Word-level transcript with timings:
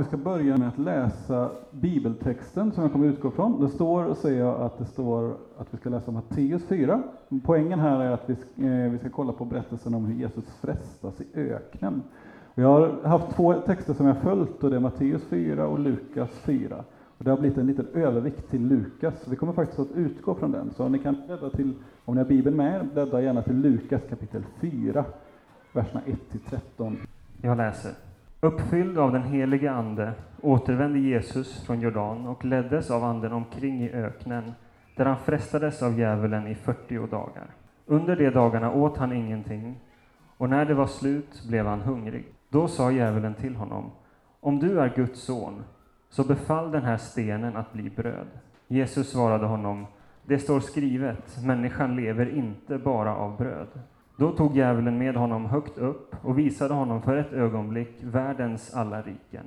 Vi 0.00 0.04
ska 0.04 0.16
börja 0.16 0.56
med 0.56 0.68
att 0.68 0.78
läsa 0.78 1.50
bibeltexten 1.70 2.72
som 2.72 2.82
jag 2.82 2.92
kommer 2.92 3.06
utgå 3.06 3.30
från. 3.30 3.60
Det 3.60 3.68
står, 3.68 4.14
säger 4.14 4.40
jag, 4.40 4.60
att 4.60 4.78
det 4.78 4.84
står 4.84 5.36
att 5.58 5.74
vi 5.74 5.78
ska 5.78 5.90
läsa 5.90 6.10
Matteus 6.10 6.64
4. 6.64 7.02
Poängen 7.44 7.80
här 7.80 8.00
är 8.00 8.10
att 8.10 8.30
vi 8.30 8.36
ska, 8.36 8.62
eh, 8.62 8.90
vi 8.90 8.98
ska 8.98 9.10
kolla 9.10 9.32
på 9.32 9.44
berättelsen 9.44 9.94
om 9.94 10.04
hur 10.04 10.14
Jesus 10.14 10.44
frestas 10.60 11.20
i 11.20 11.26
öknen. 11.34 12.02
Jag 12.54 12.68
har 12.68 13.08
haft 13.08 13.36
två 13.36 13.54
texter 13.54 13.94
som 13.94 14.06
jag 14.06 14.16
följt 14.16 14.64
och 14.64 14.70
det 14.70 14.76
är 14.76 14.80
Matteus 14.80 15.24
4 15.24 15.66
och 15.66 15.78
Lukas 15.78 16.30
4. 16.30 16.84
Och 17.18 17.24
det 17.24 17.30
har 17.30 17.38
blivit 17.38 17.58
en 17.58 17.66
liten 17.66 17.86
övervikt 17.94 18.50
till 18.50 18.66
Lukas. 18.66 19.28
Vi 19.28 19.36
kommer 19.36 19.52
faktiskt 19.52 19.80
att 19.80 19.92
utgå 19.96 20.34
från 20.34 20.52
den. 20.52 20.70
Så 20.70 20.88
ni 20.88 20.98
kan 20.98 21.26
bläddra 21.26 21.50
till, 21.50 21.72
om 22.04 22.14
ni 22.14 22.20
har 22.20 22.28
Bibeln 22.28 22.56
med, 22.56 22.88
bläddra 22.92 23.22
gärna 23.22 23.42
till 23.42 23.56
Lukas 23.56 24.02
kapitel 24.08 24.42
4, 24.60 25.04
verserna 25.72 26.00
1 26.06 26.30
till 26.30 26.40
13. 26.40 26.96
Jag 27.42 27.56
läser. 27.56 27.92
Uppfylld 28.40 28.98
av 28.98 29.12
den 29.12 29.22
helige 29.22 29.72
Ande 29.72 30.12
återvände 30.42 30.98
Jesus 30.98 31.66
från 31.66 31.80
Jordan 31.80 32.26
och 32.26 32.44
leddes 32.44 32.90
av 32.90 33.04
Anden 33.04 33.32
omkring 33.32 33.82
i 33.82 33.92
öknen, 33.92 34.52
där 34.96 35.04
han 35.04 35.16
frestades 35.16 35.82
av 35.82 35.98
djävulen 35.98 36.46
i 36.46 36.54
40 36.54 37.06
dagar. 37.06 37.46
Under 37.86 38.16
de 38.16 38.30
dagarna 38.30 38.72
åt 38.72 38.96
han 38.96 39.12
ingenting, 39.12 39.80
och 40.36 40.50
när 40.50 40.64
det 40.64 40.74
var 40.74 40.86
slut 40.86 41.42
blev 41.48 41.66
han 41.66 41.80
hungrig. 41.80 42.26
Då 42.48 42.68
sa 42.68 42.90
djävulen 42.90 43.34
till 43.34 43.56
honom, 43.56 43.90
om 44.40 44.58
du 44.58 44.80
är 44.80 44.94
Guds 44.96 45.20
son, 45.20 45.64
så 46.10 46.24
befall 46.24 46.70
den 46.70 46.82
här 46.82 46.96
stenen 46.96 47.56
att 47.56 47.72
bli 47.72 47.90
bröd. 47.90 48.28
Jesus 48.68 49.10
svarade 49.10 49.46
honom, 49.46 49.86
det 50.24 50.38
står 50.38 50.60
skrivet, 50.60 51.44
människan 51.44 51.96
lever 51.96 52.36
inte 52.36 52.78
bara 52.78 53.16
av 53.16 53.36
bröd. 53.36 53.68
Då 54.16 54.32
tog 54.32 54.56
djävulen 54.56 54.98
med 54.98 55.16
honom 55.16 55.46
högt 55.46 55.78
upp 55.78 56.14
och 56.22 56.38
visade 56.38 56.74
honom 56.74 57.02
för 57.02 57.16
ett 57.16 57.32
ögonblick 57.32 57.96
världens 58.02 58.74
alla 58.74 59.02
riken. 59.02 59.44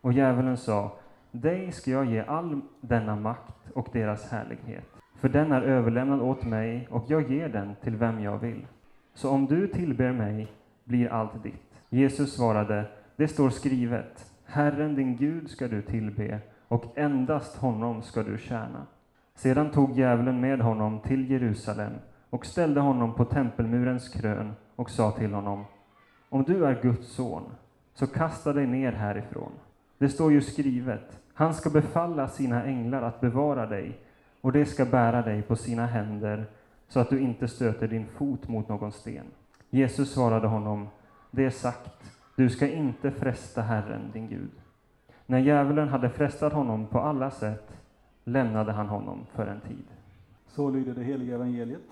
Och 0.00 0.12
djävulen 0.12 0.56
sa, 0.56 0.92
dig 1.30 1.72
ska 1.72 1.90
jag 1.90 2.04
ge 2.04 2.20
all 2.20 2.60
denna 2.80 3.16
makt 3.16 3.54
och 3.74 3.88
deras 3.92 4.30
härlighet, 4.30 4.84
för 5.20 5.28
den 5.28 5.52
är 5.52 5.62
överlämnad 5.62 6.20
åt 6.20 6.44
mig 6.44 6.88
och 6.90 7.04
jag 7.08 7.30
ger 7.30 7.48
den 7.48 7.74
till 7.82 7.96
vem 7.96 8.20
jag 8.20 8.38
vill. 8.38 8.66
Så 9.14 9.30
om 9.30 9.46
du 9.46 9.66
tillber 9.66 10.12
mig 10.12 10.52
blir 10.84 11.12
allt 11.12 11.42
ditt. 11.42 11.82
Jesus 11.88 12.36
svarade, 12.36 12.84
det 13.16 13.28
står 13.28 13.50
skrivet, 13.50 14.32
Herren 14.44 14.94
din 14.94 15.16
Gud 15.16 15.50
ska 15.50 15.68
du 15.68 15.82
tillbe 15.82 16.38
och 16.68 16.98
endast 16.98 17.56
honom 17.56 18.02
ska 18.02 18.22
du 18.22 18.38
tjäna. 18.38 18.86
Sedan 19.34 19.70
tog 19.70 19.98
djävulen 19.98 20.40
med 20.40 20.60
honom 20.60 21.00
till 21.00 21.30
Jerusalem 21.30 21.92
och 22.32 22.46
ställde 22.46 22.80
honom 22.80 23.14
på 23.14 23.24
tempelmurens 23.24 24.08
krön 24.08 24.52
och 24.76 24.90
sa 24.90 25.10
till 25.10 25.32
honom, 25.32 25.64
om 26.28 26.42
du 26.42 26.66
är 26.66 26.82
Guds 26.82 27.08
son, 27.08 27.42
så 27.94 28.06
kasta 28.06 28.52
dig 28.52 28.66
ner 28.66 28.92
härifrån. 28.92 29.52
Det 29.98 30.08
står 30.08 30.32
ju 30.32 30.40
skrivet, 30.40 31.20
han 31.34 31.54
ska 31.54 31.70
befalla 31.70 32.28
sina 32.28 32.64
änglar 32.64 33.02
att 33.02 33.20
bevara 33.20 33.66
dig, 33.66 34.00
och 34.40 34.52
de 34.52 34.66
ska 34.66 34.84
bära 34.84 35.22
dig 35.22 35.42
på 35.42 35.56
sina 35.56 35.86
händer, 35.86 36.44
så 36.88 37.00
att 37.00 37.10
du 37.10 37.20
inte 37.20 37.48
stöter 37.48 37.88
din 37.88 38.06
fot 38.06 38.48
mot 38.48 38.68
någon 38.68 38.92
sten. 38.92 39.26
Jesus 39.70 40.12
svarade 40.12 40.46
honom, 40.46 40.88
det 41.30 41.44
är 41.44 41.50
sagt, 41.50 42.12
du 42.36 42.50
ska 42.50 42.68
inte 42.68 43.10
fresta 43.10 43.62
Herren, 43.62 44.10
din 44.12 44.28
Gud. 44.28 44.50
När 45.26 45.38
djävulen 45.38 45.88
hade 45.88 46.10
frestat 46.10 46.52
honom 46.52 46.86
på 46.86 47.00
alla 47.00 47.30
sätt 47.30 47.72
lämnade 48.24 48.72
han 48.72 48.88
honom 48.88 49.26
för 49.34 49.46
en 49.46 49.60
tid. 49.60 49.84
Så 50.46 50.70
lyder 50.70 50.94
det 50.94 51.02
heliga 51.02 51.34
evangeliet. 51.34 51.82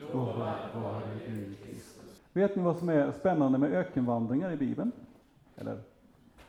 Lovad 0.00 0.82
vare 0.82 1.02
Gud 1.28 1.56
Kristus. 1.64 2.22
Vet 2.32 2.56
ni 2.56 2.62
vad 2.62 2.76
som 2.76 2.88
är 2.88 3.12
spännande 3.12 3.58
med 3.58 3.72
ökenvandringar 3.72 4.52
i 4.52 4.56
Bibeln? 4.56 4.92
Eller, 5.56 5.78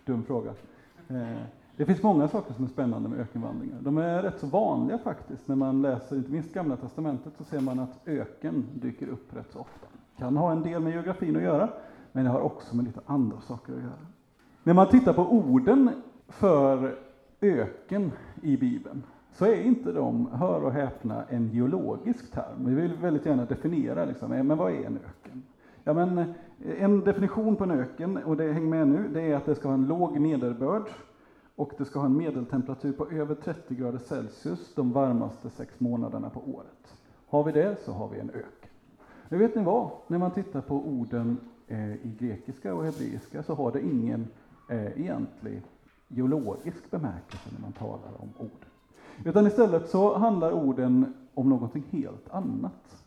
dum 0.05 0.23
fråga. 0.23 0.53
Eh, 1.07 1.37
det 1.75 1.85
finns 1.85 2.03
många 2.03 2.27
saker 2.27 2.53
som 2.53 2.63
är 2.65 2.69
spännande 2.69 3.09
med 3.09 3.19
ökenvandringar. 3.19 3.77
De 3.81 3.97
är 3.97 4.23
rätt 4.23 4.39
så 4.39 4.47
vanliga 4.47 4.97
faktiskt. 4.97 5.47
När 5.47 5.55
man 5.55 5.81
läser 5.81 6.15
inte 6.15 6.31
minst 6.31 6.53
Gamla 6.53 6.77
Testamentet 6.77 7.33
så 7.37 7.43
ser 7.43 7.59
man 7.59 7.79
att 7.79 8.07
öken 8.07 8.65
dyker 8.73 9.07
upp 9.07 9.35
rätt 9.35 9.51
så 9.51 9.59
ofta. 9.59 9.87
Kan 10.17 10.37
ha 10.37 10.51
en 10.51 10.63
del 10.63 10.81
med 10.81 10.93
geografin 10.93 11.35
att 11.35 11.43
göra, 11.43 11.69
men 12.11 12.23
det 12.23 12.29
har 12.29 12.41
också 12.41 12.75
med 12.75 12.85
lite 12.85 13.01
andra 13.05 13.41
saker 13.41 13.73
att 13.73 13.79
göra. 13.79 14.07
När 14.63 14.73
man 14.73 14.89
tittar 14.89 15.13
på 15.13 15.31
orden 15.31 15.89
för 16.27 16.95
öken 17.41 18.11
i 18.41 18.57
Bibeln 18.57 19.03
så 19.31 19.45
är 19.45 19.63
inte 19.63 19.91
de, 19.91 20.27
hör 20.31 20.63
och 20.63 20.71
häpna, 20.71 21.23
en 21.29 21.49
geologisk 21.49 22.31
term. 22.31 22.65
Vi 22.65 22.75
vill 22.75 22.93
väldigt 22.93 23.25
gärna 23.25 23.45
definiera, 23.45 24.05
liksom, 24.05 24.29
men 24.29 24.57
vad 24.57 24.71
är 24.71 24.85
en 24.85 24.97
öken? 24.97 25.43
Ja, 25.83 25.93
men 25.93 26.17
eh, 26.17 26.25
en 26.83 26.99
definition 26.99 27.55
på 27.55 27.63
en 27.63 27.71
öken, 27.71 28.17
och 28.17 28.37
det 28.37 28.53
hänger 28.53 28.67
med 28.67 28.87
nu, 28.87 29.09
det 29.13 29.21
är 29.21 29.35
att 29.35 29.45
det 29.45 29.55
ska 29.55 29.67
ha 29.67 29.75
en 29.75 29.87
låg 29.87 30.19
nederbörd 30.19 30.83
och 31.55 31.71
det 31.77 31.85
ska 31.85 31.99
ha 31.99 32.05
en 32.05 32.17
medeltemperatur 32.17 32.93
på 32.93 33.09
över 33.09 33.35
30 33.35 33.75
grader 33.75 33.97
Celsius 33.99 34.75
de 34.75 34.91
varmaste 34.91 35.49
sex 35.49 35.79
månaderna 35.79 36.29
på 36.29 36.39
året. 36.39 36.95
Har 37.27 37.43
vi 37.43 37.51
det 37.51 37.75
så 37.85 37.91
har 37.91 38.09
vi 38.09 38.19
en 38.19 38.29
öken. 38.29 38.69
Men 39.29 39.39
vet 39.39 39.55
ni 39.55 39.63
vad? 39.63 39.91
När 40.07 40.17
man 40.17 40.31
tittar 40.31 40.61
på 40.61 40.75
orden 40.75 41.37
eh, 41.67 41.93
i 41.93 42.15
grekiska 42.19 42.73
och 42.73 42.83
hebreiska 42.83 43.43
så 43.43 43.55
har 43.55 43.71
det 43.71 43.81
ingen 43.81 44.27
eh, 44.69 45.01
egentlig 45.01 45.61
geologisk 46.07 46.91
bemärkelse 46.91 47.49
när 47.53 47.61
man 47.61 47.73
talar 47.73 48.21
om 48.21 48.29
orden. 48.37 48.70
Utan 49.25 49.47
istället 49.47 49.89
så 49.89 50.17
handlar 50.17 50.51
orden 50.51 51.13
om 51.33 51.49
någonting 51.49 51.83
helt 51.89 52.29
annat. 52.29 53.03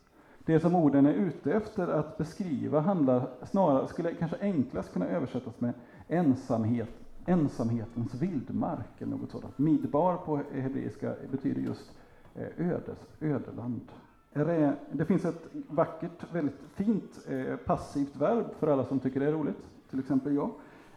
Det 0.46 0.60
som 0.60 0.74
orden 0.74 1.06
är 1.06 1.12
ute 1.12 1.52
efter 1.52 1.88
att 1.88 2.18
beskriva 2.18 2.80
handlar 2.80 3.28
snarare, 3.50 3.88
skulle 3.88 4.14
kanske 4.14 4.36
enklast 4.40 4.92
kunna 4.92 5.06
översättas 5.06 5.60
med 5.60 5.72
ensamhet, 6.08 6.90
ensamhetens 7.26 8.14
vildmark 8.14 9.00
eller 9.00 9.16
något 9.16 9.30
sådant. 9.30 9.58
Midbar 9.58 10.16
på 10.16 10.40
hebreiska 10.52 11.14
betyder 11.30 11.60
just 11.60 11.92
eh, 12.34 12.70
ödes, 12.70 12.98
ödeland. 13.20 13.80
Det 14.92 15.04
finns 15.04 15.24
ett 15.24 15.46
vackert, 15.68 16.32
väldigt 16.32 16.60
fint 16.74 17.26
eh, 17.28 17.56
passivt 17.56 18.16
verb 18.16 18.46
för 18.58 18.66
alla 18.66 18.84
som 18.84 19.00
tycker 19.00 19.20
det 19.20 19.26
är 19.26 19.32
roligt, 19.32 19.64
till 19.90 19.98
exempel 19.98 20.34
jag, 20.34 20.50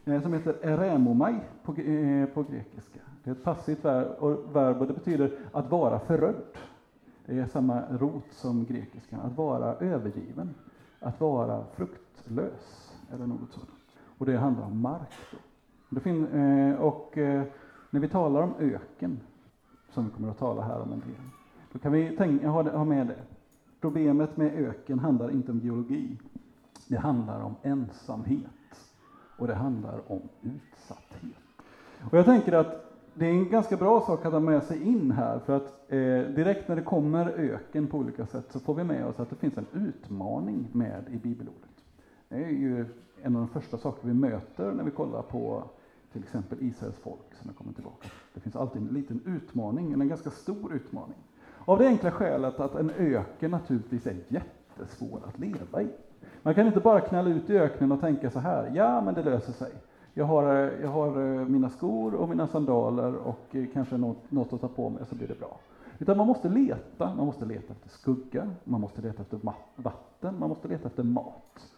Eh, 0.07 0.21
som 0.21 0.33
heter 0.33 0.55
eremomai 0.61 1.39
på, 1.63 1.75
eh, 1.75 2.25
på 2.25 2.43
grekiska. 2.43 2.99
Det 3.23 3.29
är 3.29 3.35
ett 3.35 3.43
passivt 3.43 3.85
verb 3.85 4.81
och 4.81 4.87
det 4.87 4.93
betyder 4.93 5.31
att 5.51 5.71
vara 5.71 5.99
förrödd. 5.99 6.43
Det 7.25 7.39
är 7.39 7.45
samma 7.45 7.81
rot 7.89 8.31
som 8.31 8.65
grekiskan, 8.65 9.19
att 9.19 9.37
vara 9.37 9.75
övergiven, 9.75 10.55
att 10.99 11.19
vara 11.19 11.63
fruktlös 11.75 12.93
eller 13.13 13.27
något 13.27 13.51
sådant. 13.51 13.69
Och 14.17 14.25
det 14.25 14.37
handlar 14.37 14.65
om 14.65 14.81
mark. 14.81 15.13
Då. 15.89 16.09
Eh, 16.09 16.75
och 16.75 17.11
när 17.89 17.99
vi 17.99 18.07
talar 18.07 18.41
om 18.41 18.53
öken, 18.59 19.19
som 19.89 20.05
vi 20.05 20.11
kommer 20.11 20.29
att 20.29 20.39
tala 20.39 20.61
här 20.61 20.81
om 20.81 20.93
en 20.93 20.99
del, 20.99 21.29
då 21.71 21.79
kan 21.79 21.91
vi 21.91 22.17
tänka, 22.17 22.49
ha 22.49 22.85
med 22.85 23.07
det. 23.07 23.19
Problemet 23.81 24.37
med 24.37 24.53
öken 24.53 24.99
handlar 24.99 25.31
inte 25.31 25.51
om 25.51 25.59
geologi. 25.59 26.17
Det 26.87 26.97
handlar 26.97 27.41
om 27.41 27.55
ensamhet 27.63 28.47
och 29.37 29.47
det 29.47 29.55
handlar 29.55 30.11
om 30.11 30.21
utsatthet. 30.41 31.37
Och 32.11 32.17
jag 32.17 32.25
tänker 32.25 32.53
att 32.53 32.87
det 33.13 33.25
är 33.25 33.29
en 33.29 33.49
ganska 33.49 33.77
bra 33.77 34.01
sak 34.01 34.25
att 34.25 34.33
ha 34.33 34.39
med 34.39 34.63
sig 34.63 34.83
in 34.83 35.11
här, 35.11 35.39
för 35.39 35.55
att 35.55 35.91
eh, 35.91 35.97
direkt 36.35 36.67
när 36.67 36.75
det 36.75 36.81
kommer 36.81 37.27
öken 37.29 37.87
på 37.87 37.97
olika 37.97 38.25
sätt 38.25 38.45
så 38.51 38.59
får 38.59 38.75
vi 38.75 38.83
med 38.83 39.05
oss 39.05 39.19
att 39.19 39.29
det 39.29 39.35
finns 39.35 39.57
en 39.57 39.65
utmaning 39.73 40.67
med 40.71 41.03
i 41.09 41.17
bibelordet. 41.17 41.69
Det 42.29 42.35
är 42.35 42.49
ju 42.49 42.85
en 43.21 43.35
av 43.35 43.41
de 43.41 43.47
första 43.47 43.77
saker 43.77 44.07
vi 44.07 44.13
möter 44.13 44.71
när 44.71 44.83
vi 44.83 44.91
kollar 44.91 45.21
på 45.21 45.63
till 46.11 46.23
exempel 46.23 46.57
Israels 46.61 46.97
folk 46.97 47.35
som 47.41 47.53
kommer 47.53 47.73
tillbaka. 47.73 48.07
Det 48.33 48.39
finns 48.39 48.55
alltid 48.55 48.81
en 48.81 48.87
liten 48.87 49.21
utmaning, 49.25 49.93
en 49.93 50.07
ganska 50.07 50.29
stor 50.29 50.73
utmaning. 50.73 51.17
Av 51.65 51.77
det 51.77 51.87
enkla 51.87 52.11
skälet 52.11 52.59
att 52.59 52.75
en 52.75 52.89
öken 52.89 53.51
naturligtvis 53.51 54.07
är 54.07 54.17
jättesvår 54.27 55.21
att 55.27 55.39
leva 55.39 55.81
i. 55.81 55.89
Man 56.47 56.53
kan 56.53 56.67
inte 56.67 56.79
bara 56.79 57.01
knalla 57.01 57.29
ut 57.29 57.49
i 57.49 57.57
öknen 57.57 57.91
och 57.91 57.99
tänka 57.99 58.31
så 58.31 58.39
här, 58.39 58.71
ja 58.75 59.01
men 59.01 59.13
det 59.13 59.23
löser 59.23 59.53
sig. 59.53 59.71
Jag 60.13 60.25
har, 60.25 60.43
jag 60.81 60.89
har 60.89 61.07
eh, 61.07 61.47
mina 61.47 61.69
skor 61.69 62.13
och 62.13 62.29
mina 62.29 62.47
sandaler 62.47 63.15
och 63.15 63.45
eh, 63.51 63.65
kanske 63.73 63.97
något, 63.97 64.31
något 64.31 64.53
att 64.53 64.61
ta 64.61 64.67
på 64.67 64.89
mig 64.89 65.05
så 65.09 65.15
blir 65.15 65.27
det 65.27 65.39
bra. 65.39 65.59
Utan 65.97 66.17
man 66.17 66.27
måste 66.27 66.49
leta, 66.49 67.15
man 67.15 67.25
måste 67.25 67.45
leta 67.45 67.73
efter 67.73 67.89
skugga, 67.89 68.49
man 68.63 68.81
måste 68.81 69.01
leta 69.01 69.21
efter 69.21 69.39
vatten, 69.75 70.39
man 70.39 70.49
måste 70.49 70.67
leta 70.67 70.87
efter 70.87 71.03
mat. 71.03 71.73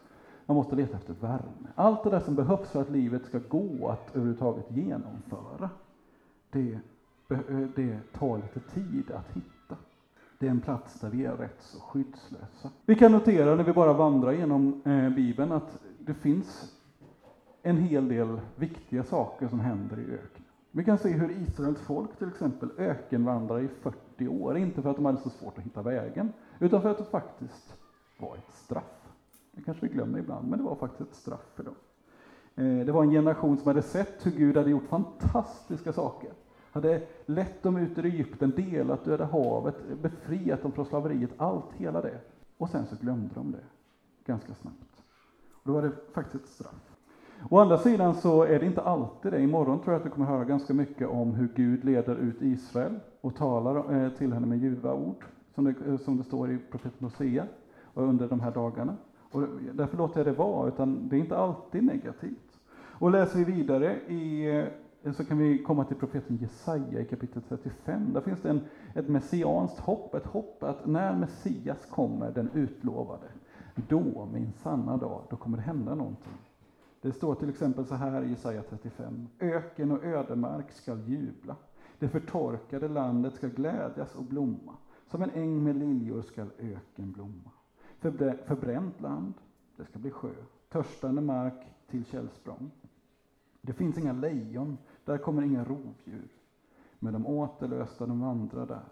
Man 0.46 0.56
måste 0.56 0.76
leta 0.76 0.96
efter 0.96 1.14
värme. 1.20 1.68
Allt 1.74 2.04
det 2.04 2.10
där 2.10 2.20
som 2.20 2.34
behövs 2.34 2.70
för 2.70 2.80
att 2.80 2.90
livet 2.90 3.24
ska 3.24 3.38
gå 3.48 3.88
att 3.88 4.16
överhuvudtaget 4.16 4.66
genomföra, 4.68 5.70
det, 6.50 6.78
eh, 7.30 7.58
det 7.76 7.98
tar 8.12 8.36
lite 8.36 8.60
tid 8.60 9.10
att 9.10 9.36
hitta. 9.36 9.59
Det 10.40 10.46
är 10.46 10.50
en 10.50 10.60
plats 10.60 11.00
där 11.00 11.10
vi 11.10 11.24
är 11.24 11.36
rätt 11.36 11.56
så 11.60 11.80
skyddslösa. 11.80 12.70
Vi 12.86 12.94
kan 12.94 13.12
notera 13.12 13.54
när 13.54 13.64
vi 13.64 13.72
bara 13.72 13.92
vandrar 13.92 14.32
genom 14.32 14.82
eh, 14.84 15.10
Bibeln 15.10 15.52
att 15.52 15.78
det 15.98 16.14
finns 16.14 16.72
en 17.62 17.76
hel 17.76 18.08
del 18.08 18.40
viktiga 18.56 19.04
saker 19.04 19.48
som 19.48 19.60
händer 19.60 19.98
i 19.98 20.04
öknen. 20.04 20.44
Vi 20.70 20.84
kan 20.84 20.98
se 20.98 21.08
hur 21.08 21.30
Israels 21.30 21.80
folk 21.80 22.18
till 22.18 22.28
exempel 22.28 22.70
ökenvandrar 22.78 23.60
i 23.60 23.68
40 23.68 24.28
år, 24.28 24.56
inte 24.56 24.82
för 24.82 24.90
att 24.90 24.96
de 24.96 25.04
hade 25.04 25.18
så 25.18 25.30
svårt 25.30 25.58
att 25.58 25.64
hitta 25.64 25.82
vägen, 25.82 26.32
utan 26.58 26.82
för 26.82 26.90
att 26.90 26.98
det 26.98 27.04
faktiskt 27.04 27.74
var 28.18 28.36
ett 28.36 28.54
straff. 28.54 29.08
Det 29.52 29.62
kanske 29.62 29.86
vi 29.86 29.92
glömmer 29.92 30.18
ibland, 30.18 30.48
men 30.48 30.58
det 30.58 30.64
var 30.64 30.76
faktiskt 30.76 31.10
ett 31.10 31.16
straff 31.16 31.52
för 31.54 31.64
dem. 31.64 31.74
Eh, 32.54 32.86
det 32.86 32.92
var 32.92 33.02
en 33.02 33.10
generation 33.10 33.58
som 33.58 33.66
hade 33.66 33.82
sett 33.82 34.26
hur 34.26 34.30
Gud 34.30 34.56
hade 34.56 34.70
gjort 34.70 34.88
fantastiska 34.88 35.92
saker. 35.92 36.30
Hade 36.72 37.02
lett 37.26 37.62
dem 37.62 37.76
ut 37.76 37.98
ur 37.98 38.04
Egypten, 38.04 38.50
delat 38.56 39.04
Döda 39.04 39.24
havet, 39.24 39.74
befriat 40.02 40.62
dem 40.62 40.72
från 40.72 40.86
slaveriet, 40.86 41.30
allt, 41.36 41.72
hela 41.76 42.00
det. 42.00 42.18
Och 42.56 42.68
sen 42.68 42.86
så 42.86 42.96
glömde 43.00 43.34
de 43.34 43.52
det 43.52 43.64
ganska 44.24 44.54
snabbt. 44.54 45.02
Och 45.52 45.62
då 45.64 45.72
var 45.72 45.82
det 45.82 45.90
faktiskt 46.12 46.44
ett 46.44 46.50
straff. 46.50 46.90
Å 47.48 47.58
andra 47.58 47.78
sidan 47.78 48.14
så 48.14 48.42
är 48.42 48.60
det 48.60 48.66
inte 48.66 48.82
alltid 48.82 49.32
det. 49.32 49.42
Imorgon 49.42 49.78
tror 49.78 49.92
jag 49.92 49.98
att 49.98 50.04
du 50.04 50.10
kommer 50.10 50.26
höra 50.26 50.44
ganska 50.44 50.74
mycket 50.74 51.08
om 51.08 51.34
hur 51.34 51.48
Gud 51.56 51.84
leder 51.84 52.16
ut 52.16 52.42
Israel 52.42 53.00
och 53.20 53.36
talar 53.36 54.04
eh, 54.04 54.10
till 54.10 54.32
henne 54.32 54.46
med 54.46 54.58
ljuva 54.58 54.94
ord, 54.94 55.24
som 55.54 55.64
det, 55.64 55.74
eh, 55.86 55.96
som 55.98 56.16
det 56.16 56.24
står 56.24 56.50
i 56.50 56.58
profeten 56.70 57.04
Hosea, 57.04 57.42
eh, 57.42 58.02
under 58.02 58.28
de 58.28 58.40
här 58.40 58.50
dagarna. 58.50 58.96
Och 59.30 59.42
därför 59.72 59.96
låter 59.96 60.20
jag 60.20 60.26
det 60.26 60.38
vara, 60.38 60.68
utan 60.68 61.08
det 61.08 61.16
är 61.16 61.20
inte 61.20 61.36
alltid 61.36 61.84
negativt. 61.84 62.60
Och 62.74 63.10
läser 63.10 63.38
vi 63.38 63.44
vidare 63.44 63.94
i, 63.96 64.46
Eh, 65.02 65.12
så 65.12 65.24
kan 65.24 65.38
vi 65.38 65.62
komma 65.62 65.84
till 65.84 65.96
profeten 65.96 66.36
Jesaja 66.36 67.00
i 67.00 67.04
kapitel 67.04 67.42
35. 67.42 68.12
Där 68.12 68.20
finns 68.20 68.40
det 68.42 68.50
en, 68.50 68.60
ett 68.94 69.08
messianskt 69.08 69.78
hopp, 69.78 70.14
ett 70.14 70.26
hopp 70.26 70.62
att 70.62 70.86
när 70.86 71.16
Messias 71.16 71.86
kommer, 71.90 72.30
den 72.30 72.50
utlovade, 72.54 73.28
då, 73.74 74.28
min 74.32 74.52
sanna 74.52 74.96
dag, 74.96 75.22
då 75.30 75.36
kommer 75.36 75.56
det 75.56 75.62
hända 75.62 75.94
någonting. 75.94 76.38
Det 77.00 77.12
står 77.12 77.34
till 77.34 77.48
exempel 77.48 77.86
så 77.86 77.94
här 77.94 78.22
i 78.22 78.30
Jesaja 78.30 78.62
35. 78.62 79.28
Öken 79.38 79.92
och 79.92 80.04
ödemark 80.04 80.72
skall 80.72 81.08
jubla. 81.08 81.56
Det 81.98 82.08
förtorkade 82.08 82.88
landet 82.88 83.34
ska 83.34 83.48
glädjas 83.48 84.14
och 84.14 84.24
blomma. 84.24 84.76
Som 85.06 85.22
en 85.22 85.30
äng 85.30 85.64
med 85.64 85.76
liljor 85.76 86.22
skall 86.22 86.50
öken 86.58 87.12
blomma. 87.12 87.50
Förbränt 88.46 89.00
land, 89.00 89.34
det 89.76 89.84
ska 89.84 89.98
bli 89.98 90.10
sjö. 90.10 90.32
Törstande 90.68 91.20
mark 91.20 91.66
till 91.86 92.04
källsprång. 92.04 92.70
Det 93.62 93.72
finns 93.72 93.98
inga 93.98 94.12
lejon, 94.12 94.78
där 95.04 95.18
kommer 95.18 95.42
inga 95.42 95.64
rovdjur. 95.64 96.28
Men 96.98 97.12
de 97.12 97.26
återlösta, 97.26 98.06
de 98.06 98.20
vandrar 98.20 98.66
där. 98.66 98.88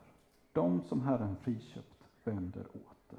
De 0.52 0.80
som 0.82 1.00
Herren 1.00 1.36
friköpt 1.36 2.04
vänder 2.24 2.66
åter. 2.72 3.18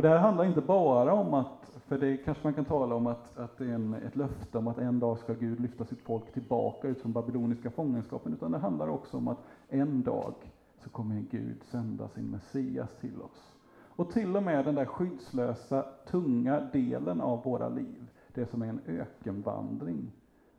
Och 0.00 0.02
det 0.02 0.08
här 0.08 0.18
handlar 0.18 0.44
inte 0.44 0.60
bara 0.60 1.12
om 1.12 1.34
att, 1.34 1.78
för 1.86 1.98
det 1.98 2.16
kanske 2.16 2.46
man 2.46 2.54
kan 2.54 2.64
tala 2.64 2.94
om 2.94 3.06
att, 3.06 3.38
att 3.38 3.58
det 3.58 3.64
är 3.64 3.74
en, 3.74 3.94
ett 3.94 4.16
löfte 4.16 4.58
om 4.58 4.68
att 4.68 4.78
en 4.78 4.98
dag 4.98 5.18
ska 5.18 5.32
Gud 5.32 5.60
lyfta 5.60 5.84
sitt 5.84 6.00
folk 6.00 6.32
tillbaka 6.32 6.88
ut 6.88 7.02
från 7.02 7.12
babyloniska 7.12 7.70
fångenskapen, 7.70 8.32
utan 8.32 8.52
det 8.52 8.58
handlar 8.58 8.88
också 8.88 9.16
om 9.16 9.28
att 9.28 9.38
en 9.68 10.02
dag 10.02 10.34
så 10.78 10.90
kommer 10.90 11.24
Gud 11.30 11.62
sända 11.62 12.08
sin 12.08 12.30
Messias 12.30 12.96
till 13.00 13.22
oss. 13.22 13.54
Och 14.00 14.10
till 14.12 14.36
och 14.36 14.42
med 14.42 14.64
den 14.64 14.74
där 14.74 14.84
skyddslösa, 14.84 15.84
tunga 16.06 16.60
delen 16.60 17.20
av 17.20 17.44
våra 17.44 17.68
liv, 17.68 18.10
det 18.34 18.46
som 18.46 18.62
är 18.62 18.66
en 18.66 18.80
ökenvandring, 18.86 20.12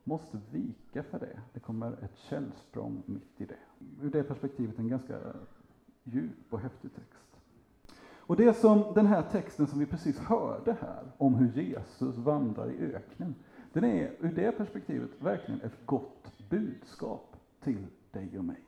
måste 0.03 0.39
vika 0.51 1.03
för 1.03 1.19
det. 1.19 1.39
Det 1.53 1.59
kommer 1.59 1.91
ett 1.91 2.17
källsprång 2.17 3.03
mitt 3.05 3.41
i 3.41 3.45
det. 3.45 3.59
Ur 4.01 4.11
det 4.11 4.23
perspektivet 4.23 4.79
en 4.79 4.87
ganska 4.87 5.19
djup 6.03 6.53
och 6.53 6.59
häftig 6.59 6.95
text. 6.95 7.21
Och 8.31 8.35
det 8.35 8.53
som 8.53 8.83
den 8.95 9.05
här 9.05 9.21
texten 9.31 9.67
som 9.67 9.79
vi 9.79 9.85
precis 9.85 10.19
hörde 10.19 10.75
här, 10.81 11.11
om 11.17 11.35
hur 11.35 11.61
Jesus 11.61 12.17
vandrar 12.17 12.71
i 12.71 12.93
öknen, 12.95 13.35
den 13.73 13.83
är 13.83 14.15
ur 14.19 14.33
det 14.35 14.51
perspektivet 14.51 15.09
verkligen 15.19 15.61
ett 15.61 15.85
gott 15.85 16.49
budskap 16.49 17.35
till 17.63 17.87
dig 18.11 18.37
och 18.37 18.45
mig. 18.45 18.59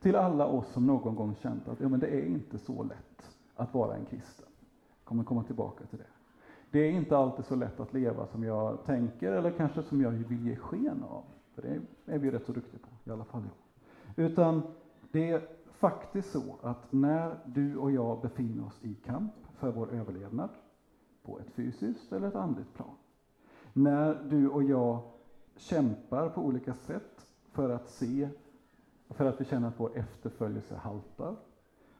Till 0.00 0.16
alla 0.16 0.46
oss 0.46 0.72
som 0.72 0.86
någon 0.86 1.14
gång 1.14 1.34
känt 1.34 1.68
att 1.68 1.80
ja, 1.80 1.88
men 1.88 2.00
det 2.00 2.06
är 2.06 2.26
inte 2.26 2.58
så 2.58 2.82
lätt 2.82 3.36
att 3.54 3.74
vara 3.74 3.96
en 3.96 4.04
kristen. 4.04 4.46
Jag 4.98 5.04
kommer 5.04 5.24
komma 5.24 5.44
tillbaka 5.44 5.84
till 5.86 5.98
det. 5.98 6.13
Det 6.74 6.80
är 6.80 6.90
inte 6.90 7.16
alltid 7.16 7.44
så 7.44 7.56
lätt 7.56 7.80
att 7.80 7.92
leva 7.92 8.26
som 8.26 8.44
jag 8.44 8.84
tänker 8.84 9.32
eller 9.32 9.50
kanske 9.50 9.82
som 9.82 10.00
jag 10.00 10.10
vill 10.10 10.46
ge 10.46 10.56
sken 10.56 11.04
av. 11.10 11.22
För 11.54 11.62
det 11.62 11.80
är 12.12 12.18
vi 12.18 12.30
rätt 12.30 12.46
så 12.46 12.52
duktiga 12.52 12.80
på, 12.82 13.10
i 13.10 13.12
alla 13.12 13.24
fall 13.24 13.42
jag. 14.16 14.26
Utan 14.26 14.62
det 15.12 15.30
är 15.30 15.48
faktiskt 15.70 16.32
så 16.32 16.56
att 16.62 16.92
när 16.92 17.38
du 17.46 17.76
och 17.76 17.90
jag 17.90 18.20
befinner 18.20 18.66
oss 18.66 18.78
i 18.82 18.94
kamp 18.94 19.32
för 19.58 19.72
vår 19.72 19.92
överlevnad, 19.92 20.48
på 21.22 21.38
ett 21.38 21.50
fysiskt 21.50 22.12
eller 22.12 22.28
ett 22.28 22.34
andligt 22.34 22.74
plan, 22.74 22.96
när 23.72 24.24
du 24.30 24.48
och 24.48 24.62
jag 24.62 24.98
kämpar 25.56 26.28
på 26.28 26.40
olika 26.40 26.74
sätt 26.74 27.26
för 27.52 27.70
att 27.70 27.88
se, 27.88 28.28
för 29.08 29.24
att 29.24 29.40
vi 29.40 29.44
känner 29.44 29.68
att 29.68 29.80
vår 29.80 29.90
efterföljelse 29.98 30.76
haltar, 30.76 31.36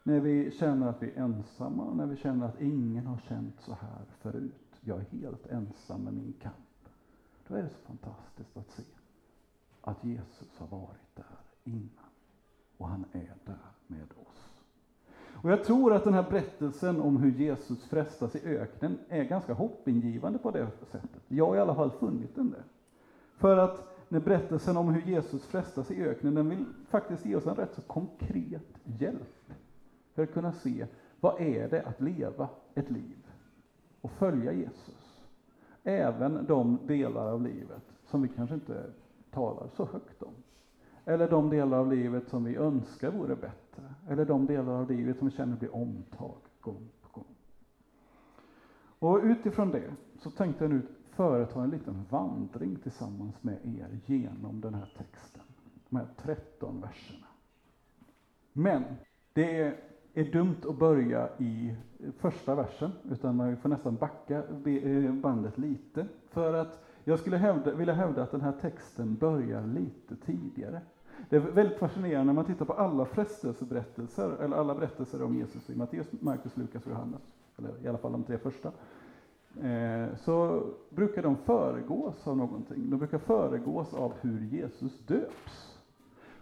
när 0.03 0.21
vi 0.21 0.51
känner 0.51 0.89
att 0.89 1.03
vi 1.03 1.11
är 1.11 1.23
ensamma, 1.23 1.95
när 1.95 2.07
vi 2.07 2.17
känner 2.17 2.47
att 2.47 2.61
ingen 2.61 3.07
har 3.07 3.19
känt 3.19 3.61
så 3.61 3.73
här 3.73 4.05
förut, 4.21 4.64
jag 4.85 4.99
är 4.99 5.19
helt 5.19 5.47
ensam 5.47 6.05
med 6.05 6.15
min 6.15 6.33
kamp, 6.43 6.89
då 7.49 7.55
är 7.55 7.63
det 7.63 7.69
så 7.69 7.79
fantastiskt 7.87 8.57
att 8.57 8.71
se 8.71 8.83
att 9.81 10.05
Jesus 10.05 10.59
har 10.59 10.67
varit 10.67 11.17
där 11.17 11.25
innan 11.65 11.89
och 12.77 12.89
han 12.89 13.05
är 13.13 13.35
där 13.45 13.73
med 13.87 14.09
oss. 14.27 14.63
Och 15.43 15.51
jag 15.51 15.65
tror 15.65 15.95
att 15.95 16.05
den 16.05 16.15
här 16.15 16.31
berättelsen 16.31 17.01
om 17.01 17.17
hur 17.17 17.33
Jesus 17.33 17.85
frestas 17.85 18.37
i 18.37 18.45
öknen 18.45 18.99
är 19.09 19.25
ganska 19.25 19.55
hoppingivande 19.55 20.39
på 20.39 20.51
det 20.51 20.71
sättet. 20.91 21.23
Jag 21.29 21.47
har 21.47 21.57
i 21.57 21.61
alla 21.61 21.75
fall 21.75 21.91
funnit 21.91 22.35
den 22.35 22.51
det. 22.51 22.63
För 23.37 23.57
att 23.57 23.89
när 24.09 24.21
berättelsen 24.21 24.77
om 24.77 24.89
hur 24.89 25.03
Jesus 25.03 25.47
frestas 25.47 25.91
i 25.91 26.05
öknen, 26.05 26.35
den 26.35 26.49
vill 26.49 26.65
faktiskt 26.89 27.27
ge 27.27 27.37
oss 27.37 27.47
en 27.47 27.55
rätt 27.55 27.75
så 27.75 27.83
konkret 27.83 28.79
hjälp. 28.85 29.53
För 30.15 30.23
att 30.23 30.33
kunna 30.33 30.53
se, 30.53 30.87
vad 31.21 31.41
är 31.41 31.69
det 31.69 31.83
att 31.83 32.01
leva 32.01 32.49
ett 32.75 32.91
liv 32.91 33.24
och 34.05 34.11
följa 34.11 34.53
Jesus? 34.53 35.21
Även 35.85 36.47
de 36.47 36.79
delar 36.87 37.33
av 37.33 37.43
livet 37.43 37.83
som 38.05 38.23
vi 38.23 38.29
kanske 38.29 38.55
inte 38.55 38.91
talar 39.31 39.69
så 39.77 39.85
högt 39.85 40.23
om. 40.23 40.35
Eller 41.05 41.31
de 41.31 41.51
delar 41.51 41.79
av 41.79 41.93
livet 41.93 42.29
som 42.29 42.45
vi 42.45 42.57
önskar 42.57 43.11
vore 43.11 43.37
bättre. 43.37 43.95
Eller 44.09 44.25
de 44.25 44.47
delar 44.47 44.73
av 44.73 44.91
livet 44.91 45.19
som 45.19 45.29
vi 45.29 45.35
känner 45.35 45.57
blir 45.57 45.75
omtag 45.75 46.37
gång 46.61 46.89
på 47.03 47.21
gång. 47.21 47.35
Och 48.99 49.21
utifrån 49.23 49.71
det 49.71 49.95
så 50.19 50.31
tänkte 50.31 50.65
jag 50.65 50.71
nu 50.71 50.83
företa 51.11 51.63
en 51.63 51.71
liten 51.71 52.05
vandring 52.11 52.77
tillsammans 52.77 53.43
med 53.43 53.59
er 53.65 54.01
genom 54.07 54.61
den 54.61 54.75
här 54.75 54.93
texten. 54.99 55.43
De 55.89 55.97
här 55.97 56.09
13 56.17 56.81
verserna. 56.81 57.27
Men 58.53 58.85
det 59.33 59.61
är, 59.61 59.81
är 60.15 60.25
dumt 60.25 60.57
att 60.69 60.79
börja 60.79 61.29
i 61.39 61.75
första 62.19 62.55
versen, 62.55 62.91
utan 63.11 63.37
man 63.37 63.57
får 63.57 63.69
nästan 63.69 63.97
backa 63.97 64.43
eh, 64.67 65.13
bandet 65.13 65.59
lite. 65.59 66.07
För 66.31 66.55
att 66.55 66.85
jag 67.05 67.19
skulle 67.19 67.37
hävda, 67.37 67.75
vilja 67.75 67.95
hävda 67.95 68.23
att 68.23 68.31
den 68.31 68.41
här 68.41 68.53
texten 68.61 69.15
börjar 69.15 69.67
lite 69.67 70.17
tidigare. 70.17 70.81
Det 71.29 71.37
är 71.37 71.41
väldigt 71.41 71.79
fascinerande 71.79 72.25
när 72.25 72.33
man 72.33 72.45
tittar 72.45 72.65
på 72.65 72.73
alla 72.73 73.05
frestelseberättelser, 73.05 74.37
eller 74.43 74.57
alla 74.57 74.75
berättelser 74.75 75.23
om 75.23 75.35
Jesus 75.35 75.71
i 75.71 75.77
Matteus, 75.77 76.07
Markus, 76.21 76.57
Lukas 76.57 76.85
och 76.85 76.93
Johannes, 76.93 77.23
eller 77.59 77.85
i 77.85 77.89
alla 77.89 77.99
fall 77.99 78.13
de 78.13 78.25
tre 78.25 78.39
första, 78.39 78.73
eh, 79.61 80.17
så 80.17 80.67
brukar 80.91 81.23
de 81.23 81.37
föregås 81.37 82.27
av 82.27 82.37
någonting. 82.37 82.91
De 82.91 82.99
brukar 82.99 83.19
föregås 83.19 83.95
av 83.95 84.13
hur 84.21 84.41
Jesus 84.41 85.07
döps. 85.07 85.74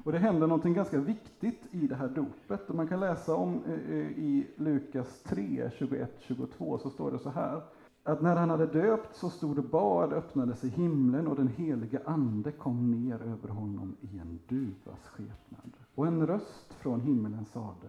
Och 0.05 0.13
det 0.13 0.19
händer 0.19 0.47
någonting 0.47 0.75
ganska 0.75 0.99
viktigt 0.99 1.69
i 1.71 1.87
det 1.87 1.95
här 1.95 2.09
dopet. 2.09 2.71
Och 2.71 2.75
man 2.75 2.89
kan 2.89 3.01
läsa 3.01 3.35
om 3.35 3.65
eh, 3.65 3.73
eh, 3.73 4.11
i 4.19 4.47
Lukas 4.57 5.23
3, 5.23 5.71
21-22, 5.79 6.79
så 6.79 6.91
står 6.91 7.11
det 7.11 7.19
så 7.19 7.31
här 7.31 7.63
att 8.05 8.23
när 8.23 8.37
han 8.37 8.51
hade 8.51 8.67
döpt 8.67 9.17
så 9.17 9.31
stod 9.31 9.57
det 9.57 9.63
bad 9.63 10.13
öppnade 10.13 10.57
sig 10.57 10.71
himlen 10.71 11.27
och 11.27 11.37
den 11.37 11.49
helige 11.49 12.01
Ande 12.05 12.53
kom 12.53 12.91
ner 12.91 13.23
över 13.23 13.49
honom 13.49 13.97
i 14.01 14.19
en 14.19 14.41
duvas 14.49 15.07
skepnad. 15.07 15.73
Och 15.95 16.07
en 16.07 16.27
röst 16.27 16.75
från 16.75 17.01
himlen 17.01 17.45
sade 17.45 17.89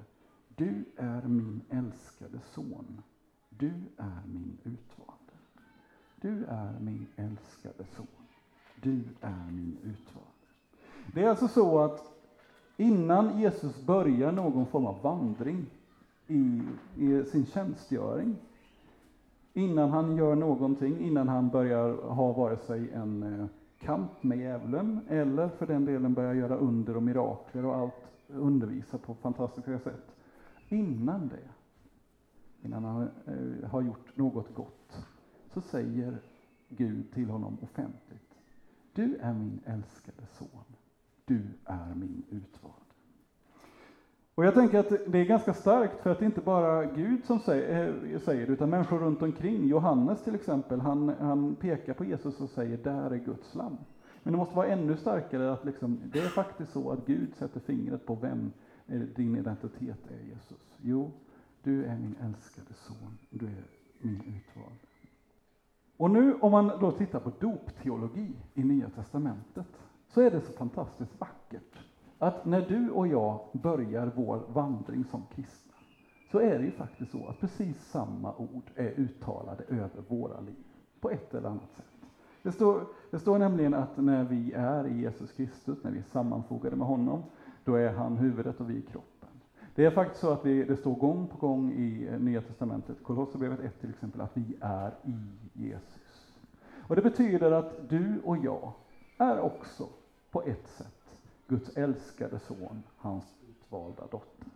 Du 0.55 0.86
är 0.96 1.22
min 1.27 1.62
älskade 1.70 2.39
son. 2.39 3.01
Du 3.50 3.74
är 3.98 4.22
min 4.25 4.58
utvalde. 4.63 5.34
Du 6.22 6.46
är 6.46 6.79
min 6.79 7.08
älskade 7.15 7.86
son. 7.96 8.08
Du 8.82 9.03
är 9.22 9.51
min 9.51 9.77
utvalde. 9.84 10.33
Det 11.13 11.24
är 11.24 11.29
alltså 11.29 11.48
så 11.48 11.79
att 11.79 12.12
innan 12.77 13.39
Jesus 13.39 13.86
börjar 13.86 14.31
någon 14.31 14.65
form 14.65 14.86
av 14.86 15.01
vandring 15.01 15.65
i, 16.27 16.62
i 16.95 17.24
sin 17.24 17.45
tjänstgöring 17.45 18.36
innan 19.53 19.89
han 19.89 20.15
gör 20.15 20.36
någonting, 20.36 21.00
innan 21.00 21.27
han 21.27 21.50
börjar 21.50 21.93
ha 21.93 22.31
vare 22.31 22.57
sig 22.57 22.91
en 22.91 23.24
eh, 23.24 23.45
kamp 23.79 24.24
med 24.24 24.38
djävulen 24.38 25.00
eller 25.10 25.50
för 25.50 25.67
den 25.67 25.86
delen 25.86 26.13
börjar 26.13 26.33
göra 26.33 26.55
under 26.55 26.98
och 26.98 27.03
mirakler 27.03 27.65
och 27.65 27.75
allt 27.75 27.93
undervisa 28.27 28.98
på 28.98 29.15
fantastiska 29.15 29.79
sätt. 29.79 30.15
Innan 30.69 31.27
det, 31.27 31.50
innan 32.67 32.83
han 32.83 33.01
eh, 33.25 33.69
har 33.69 33.81
gjort 33.81 34.17
något 34.17 34.55
gott, 34.55 35.05
så 35.53 35.62
säger 35.62 36.17
Gud 36.69 37.13
till 37.13 37.29
honom 37.29 37.57
offentligt. 37.62 38.36
Du 38.93 39.15
är 39.15 39.33
min 39.33 39.60
älskade 39.65 40.27
son. 40.31 40.73
Du 41.25 41.42
är 41.65 41.96
min 41.96 42.24
utvalde. 42.30 42.84
Och 44.36 44.46
jag 44.46 44.53
tänker 44.53 44.80
att 44.80 44.89
det 45.08 45.20
är 45.20 45.25
ganska 45.25 45.53
starkt 45.53 46.01
för 46.01 46.10
att 46.10 46.20
det 46.20 46.25
inte 46.25 46.42
bara 46.42 46.86
Gud 46.86 47.25
som 47.25 47.39
säger, 47.39 47.88
eh, 48.13 48.20
säger 48.20 48.48
det, 48.48 48.53
utan 48.53 48.70
människor 48.70 49.00
runt 49.00 49.22
omkring. 49.22 49.68
Johannes 49.68 50.24
till 50.24 50.36
exempel, 50.36 50.82
han, 50.82 51.10
han 51.20 51.56
pekar 51.56 51.94
på 51.94 52.06
Jesus 52.06 52.42
och 52.42 52.50
säger 52.50 52.77
där 52.77 53.12
är 53.12 53.18
Guds 53.18 53.56
lam. 53.56 53.77
Men 54.24 54.34
det 54.34 54.38
måste 54.38 54.56
vara 54.56 54.68
ännu 54.68 54.98
starkare 54.98 55.53
att 55.53 55.65
liksom, 55.65 56.01
det 56.13 56.20
är 56.20 56.27
faktiskt 56.27 56.72
så 56.72 56.92
att 56.92 57.06
Gud 57.06 57.36
sätter 57.36 57.60
fingret 57.60 58.06
på 58.06 58.15
vem 58.15 58.51
eh, 58.88 59.01
din 59.01 59.36
identitet 59.36 60.12
är 60.12 60.25
Jesus. 60.27 60.77
Jo, 60.82 61.12
du 61.63 61.86
är 61.86 62.00
min 62.00 62.15
älskade 62.22 62.74
son, 62.74 63.18
du 63.30 63.46
är 63.46 63.65
min 64.01 64.15
utvalde. 64.15 64.80
Och 65.98 66.12
nu 66.12 66.34
om 66.34 66.51
man 66.51 66.68
då 66.68 66.92
tittar 66.92 67.20
på 67.20 67.32
dopteologi 67.39 68.32
i 68.53 68.63
Nya 68.63 68.89
Testamentet 68.89 69.68
så 70.13 70.22
är 70.22 70.32
det 70.32 70.41
så 70.41 70.53
fantastiskt 70.53 71.20
vackert 71.20 71.79
att 72.20 72.46
när 72.46 72.62
du 72.62 72.89
och 72.89 73.08
jag 73.08 73.39
börjar 73.51 74.12
vår 74.15 74.43
vandring 74.53 75.05
som 75.05 75.24
kristna 75.36 75.74
så 76.32 76.39
är 76.39 76.60
det 76.60 76.65
ju 76.65 76.72
faktiskt 76.72 77.12
så 77.12 77.27
att 77.27 77.39
precis 77.39 77.86
samma 77.86 78.36
ord 78.36 78.72
är 78.75 79.00
uttalade 79.00 79.63
över 79.63 80.03
våra 80.08 80.39
liv 80.39 80.63
på 81.00 81.10
ett 81.10 81.34
eller 81.34 81.50
annat 81.50 81.72
sätt. 81.75 81.86
Det 82.41 82.51
står, 82.51 82.86
det 83.12 83.20
står 83.20 83.39
nämligen 83.39 83.74
att 83.74 83.98
när 83.98 84.24
vi 84.24 84.53
är 84.53 84.88
i 84.88 85.01
Jesus 85.01 85.32
Kristus, 85.32 85.84
när 85.84 85.91
vi 85.91 85.98
är 85.98 86.03
sammanfogade 86.03 86.75
med 86.75 86.88
honom, 86.88 87.24
då 87.63 87.75
är 87.75 87.93
han 87.93 88.17
huvudet 88.17 88.60
och 88.60 88.70
vi 88.70 88.82
kroppen. 88.82 89.29
Det 89.75 89.86
är 89.86 89.91
faktiskt 89.91 90.22
så 90.22 90.32
att 90.32 90.46
vi, 90.46 90.63
det 90.63 90.77
står 90.77 90.96
gång 90.96 91.27
på 91.27 91.48
gång 91.48 91.72
i 91.72 92.08
eh, 92.12 92.20
Nya 92.20 92.41
Testamentet, 92.41 93.03
Kolosserbrevet 93.03 93.60
1 93.60 93.79
till 93.82 93.89
exempel, 93.89 94.22
att 94.22 94.38
vi 94.38 94.55
är 94.62 94.93
i 95.03 95.17
Jesus. 95.53 96.39
Och 96.88 96.96
det 96.96 97.01
betyder 97.01 97.51
att 97.51 97.89
du 97.89 98.22
och 98.24 98.38
jag 98.38 98.74
är 99.17 99.39
också 99.39 99.88
på 100.34 100.44
ett 100.44 100.68
sätt 100.68 101.18
Guds 101.48 101.78
älskade 101.78 102.40
son, 102.40 102.84
hans 102.98 103.36
utvalda 103.50 104.08
dotter. 104.12 104.48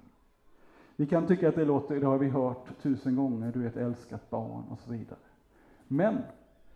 Vi 0.95 1.07
kan 1.07 1.27
tycka 1.27 1.49
att 1.49 1.55
det 1.55 1.65
låter, 1.65 1.99
det 1.99 2.05
har 2.05 2.17
vi 2.17 2.29
hört 2.29 2.81
tusen 2.81 3.15
gånger, 3.15 3.51
du 3.51 3.63
är 3.63 3.67
ett 3.67 3.77
älskat 3.77 4.29
barn 4.29 4.63
och 4.69 4.79
så 4.79 4.91
vidare. 4.91 5.19
Men 5.87 6.17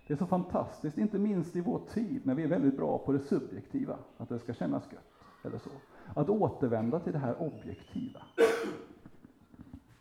det 0.07 0.13
är 0.13 0.17
så 0.17 0.25
fantastiskt, 0.25 0.97
inte 0.97 1.19
minst 1.19 1.55
i 1.55 1.61
vår 1.61 1.81
tid 1.93 2.21
när 2.25 2.35
vi 2.35 2.43
är 2.43 2.47
väldigt 2.47 2.77
bra 2.77 2.97
på 2.97 3.11
det 3.11 3.19
subjektiva, 3.19 3.97
att 4.17 4.29
det 4.29 4.39
ska 4.39 4.53
kännas 4.53 4.83
gött 4.91 5.45
eller 5.45 5.57
så. 5.57 5.69
Att 6.15 6.29
återvända 6.29 6.99
till 6.99 7.13
det 7.13 7.19
här 7.19 7.41
objektiva. 7.41 8.21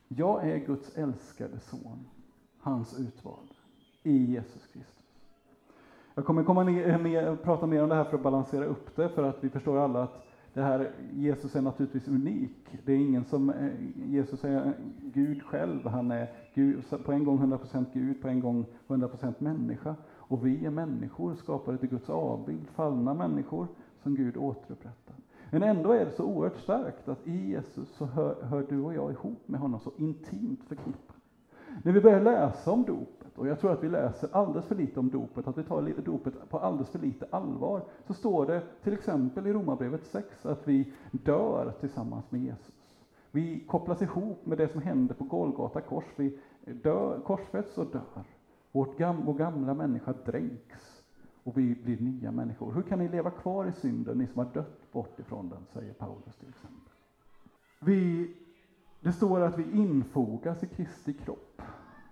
Jag 0.09 0.49
är 0.49 0.59
Guds 0.59 0.97
älskade 0.97 1.61
son, 1.61 2.07
hans 2.59 2.99
utvalde, 2.99 3.54
i 4.02 4.25
Jesus 4.25 4.66
Kristus. 4.66 5.00
Jag 6.14 6.25
kommer 6.25 6.43
komma 6.43 6.62
ner, 6.62 6.88
eh, 6.88 6.99
mer, 6.99 7.37
prata 7.37 7.67
mer 7.67 7.83
om 7.83 7.88
det 7.88 7.95
här 7.95 8.05
för 8.05 8.17
att 8.17 8.23
balansera 8.23 8.64
upp 8.64 8.97
det, 8.97 9.09
för 9.09 9.23
att 9.23 9.45
vi 9.45 9.50
förstår 9.50 9.79
alla 9.79 10.02
att 10.02 10.26
det 10.55 10.62
här, 10.62 10.90
Jesus 11.12 11.57
är 11.57 11.62
naturligtvis 11.62 12.09
unik. 12.09 12.79
Det 12.85 12.93
är 12.93 12.97
ingen 12.97 13.25
som, 13.25 13.50
eh, 13.50 13.69
Jesus 14.07 14.45
är 14.45 14.57
eh, 14.57 14.73
Gud 15.02 15.43
själv, 15.43 15.87
han 15.87 16.11
är 16.11 16.31
Gud, 16.55 16.85
på 17.05 17.12
en 17.12 17.25
gång 17.25 17.38
100% 17.38 17.87
Gud, 17.93 18.23
på 18.23 18.29
en 18.29 18.40
gång 18.40 18.67
100% 18.87 19.35
människa. 19.40 19.95
Och 20.09 20.47
vi 20.47 20.67
är 20.67 20.71
människor, 20.71 21.35
skapade 21.35 21.79
till 21.79 21.88
Guds 21.88 22.11
avbild, 22.11 22.69
fallna 22.75 23.14
människor 23.14 23.67
som 24.02 24.14
Gud 24.14 24.37
återupprättar. 24.37 25.17
Men 25.50 25.62
ändå 25.62 25.93
är 25.93 26.05
det 26.05 26.11
så 26.11 26.25
oerhört 26.25 26.59
starkt 26.59 27.09
att 27.09 27.26
i 27.26 27.50
Jesus 27.50 27.88
så 27.88 28.05
hör, 28.05 28.43
hör 28.43 28.67
du 28.69 28.81
och 28.81 28.95
jag 28.95 29.11
ihop 29.11 29.49
med 29.49 29.61
honom 29.61 29.81
så 29.81 29.93
intimt 29.97 30.64
förknippade. 30.69 31.19
När 31.83 31.93
vi 31.93 32.00
börjar 32.00 32.21
läsa 32.21 32.71
om 32.71 32.83
dop, 32.85 33.19
dopet, 33.30 33.38
och 33.38 33.46
jag 33.46 33.60
tror 33.60 33.72
att 33.72 33.84
vi 33.84 33.88
läser 33.88 34.28
alldeles 34.32 34.66
för 34.66 34.75
lite 34.75 35.00
om 35.00 35.10
dopet, 35.10 35.49
att 35.49 35.58
vi 35.58 35.62
tar 35.62 36.02
dopet 36.04 36.50
på 36.50 36.58
alldeles 36.58 36.90
för 36.90 36.99
lite 36.99 37.26
allvar, 37.30 37.82
så 38.06 38.14
står 38.14 38.46
det 38.46 38.62
till 38.82 38.92
exempel 38.92 39.46
i 39.46 39.52
Romarbrevet 39.52 40.06
6 40.06 40.46
att 40.46 40.68
vi 40.68 40.92
dör 41.10 41.72
tillsammans 41.80 42.30
med 42.30 42.40
Jesus. 42.40 42.75
Vi 43.32 43.64
kopplas 43.66 44.02
ihop 44.02 44.46
med 44.46 44.58
det 44.58 44.68
som 44.68 44.82
händer 44.82 45.14
på 45.14 45.25
Golgata 45.25 45.80
kors. 45.80 46.04
Vi 46.16 46.38
dör, 46.82 47.20
korsfästs 47.20 47.78
och 47.78 47.87
dör. 47.87 48.25
Vårt 48.72 48.99
gam, 48.99 49.22
vår 49.25 49.34
gamla 49.34 49.75
människa 49.75 50.14
dränks 50.25 51.02
och 51.44 51.58
vi 51.58 51.75
blir 51.75 52.00
nya 52.00 52.32
människor. 52.32 52.72
Hur 52.72 52.82
kan 52.82 52.99
ni 52.99 53.08
leva 53.08 53.30
kvar 53.30 53.66
i 53.66 53.72
synden, 53.72 54.18
ni 54.18 54.26
som 54.26 54.38
har 54.38 54.52
dött 54.54 54.92
bort 54.92 55.20
ifrån 55.20 55.49
den, 55.49 55.66
säger 55.72 55.92
Paulus 55.92 56.37
till 56.37 56.49
exempel. 56.49 56.92
Vi, 57.80 58.30
det 59.00 59.12
står 59.12 59.40
att 59.40 59.58
vi 59.58 59.78
infogas 59.78 60.62
i 60.62 60.66
Kristi 60.66 61.12
kropp. 61.12 61.62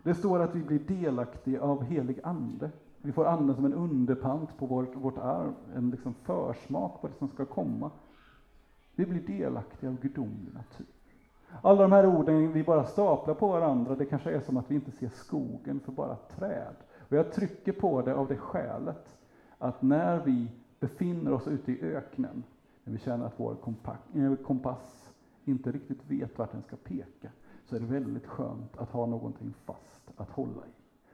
Det 0.03 0.15
står 0.15 0.41
att 0.41 0.55
vi 0.55 0.61
blir 0.61 0.79
delaktiga 0.79 1.61
av 1.61 1.85
helig 1.85 2.21
ande. 2.23 2.71
Vi 3.03 3.13
får 3.13 3.25
anden 3.25 3.57
som 3.57 3.65
en 3.65 3.75
underpant 3.75 4.59
på 4.59 4.67
vårt, 4.67 4.97
vårt 4.97 5.19
arv, 5.19 5.55
en 5.75 5.91
liksom 5.91 6.15
försmak 6.15 7.01
på 7.01 7.09
det 7.09 7.15
som 7.15 7.29
ska 7.29 7.45
komma. 7.45 7.91
Vi 8.95 9.07
blir 9.07 9.21
delaktiga 9.21 9.91
av 9.91 10.01
gudomlig 10.01 10.55
natur. 10.55 10.87
Alla 11.63 11.83
de 11.83 11.93
här 11.93 12.07
orden 12.07 12.53
vi 12.53 12.63
bara 12.65 12.85
staplar 12.85 13.35
på 13.35 13.49
varandra, 13.49 13.95
det 13.95 14.05
kanske 14.05 14.31
är 14.31 14.41
som 14.41 14.57
att 14.57 14.71
vi 14.71 14.75
inte 14.75 14.91
ser 14.91 15.09
skogen 15.09 15.81
för 15.81 15.93
bara 15.93 16.17
träd. 16.17 16.75
Och 16.99 17.17
jag 17.17 17.33
trycker 17.33 17.73
på 17.73 18.03
det 18.03 18.15
av 18.15 18.29
det 18.29 18.37
skälet 18.37 19.17
att 19.59 19.83
när 19.83 20.25
vi 20.25 20.51
befinner 20.81 21.33
oss 21.33 21.49
ute 21.49 21.73
i 21.73 21.83
öknen, 21.83 22.43
när 22.85 22.93
vi 22.93 22.99
känner 22.99 23.27
att 23.27 23.41
vår 23.41 23.57
eh, 24.15 24.35
kompass 24.35 25.13
inte 25.45 25.73
riktigt 25.73 26.11
vet 26.11 26.39
vart 26.39 26.53
den 26.53 26.63
ska 26.63 26.77
peka, 26.77 27.29
så 27.69 27.77
är 27.77 27.81
det 27.81 27.87
väldigt 27.87 28.27
skönt 28.27 28.77
att 28.77 28.91
ha 28.91 29.07
någonting 29.07 29.55
fast 29.65 30.11
att 30.17 30.31
hålla 30.31 30.67
i. 30.67 30.71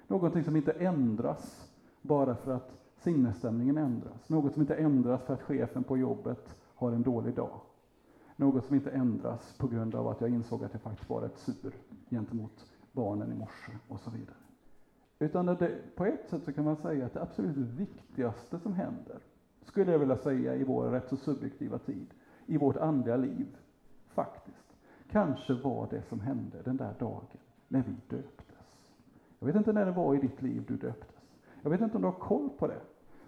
Någonting 0.06 0.44
som 0.44 0.56
inte 0.56 0.72
ändras 0.72 1.70
bara 2.02 2.34
för 2.36 2.52
att 2.52 2.72
sinnesstämningen 2.96 3.78
ändras. 3.78 4.28
Något 4.28 4.52
som 4.52 4.62
inte 4.62 4.74
ändras 4.74 5.22
för 5.22 5.34
att 5.34 5.42
chefen 5.42 5.84
på 5.84 5.96
jobbet 5.96 6.56
har 6.74 6.92
en 6.92 7.02
dålig 7.02 7.34
dag. 7.34 7.60
Något 8.36 8.64
som 8.64 8.74
inte 8.74 8.90
ändras 8.90 9.54
på 9.58 9.66
grund 9.66 9.94
av 9.94 10.08
att 10.08 10.20
jag 10.20 10.30
insåg 10.30 10.64
att 10.64 10.72
jag 10.72 10.82
faktiskt 10.82 11.10
var 11.10 11.20
rätt 11.20 11.38
sur 11.38 11.74
gentemot 12.10 12.66
barnen 12.92 13.32
i 13.32 13.34
morse 13.34 13.72
och 13.88 14.00
så 14.00 14.10
vidare. 14.10 14.36
Utan 15.18 15.46
det, 15.46 15.96
på 15.96 16.04
ett 16.04 16.28
sätt 16.28 16.44
så 16.44 16.52
kan 16.52 16.64
man 16.64 16.76
säga 16.76 17.06
att 17.06 17.12
det 17.12 17.22
absolut 17.22 17.56
viktigaste 17.56 18.58
som 18.58 18.72
händer, 18.72 19.18
skulle 19.62 19.92
jag 19.92 19.98
vilja 19.98 20.16
säga 20.16 20.54
i 20.54 20.64
vår 20.64 20.90
rätt 20.90 21.08
så 21.08 21.16
subjektiva 21.16 21.78
tid, 21.78 22.06
i 22.46 22.58
vårt 22.58 22.76
andliga 22.76 23.16
liv, 23.16 23.56
faktiskt, 24.08 24.63
kanske 25.14 25.54
var 25.54 25.86
det 25.90 26.02
som 26.02 26.20
hände 26.20 26.62
den 26.64 26.76
där 26.76 26.94
dagen 26.98 27.24
när 27.68 27.82
vi 27.86 28.16
döptes. 28.16 28.56
Jag 29.38 29.46
vet 29.46 29.56
inte 29.56 29.72
när 29.72 29.86
det 29.86 29.92
var 29.92 30.14
i 30.14 30.18
ditt 30.18 30.42
liv 30.42 30.64
du 30.68 30.76
döptes. 30.76 31.22
Jag 31.62 31.70
vet 31.70 31.80
inte 31.80 31.96
om 31.96 32.02
du 32.02 32.08
har 32.08 32.18
koll 32.18 32.50
på 32.58 32.66
det. 32.66 32.80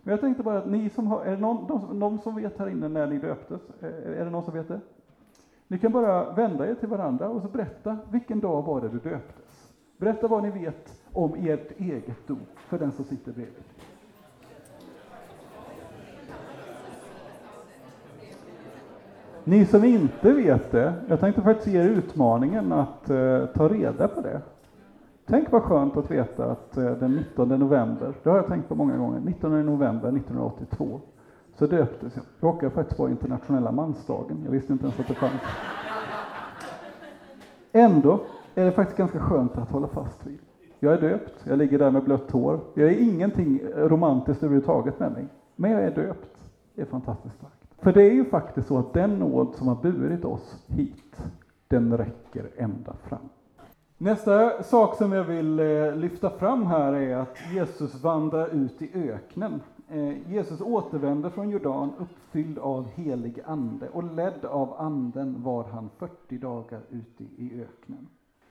Men 0.02 0.10
jag 0.10 0.20
tänkte 0.20 0.42
bara 0.42 0.58
att 0.58 0.70
ni 0.70 0.90
som 0.90 1.06
har, 1.06 1.24
är 1.24 1.30
det 1.30 1.40
någon, 1.40 1.66
någon, 1.66 1.98
någon 1.98 2.18
som 2.18 2.34
vet 2.34 2.58
här 2.58 2.68
inne 2.68 2.88
när 2.88 3.06
ni 3.06 3.18
döptes? 3.18 3.60
Är 3.80 4.24
det 4.24 4.30
någon 4.30 4.42
som 4.42 4.54
vet 4.54 4.68
det? 4.68 4.80
Ni 5.68 5.78
kan 5.78 5.92
bara 5.92 6.32
vända 6.32 6.70
er 6.70 6.74
till 6.74 6.88
varandra 6.88 7.28
och 7.28 7.42
så 7.42 7.48
berätta 7.48 7.98
vilken 8.10 8.40
dag 8.40 8.62
var 8.62 8.80
det 8.80 8.88
du 8.88 8.98
döptes. 8.98 9.72
Berätta 9.96 10.28
vad 10.28 10.42
ni 10.42 10.50
vet 10.50 11.02
om 11.12 11.34
ert 11.34 11.80
eget 11.80 12.26
dop 12.26 12.58
för 12.58 12.78
den 12.78 12.92
som 12.92 13.04
sitter 13.04 13.32
bredvid. 13.32 13.64
Ni 19.48 19.66
som 19.66 19.84
inte 19.84 20.32
vet 20.32 20.70
det, 20.70 20.94
jag 21.08 21.20
tänkte 21.20 21.42
faktiskt 21.42 21.66
ge 21.66 21.80
er 21.80 21.88
utmaningen 21.88 22.72
att 22.72 23.10
eh, 23.10 23.46
ta 23.46 23.68
reda 23.68 24.08
på 24.08 24.20
det. 24.20 24.40
Tänk 25.26 25.52
vad 25.52 25.62
skönt 25.62 25.96
att 25.96 26.10
veta 26.10 26.44
att 26.44 26.76
eh, 26.76 26.90
den 26.90 27.12
19 27.12 27.48
november, 27.48 28.14
det 28.22 28.30
har 28.30 28.36
jag 28.36 28.46
tänkt 28.46 28.68
på 28.68 28.74
många 28.74 28.96
gånger, 28.96 29.20
19 29.20 29.66
november 29.66 30.08
1982 30.08 31.00
så 31.58 31.66
döptes 31.66 32.16
jag. 32.16 32.24
Det 32.40 32.46
råkade 32.46 32.70
faktiskt 32.70 32.98
vara 32.98 33.10
internationella 33.10 33.72
mansdagen. 33.72 34.40
Jag 34.44 34.50
visste 34.50 34.72
inte 34.72 34.84
ens 34.84 35.00
att 35.00 35.08
det 35.08 35.14
fanns. 35.14 35.42
Ändå 37.72 38.20
är 38.54 38.64
det 38.64 38.72
faktiskt 38.72 38.98
ganska 38.98 39.18
skönt 39.18 39.58
att 39.58 39.70
hålla 39.70 39.88
fast 39.88 40.26
vid. 40.26 40.38
Jag 40.80 40.92
är 40.92 41.00
döpt, 41.00 41.34
jag 41.44 41.58
ligger 41.58 41.78
där 41.78 41.90
med 41.90 42.04
blött 42.04 42.30
hår. 42.30 42.60
Jag 42.74 42.88
är 42.88 42.98
ingenting 42.98 43.60
romantiskt 43.76 44.42
överhuvudtaget 44.42 45.00
med 45.00 45.12
mig. 45.12 45.26
Men 45.56 45.70
jag 45.70 45.82
är 45.82 45.94
döpt. 45.94 46.36
Det 46.74 46.82
är 46.82 46.86
fantastiskt 46.86 47.36
starkt. 47.36 47.55
För 47.78 47.92
det 47.92 48.02
är 48.02 48.12
ju 48.12 48.24
faktiskt 48.24 48.68
så 48.68 48.78
att 48.78 48.92
den 48.92 49.18
nåd 49.18 49.54
som 49.54 49.68
har 49.68 49.74
burit 49.74 50.24
oss 50.24 50.64
hit, 50.66 51.16
den 51.68 51.96
räcker 51.96 52.50
ända 52.56 52.92
fram. 53.08 53.28
Nästa 53.98 54.62
sak 54.62 54.96
som 54.96 55.12
jag 55.12 55.24
vill 55.24 55.60
eh, 55.60 55.96
lyfta 55.96 56.30
fram 56.30 56.66
här 56.66 56.92
är 56.92 57.16
att 57.16 57.36
Jesus 57.52 58.02
vandrar 58.02 58.48
ut 58.48 58.82
i 58.82 58.90
öknen. 58.94 59.60
Eh, 59.88 60.32
Jesus 60.32 60.60
återvände 60.60 61.30
från 61.30 61.50
Jordan 61.50 61.92
uppfylld 61.98 62.58
av 62.58 62.88
helig 62.94 63.40
ande 63.46 63.88
och 63.88 64.04
ledd 64.04 64.44
av 64.44 64.74
anden 64.78 65.42
var 65.42 65.64
han 65.64 65.90
40 65.98 66.38
dagar 66.38 66.80
ute 66.90 67.24
i 67.24 67.62
öknen. 67.62 68.08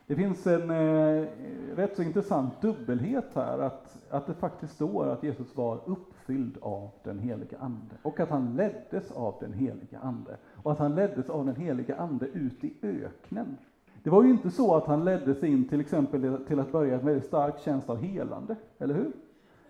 Det 0.07 0.15
finns 0.15 0.47
en 0.47 0.69
eh, 0.69 1.27
rätt 1.75 1.95
så 1.95 2.03
intressant 2.03 2.61
dubbelhet 2.61 3.31
här, 3.33 3.59
att, 3.59 3.97
att 4.09 4.27
det 4.27 4.33
faktiskt 4.33 4.73
står 4.73 5.07
att 5.07 5.23
Jesus 5.23 5.55
var 5.55 5.79
uppfylld 6.25 6.57
av 6.61 6.89
den 7.03 7.19
helige 7.19 7.57
Ande 7.59 7.95
och 8.03 8.19
att 8.19 8.29
han 8.29 8.55
leddes 8.55 9.11
av 9.11 9.35
den 9.39 9.53
helige 9.53 9.99
Ande 10.01 10.37
och 10.63 10.71
att 10.71 10.79
han 10.79 10.95
leddes 10.95 11.29
av 11.29 11.45
den 11.45 11.55
helige 11.55 11.95
Ande 11.95 12.25
ut 12.25 12.63
i 12.63 12.73
öknen. 12.81 13.57
Det 14.03 14.09
var 14.09 14.23
ju 14.23 14.29
inte 14.29 14.51
så 14.51 14.75
att 14.75 14.85
han 14.85 15.05
leddes 15.05 15.43
in 15.43 15.67
till 15.67 15.81
exempel 15.81 16.37
till 16.47 16.59
att 16.59 16.71
börja 16.71 16.99
en 16.99 17.05
väldigt 17.05 17.25
stark 17.25 17.59
känsla 17.59 17.93
av 17.93 17.99
helande, 17.99 18.55
eller 18.77 18.93
hur? 18.93 19.11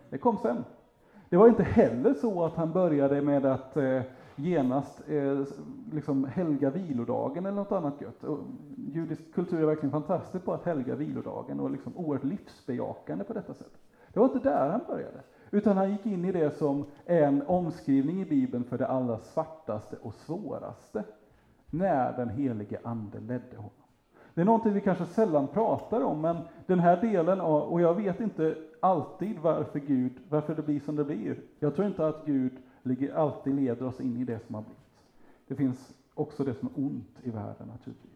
Det 0.10 0.18
kom 0.18 0.38
sen. 0.38 0.64
Det 1.30 1.38
var 1.38 1.48
inte 1.48 1.64
heller 1.64 2.14
så 2.14 2.44
att 2.44 2.56
han 2.56 2.72
började 2.72 3.22
med 3.22 3.46
att 3.46 3.78
eh, 3.78 4.02
genast 4.36 5.02
eh, 5.08 5.44
liksom 5.92 6.26
helga 6.26 6.70
vilodagen 6.70 7.46
eller 7.46 7.56
något 7.56 7.72
annat 7.72 8.02
gött. 8.02 8.24
Och 8.24 8.40
judisk 8.94 9.34
kultur 9.34 9.62
är 9.62 9.66
verkligen 9.66 9.92
fantastisk 9.92 10.46
på 10.46 10.54
att 10.54 10.66
helga 10.66 10.96
vilodagen 10.96 11.60
och 11.60 11.72
liksom 11.72 11.98
oerhört 11.98 12.24
livsbejakande 12.24 13.24
på 13.24 13.34
detta 13.34 13.54
sätt. 13.54 13.78
Det 14.14 14.20
var 14.20 14.26
inte 14.26 14.50
där 14.50 14.70
han 14.70 14.82
började, 14.88 15.20
utan 15.52 15.78
han 15.78 15.92
gick 15.92 16.06
in 16.06 16.26
i 16.26 16.32
det 16.32 16.52
som 16.52 16.86
är 17.06 17.24
en 17.24 17.42
omskrivning 17.48 18.22
i 18.22 18.26
Bibeln 18.26 18.64
för 18.64 18.78
det 18.78 18.88
allra 18.88 19.20
svartaste 19.20 19.98
och 20.02 20.14
svåraste, 20.14 21.04
när 21.70 22.18
den 22.18 22.30
helige 22.30 22.80
Ande 22.84 23.20
ledde 23.20 23.56
honom. 23.58 23.72
Det 24.34 24.42
är 24.42 24.46
någonting 24.46 24.74
vi 24.74 24.82
kanske 24.82 25.06
sällan 25.06 25.48
pratar 25.48 26.02
om, 26.02 26.22
men 26.22 26.38
den 26.66 26.80
här 26.80 27.02
delen 27.02 27.42
av, 27.42 27.62
och 27.62 27.82
jag 27.82 27.94
vet 27.94 28.20
inte 28.20 28.56
alltid 28.80 29.40
varför 29.40 29.80
Gud, 29.80 30.12
varför 30.30 30.56
det 30.56 30.62
blir 30.62 30.80
som 30.80 30.96
det 30.96 31.04
blir. 31.04 31.40
Jag 31.60 31.76
tror 31.76 31.88
inte 31.88 32.08
att 32.08 32.26
Gud 32.26 32.58
alltid 33.16 33.56
leder 33.56 33.86
oss 33.86 34.00
in 34.00 34.18
i 34.18 34.24
det 34.24 34.40
som 34.46 34.56
har 34.56 34.62
blivit. 34.62 34.80
Det 35.48 35.56
finns 35.56 35.94
också 36.14 36.44
det 36.44 36.54
som 36.54 36.68
är 36.68 36.80
ont 36.86 37.20
i 37.24 37.30
världen 37.30 37.68
naturligtvis. 37.68 38.12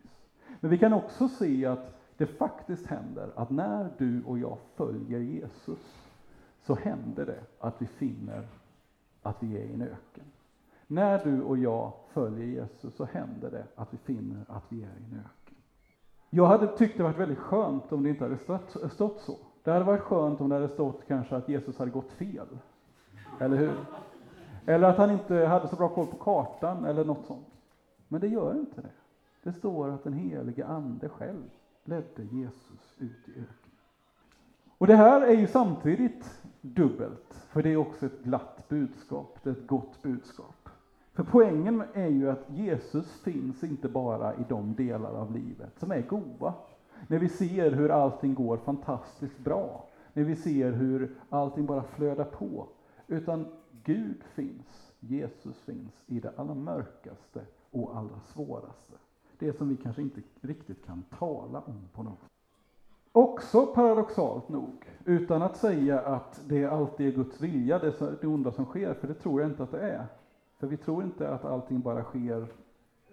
Men 0.60 0.72
vi 0.72 0.78
kan 0.78 0.94
också 0.94 1.28
se 1.28 1.66
att 1.66 2.00
det 2.18 2.26
faktiskt 2.26 2.86
händer 2.86 3.30
att 3.36 3.50
när 3.50 3.90
du 3.98 4.24
och 4.24 4.40
jag 4.40 4.58
följer 4.76 5.20
Jesus, 5.20 6.09
så 6.70 6.76
händer 6.76 7.26
det 7.26 7.40
att 7.60 7.82
vi 7.82 7.86
finner 7.86 8.48
att 9.22 9.44
vi 9.44 9.58
är 9.58 9.66
i 9.66 9.74
en 9.74 9.82
öken. 9.82 10.24
När 10.88 11.24
du 11.24 11.42
och 11.42 11.58
jag 11.58 11.94
följer 12.14 12.46
Jesus 12.46 12.96
så 12.96 13.06
händer 13.06 13.52
det 13.52 13.66
att 13.76 13.94
vi 13.94 13.98
finner 13.98 14.46
att 14.48 14.64
vi 14.70 14.84
är 14.84 14.88
i 14.88 15.04
en 15.12 15.20
öken. 15.20 15.58
Jag 16.30 16.46
hade 16.46 16.78
tyckt 16.78 16.98
det 16.98 17.04
varit 17.04 17.18
väldigt 17.18 17.38
skönt 17.38 17.92
om 17.92 18.04
det 18.04 18.10
inte 18.10 18.24
hade 18.24 18.38
stått, 18.38 18.92
stått 18.92 19.22
så. 19.22 19.38
Det 19.64 19.72
hade 19.72 19.86
varit 19.86 20.02
skönt 20.02 20.42
om 20.42 20.50
det 20.50 20.56
hade 20.56 20.70
stått 20.70 21.08
kanske 21.08 21.36
att 21.36 21.50
Jesus 21.50 21.78
hade 21.78 21.92
gått 21.92 22.12
fel. 22.12 22.48
Eller 23.40 23.58
hur? 23.58 23.86
Eller 24.66 24.90
att 24.90 24.98
han 24.98 25.12
inte 25.12 25.36
hade 25.36 25.68
så 25.68 25.76
bra 25.76 25.90
koll 25.90 26.08
på 26.08 26.18
kartan 26.18 26.86
eller 26.86 27.06
något 27.06 27.26
sånt. 27.26 27.48
Men 28.08 28.22
det 28.22 28.28
gör 28.28 28.60
inte 28.60 28.82
det. 28.82 28.92
Det 29.44 29.54
står 29.54 29.90
att 29.90 30.04
den 30.04 30.14
helige 30.14 30.66
Ande 30.66 31.10
själv 31.10 31.50
ledde 31.84 32.24
Jesus 32.24 32.96
ut 32.98 33.28
i 33.28 33.32
öknen. 33.32 33.70
Och 34.80 34.88
det 34.88 34.96
här 34.96 35.22
är 35.22 35.34
ju 35.34 35.48
samtidigt 35.48 36.39
dubbelt, 36.62 37.34
för 37.50 37.64
det 37.64 37.70
är 37.70 37.78
också 37.78 38.06
ett 38.06 38.24
glatt 38.24 38.70
budskap, 38.70 39.40
det 39.44 39.50
är 39.50 39.54
ett 39.54 39.68
gott 39.68 40.02
budskap. 40.02 40.70
För 41.14 41.24
poängen 41.24 41.84
är 41.94 42.08
ju 42.08 42.30
att 42.30 42.50
Jesus 42.50 43.22
finns 43.22 43.64
inte 43.64 43.90
bara 43.90 44.36
i 44.36 44.46
de 44.50 44.76
delar 44.76 45.12
av 45.12 45.32
livet 45.32 45.80
som 45.80 45.92
är 45.92 46.02
goda. 46.02 46.54
När 47.08 47.20
vi 47.20 47.30
ser 47.30 47.72
hur 47.72 47.90
allting 47.90 48.34
går 48.34 48.58
fantastiskt 48.58 49.40
bra, 49.40 49.88
när 50.14 50.24
vi 50.24 50.36
ser 50.36 50.72
hur 50.72 51.16
allting 51.30 51.66
bara 51.66 51.84
flödar 51.84 52.26
på, 52.26 52.68
utan 53.08 53.48
Gud 53.84 54.24
finns, 54.24 54.92
Jesus 55.00 55.60
finns 55.60 55.94
i 56.08 56.20
det 56.20 56.34
allra 56.36 56.54
mörkaste 56.54 57.42
och 57.72 57.98
allra 57.98 58.20
svåraste. 58.20 58.94
Det 59.40 59.54
som 59.54 59.70
vi 59.70 59.78
kanske 59.78 60.02
inte 60.02 60.22
riktigt 60.42 60.86
kan 60.86 61.04
tala 61.20 61.62
om 61.62 61.88
på 61.94 62.04
något 62.04 62.20
Också 63.12 63.66
paradoxalt 63.66 64.50
nog, 64.50 64.86
utan 65.06 65.42
att 65.42 65.58
säga 65.58 66.00
att 66.00 66.42
det 66.48 66.66
alltid 66.66 67.08
är 67.08 67.12
Guds 67.12 67.42
vilja, 67.42 67.80
det, 67.80 68.28
onda 68.28 68.52
som 68.52 68.66
sker, 68.66 68.94
för 68.94 69.08
det 69.08 69.14
tror 69.14 69.42
jag 69.42 69.50
inte 69.50 69.64
att 69.64 69.72
det 69.72 69.92
är. 69.92 70.06
För 70.58 70.68
vi 70.68 70.78
tror 70.78 71.04
inte 71.04 71.30
att 71.30 71.46
allting 71.46 71.82
bara 71.82 72.04
sker 72.04 72.48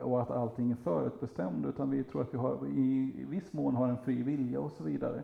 och 0.00 0.22
att 0.22 0.30
allting 0.30 0.70
är 0.70 0.76
förutbestämt, 0.76 1.66
utan 1.66 1.90
vi 1.90 2.04
tror 2.04 2.22
att 2.22 2.34
vi 2.34 2.38
har, 2.38 2.66
i 2.66 3.24
viss 3.28 3.52
mån 3.52 3.76
har 3.76 3.88
en 3.88 3.98
fri 3.98 4.22
vilja 4.22 4.60
och 4.60 4.72
så 4.72 4.84
vidare. 4.84 5.22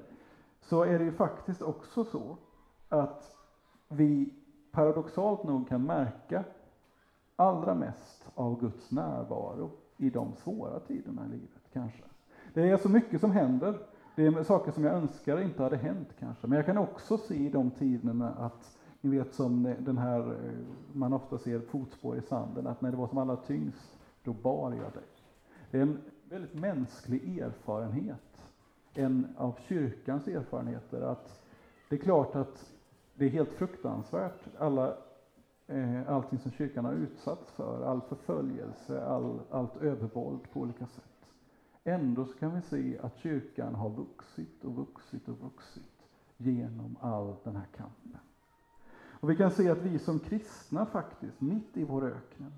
Så 0.61 0.83
är 0.83 0.99
det 0.99 1.05
ju 1.05 1.13
faktiskt 1.13 1.63
också 1.63 2.05
så 2.05 2.37
att 2.89 3.37
vi 3.89 4.35
paradoxalt 4.71 5.45
nog 5.45 5.69
kan 5.69 5.87
märka 5.87 6.45
allra 7.37 7.75
mest 7.75 8.29
av 8.35 8.61
Guds 8.61 8.91
närvaro 8.91 9.71
i 9.97 10.11
de 10.11 10.33
svåra 10.35 10.81
tiderna 10.81 11.27
i 11.27 11.29
livet, 11.29 11.63
kanske. 11.73 12.03
Det 12.55 12.71
är 12.71 12.77
så 12.77 12.89
mycket 12.89 13.21
som 13.21 13.31
händer. 13.31 13.79
Det 14.15 14.27
är 14.27 14.43
saker 14.43 14.73
som 14.73 14.85
jag 14.85 14.95
önskar 14.95 15.41
inte 15.41 15.63
hade 15.63 15.77
hänt 15.77 16.09
kanske. 16.19 16.47
Men 16.47 16.57
jag 16.57 16.67
kan 16.67 16.79
också 16.79 17.19
se 17.19 17.35
i 17.35 17.49
de 17.49 17.71
tiderna 17.71 18.31
att, 18.31 18.79
ni 19.01 19.19
vet 19.19 19.35
som 19.35 19.75
den 19.79 19.99
här, 19.99 20.21
eh, 20.21 20.53
man 20.93 21.13
ofta 21.13 21.39
ser 21.39 21.61
fotspår 21.61 22.17
i 22.17 22.23
sanden, 22.23 22.67
att 22.67 22.81
när 22.81 22.91
det 22.91 22.97
var 22.97 23.09
som 23.09 23.19
allra 23.19 23.37
tyngst, 23.37 23.97
då 24.25 24.33
bar 24.33 24.73
jag 24.73 24.93
dig. 24.93 25.09
Det 25.71 25.79
är 25.79 25.83
en 25.83 25.99
väldigt 26.29 26.55
mänsklig 26.55 27.39
erfarenhet, 27.39 28.43
en 28.95 29.27
av 29.37 29.55
kyrkans 29.69 30.29
erfarenheter, 30.29 31.01
att 31.01 31.43
det 31.89 31.97
är 31.97 32.01
klart 32.01 32.37
att 32.37 32.73
det 33.15 33.25
är 33.25 33.31
helt 33.31 33.53
fruktansvärt, 33.53 34.41
alla, 34.59 34.95
eh, 35.67 36.11
allting 36.13 36.39
som 36.39 36.51
kyrkan 36.51 36.85
har 36.85 36.93
utsatts 36.93 37.51
för, 37.51 37.85
all 37.85 38.01
förföljelse, 38.01 39.05
all, 39.05 39.41
allt 39.51 39.77
övervåld 39.77 40.53
på 40.53 40.61
olika 40.61 40.87
sätt. 40.87 41.12
Ändå 41.85 42.25
så 42.25 42.39
kan 42.39 42.55
vi 42.55 42.63
se 42.63 42.99
att 42.99 43.19
kyrkan 43.19 43.75
har 43.75 43.91
vuxit 43.91 44.65
och 44.65 44.75
vuxit 44.75 45.29
och 45.29 45.39
vuxit 45.39 46.07
genom 46.37 46.97
all 47.01 47.37
den 47.45 47.57
här 47.57 47.67
kampen. 47.77 48.21
Och 49.23 49.31
vi 49.31 49.37
kan 49.37 49.51
se 49.51 49.71
att 49.71 49.79
vi 49.79 49.99
som 49.99 50.19
kristna 50.19 50.87
faktiskt, 50.87 51.41
mitt 51.41 51.77
i 51.77 51.85
vår 51.85 52.05
öken, 52.05 52.53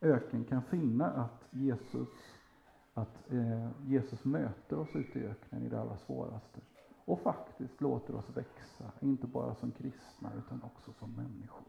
öken 0.00 0.44
kan 0.44 0.62
finna 0.62 1.06
att 1.06 1.44
Jesus, 1.50 2.08
att 2.94 3.32
eh, 3.32 3.70
Jesus 3.86 4.24
möter 4.24 4.78
oss 4.78 4.96
ute 4.96 5.18
i 5.18 5.26
öknen 5.26 5.62
i 5.62 5.68
det 5.68 5.80
allra 5.80 5.96
svåraste 5.96 6.60
och 7.04 7.20
faktiskt 7.20 7.80
låter 7.80 8.14
oss 8.14 8.36
växa, 8.36 8.92
inte 9.00 9.26
bara 9.26 9.54
som 9.54 9.70
kristna 9.70 10.32
utan 10.38 10.62
också 10.62 10.92
som 10.92 11.12
människor. 11.12 11.66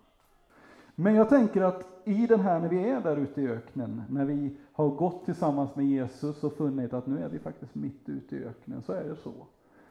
Men 1.00 1.16
jag 1.16 1.30
tänker 1.30 1.62
att 1.62 1.86
i 2.04 2.28
den 2.28 2.40
här, 2.40 2.60
när 2.60 2.70
vi 2.70 2.90
är 2.90 3.02
där 3.02 3.18
ute 3.18 3.42
i 3.42 3.48
öknen, 3.48 4.04
när 4.10 4.26
vi 4.26 4.58
har 4.72 4.90
gått 4.90 5.26
tillsammans 5.26 5.76
med 5.76 5.86
Jesus 5.86 6.44
och 6.44 6.54
funnit 6.54 6.94
att 6.94 7.08
nu 7.08 7.24
är 7.24 7.30
vi 7.30 7.40
faktiskt 7.40 7.76
mitt 7.76 8.10
ute 8.10 8.36
i 8.36 8.44
öknen, 8.44 8.82
så 8.82 8.94
är 8.94 9.04
det 9.04 9.16
så. 9.16 9.34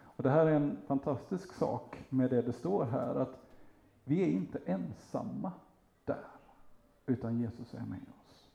Och 0.02 0.22
det 0.22 0.30
här 0.30 0.46
är 0.46 0.52
en 0.52 0.76
fantastisk 0.86 1.52
sak 1.52 2.04
med 2.08 2.30
det 2.30 2.42
det 2.42 2.52
står 2.52 2.84
här, 2.84 3.14
att 3.14 3.38
vi 4.04 4.22
är 4.22 4.26
inte 4.26 4.58
ensamma 4.64 5.52
där, 6.04 6.26
utan 7.06 7.38
Jesus 7.38 7.74
är 7.74 7.86
med 7.86 8.00
oss. 8.18 8.50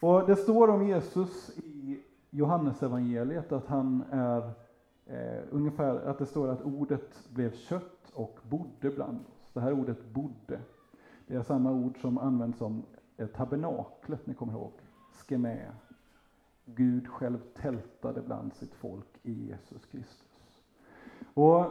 Och 0.00 0.26
det 0.26 0.36
står 0.36 0.68
om 0.68 0.86
Jesus 0.86 1.50
i 1.58 2.02
Johannesevangeliet 2.30 3.52
att 3.52 3.66
han 3.66 4.04
är 4.10 4.52
Eh, 5.10 5.42
ungefär 5.50 5.94
att 5.94 6.18
det 6.18 6.26
står 6.26 6.48
att 6.48 6.62
ordet 6.62 7.28
blev 7.28 7.52
kött 7.52 8.10
och 8.12 8.38
bodde 8.42 8.90
bland 8.90 9.20
oss. 9.20 9.52
Det 9.52 9.60
här 9.60 9.72
ordet 9.72 10.04
bodde, 10.04 10.60
det 11.28 11.34
är 11.34 11.42
samma 11.42 11.72
ord 11.72 12.00
som 12.00 12.18
används 12.18 12.60
om 12.60 12.82
tabernaklet, 13.34 14.26
ni 14.26 14.34
kommer 14.34 14.52
ihåg, 14.52 14.72
skemä. 15.12 15.72
Gud 16.64 17.08
själv 17.08 17.38
tältade 17.54 18.22
bland 18.22 18.54
sitt 18.54 18.74
folk 18.74 19.06
i 19.22 19.32
Jesus 19.32 19.86
Kristus. 19.86 20.62
Och 21.34 21.64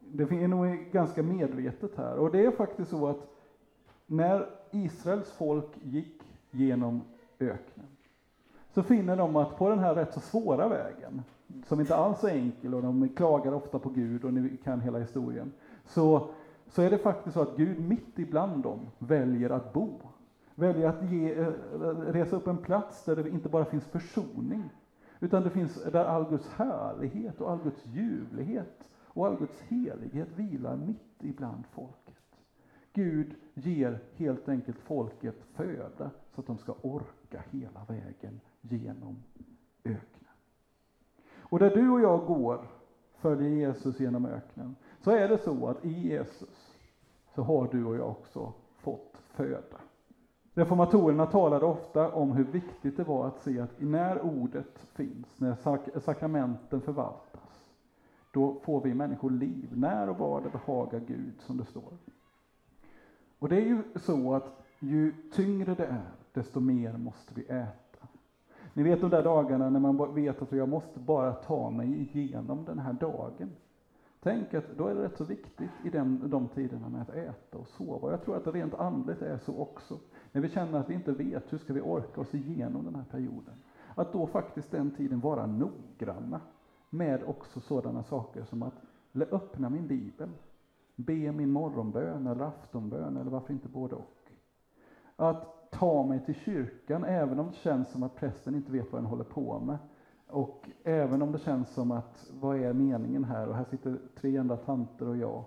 det 0.00 0.22
är 0.22 0.48
nog 0.48 0.88
ganska 0.92 1.22
medvetet 1.22 1.96
här. 1.96 2.16
Och 2.16 2.30
det 2.30 2.46
är 2.46 2.50
faktiskt 2.50 2.90
så 2.90 3.06
att 3.06 3.28
när 4.06 4.46
Israels 4.70 5.30
folk 5.30 5.78
gick 5.82 6.22
genom 6.50 7.02
öknen, 7.40 7.86
så 8.74 8.82
finner 8.82 9.16
de 9.16 9.36
att 9.36 9.56
på 9.56 9.68
den 9.68 9.78
här 9.78 9.94
rätt 9.94 10.14
så 10.14 10.20
svåra 10.20 10.68
vägen, 10.68 11.22
som 11.66 11.80
inte 11.80 11.96
alls 11.96 12.24
är 12.24 12.28
enkel 12.28 12.74
och 12.74 12.82
de 12.82 13.08
klagar 13.08 13.52
ofta 13.52 13.78
på 13.78 13.88
Gud 13.88 14.24
och 14.24 14.32
ni 14.32 14.56
kan 14.56 14.80
hela 14.80 14.98
historien, 14.98 15.52
så, 15.86 16.30
så 16.70 16.82
är 16.82 16.90
det 16.90 16.98
faktiskt 16.98 17.34
så 17.34 17.42
att 17.42 17.56
Gud 17.56 17.80
mitt 17.80 18.18
ibland 18.18 18.62
dem 18.62 18.90
väljer 18.98 19.50
att 19.50 19.72
bo. 19.72 20.00
Väljer 20.54 20.88
att 20.88 21.10
ge, 21.10 21.34
eh, 21.34 21.46
resa 22.06 22.36
upp 22.36 22.46
en 22.46 22.58
plats 22.58 23.04
där 23.04 23.16
det 23.16 23.28
inte 23.28 23.48
bara 23.48 23.64
finns 23.64 23.84
försoning, 23.84 24.70
utan 25.20 25.42
det 25.42 25.50
finns 25.50 25.84
där 25.84 26.04
all 26.04 26.28
Guds 26.30 26.48
härlighet 26.48 27.40
och 27.40 27.50
all 27.50 27.62
Guds 27.62 27.86
ljuvlighet 27.86 28.88
och 28.94 29.26
all 29.26 29.36
Guds 29.36 29.60
helighet 29.60 30.28
vilar 30.36 30.76
mitt 30.76 31.16
ibland 31.18 31.66
folket. 31.66 32.14
Gud 32.92 33.34
ger 33.54 33.98
helt 34.16 34.48
enkelt 34.48 34.78
folket 34.78 35.36
föda 35.54 36.10
så 36.34 36.40
att 36.40 36.46
de 36.46 36.58
ska 36.58 36.74
orka 36.82 37.42
hela 37.50 37.84
vägen 37.88 38.40
genom 38.60 39.22
öknen. 39.84 40.34
Och 41.38 41.58
där 41.58 41.70
du 41.70 41.90
och 41.90 42.00
jag 42.00 42.26
går, 42.26 42.66
följer 43.20 43.50
Jesus 43.50 44.00
genom 44.00 44.26
öknen, 44.26 44.76
så 45.00 45.10
är 45.10 45.28
det 45.28 45.38
så 45.38 45.66
att 45.66 45.84
i 45.84 46.08
Jesus 46.08 46.76
så 47.34 47.42
har 47.42 47.68
du 47.72 47.84
och 47.84 47.96
jag 47.96 48.10
också 48.10 48.52
fått 48.78 49.22
föda. 49.34 49.80
Reformatorerna 50.54 51.26
talade 51.26 51.66
ofta 51.66 52.12
om 52.12 52.32
hur 52.32 52.44
viktigt 52.44 52.96
det 52.96 53.04
var 53.04 53.26
att 53.26 53.42
se 53.42 53.60
att 53.60 53.80
när 53.80 54.22
ordet 54.22 54.78
finns, 54.94 55.40
när 55.40 55.54
sak 55.54 55.80
sakramenten 56.04 56.80
förvaltas, 56.80 57.64
då 58.32 58.56
får 58.64 58.80
vi 58.80 58.94
människor 58.94 59.30
liv, 59.30 59.68
när 59.74 60.08
och 60.08 60.18
var 60.18 60.40
det 60.40 60.50
behagar 60.50 61.00
Gud, 61.00 61.34
som 61.40 61.56
det 61.56 61.64
står. 61.64 61.92
Och 63.38 63.48
det 63.48 63.56
är 63.56 63.66
ju 63.66 63.82
så 63.96 64.34
att 64.34 64.60
ju 64.78 65.14
tyngre 65.32 65.74
det 65.74 65.86
är, 65.86 66.10
desto 66.32 66.60
mer 66.60 66.92
måste 66.92 67.34
vi 67.34 67.42
äta. 67.42 68.06
Ni 68.74 68.82
vet 68.82 69.00
de 69.00 69.10
där 69.10 69.22
dagarna 69.22 69.70
när 69.70 69.80
man 69.80 70.14
vet 70.14 70.42
att 70.42 70.52
jag 70.52 70.68
måste 70.68 70.98
bara 70.98 71.32
ta 71.32 71.70
mig 71.70 72.08
igenom 72.12 72.64
den 72.64 72.78
här 72.78 72.92
dagen. 72.92 73.50
Tänk 74.22 74.54
att 74.54 74.76
då 74.76 74.86
är 74.86 74.94
det 74.94 75.02
rätt 75.02 75.16
så 75.16 75.24
viktigt 75.24 75.70
i 75.84 75.90
den, 75.90 76.30
de 76.30 76.48
tiderna 76.48 76.88
med 76.88 77.02
att 77.02 77.10
äta 77.10 77.58
och 77.58 77.68
sova. 77.68 78.10
Jag 78.10 78.22
tror 78.22 78.36
att 78.36 78.44
det 78.44 78.50
rent 78.50 78.74
andligt 78.74 79.22
är 79.22 79.38
så 79.38 79.58
också. 79.58 79.98
när 80.32 80.40
vi 80.40 80.48
känner 80.48 80.78
att 80.78 80.90
vi 80.90 80.94
inte 80.94 81.12
vet 81.12 81.52
hur 81.52 81.58
ska 81.58 81.72
vi 81.72 81.80
orka 81.80 82.20
oss 82.20 82.34
igenom 82.34 82.84
den 82.84 82.94
här 82.94 83.04
perioden, 83.10 83.54
att 83.94 84.12
då 84.12 84.26
faktiskt 84.26 84.70
den 84.70 84.90
tiden 84.90 85.20
vara 85.20 85.46
noggranna 85.46 86.40
med 86.90 87.22
också 87.22 87.60
sådana 87.60 88.02
saker 88.02 88.44
som 88.44 88.62
att 88.62 88.74
öppna 89.30 89.70
min 89.70 89.86
bibel, 89.86 90.28
be 90.96 91.32
min 91.32 91.50
morgonbön 91.50 92.26
eller 92.26 92.44
aftonbön 92.44 93.16
eller 93.16 93.30
varför 93.30 93.52
inte 93.52 93.68
både 93.68 93.94
och. 93.94 94.32
Att 95.16 95.70
ta 95.70 96.02
mig 96.06 96.24
till 96.24 96.34
kyrkan 96.34 97.04
även 97.04 97.38
om 97.38 97.46
det 97.46 97.56
känns 97.56 97.90
som 97.90 98.02
att 98.02 98.16
prästen 98.16 98.54
inte 98.54 98.72
vet 98.72 98.92
vad 98.92 99.02
den 99.02 99.10
håller 99.10 99.24
på 99.24 99.60
med. 99.60 99.78
Och 100.32 100.68
även 100.84 101.22
om 101.22 101.32
det 101.32 101.38
känns 101.38 101.70
som 101.70 101.90
att 101.90 102.30
vad 102.40 102.56
är 102.56 102.72
meningen 102.72 103.24
här 103.24 103.48
och 103.48 103.54
här 103.54 103.64
sitter 103.64 103.98
tre 104.20 104.36
enda 104.36 104.56
tanter 104.56 105.08
och 105.08 105.16
jag. 105.16 105.44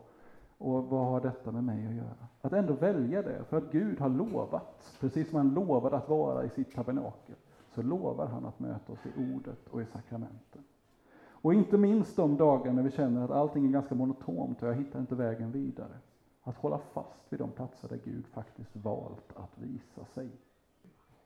Och 0.58 0.84
vad 0.86 1.06
har 1.06 1.22
detta 1.22 1.52
med 1.52 1.64
mig 1.64 1.88
att 1.88 1.94
göra? 1.94 2.28
Att 2.42 2.54
ändå 2.54 2.74
välja 2.74 3.22
det, 3.22 3.44
för 3.50 3.58
att 3.58 3.72
Gud 3.72 4.00
har 4.00 4.10
lovat, 4.10 4.98
precis 5.00 5.30
som 5.30 5.38
han 5.38 5.54
lovade 5.54 5.98
att 5.98 6.10
vara 6.10 6.46
i 6.46 6.50
sitt 6.50 6.76
tabernakel, 6.76 7.36
så 7.76 7.82
lovar 7.82 8.28
han 8.28 8.46
att 8.46 8.60
möta 8.60 8.94
oss 8.94 9.06
i 9.06 9.34
ordet 9.36 9.68
och 9.70 9.82
i 9.82 9.86
sakramenten. 9.86 10.64
Och 11.44 11.54
inte 11.54 11.78
minst 11.78 12.16
de 12.16 12.38
dagar 12.38 12.74
när 12.74 12.84
vi 12.84 12.92
känner 12.92 13.24
att 13.24 13.32
allting 13.32 13.66
är 13.66 13.72
ganska 13.72 13.96
monotont 13.96 14.64
och 14.64 14.68
jag 14.68 14.74
hittar 14.74 15.00
inte 15.00 15.16
vägen 15.16 15.52
vidare. 15.52 15.98
Att 16.44 16.58
hålla 16.58 16.78
fast 16.78 17.26
vid 17.30 17.40
de 17.40 17.52
platser 17.52 17.90
där 17.90 18.00
Gud 18.04 18.28
faktiskt 18.28 18.76
valt 18.76 19.34
att 19.36 19.58
visa 19.58 20.06
sig. 20.06 20.30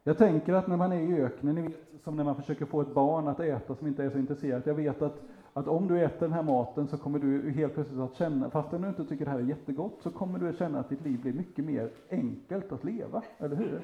Jag 0.08 0.18
tänker 0.18 0.54
att 0.54 0.68
när 0.68 0.78
man 0.78 0.92
är 0.92 1.00
i 1.00 1.22
öknen, 1.22 1.56
ni 1.56 1.62
vet, 1.62 2.04
som 2.04 2.16
när 2.16 2.24
man 2.24 2.36
försöker 2.36 2.66
få 2.66 2.82
ett 2.82 2.94
barn 2.94 3.28
att 3.28 3.40
äta 3.40 3.76
som 3.76 3.88
inte 3.88 4.04
är 4.04 4.10
så 4.10 4.18
intresserat. 4.18 4.66
Jag 4.66 4.74
vet 4.74 5.02
att, 5.02 5.22
att 5.54 5.68
om 5.68 5.88
du 5.88 6.04
äter 6.04 6.20
den 6.20 6.34
här 6.34 6.44
maten 6.44 6.88
så 6.88 6.98
kommer 6.98 7.20
du 7.20 7.52
helt 7.52 7.74
plötsligt 7.74 8.00
att 8.00 8.16
känna, 8.16 8.50
fastän 8.50 8.82
du 8.82 8.88
inte 8.88 9.06
tycker 9.06 9.26
det 9.26 9.32
här 9.32 9.40
är 9.40 9.44
jättegott, 9.44 10.00
så 10.04 10.10
kommer 10.10 10.40
du 10.40 10.50
att 10.50 10.58
känna 10.58 10.80
att 10.80 10.90
ditt 10.90 11.06
liv 11.06 11.22
blir 11.22 11.34
mycket 11.34 11.66
mer 11.66 11.90
enkelt 12.10 12.72
att 12.72 12.84
leva, 12.84 13.22
eller 13.38 13.56
hur? 13.56 13.80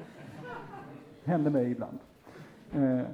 Händer 1.24 1.50
mig 1.50 1.70
ibland. 1.70 1.98
Eh, 2.72 3.06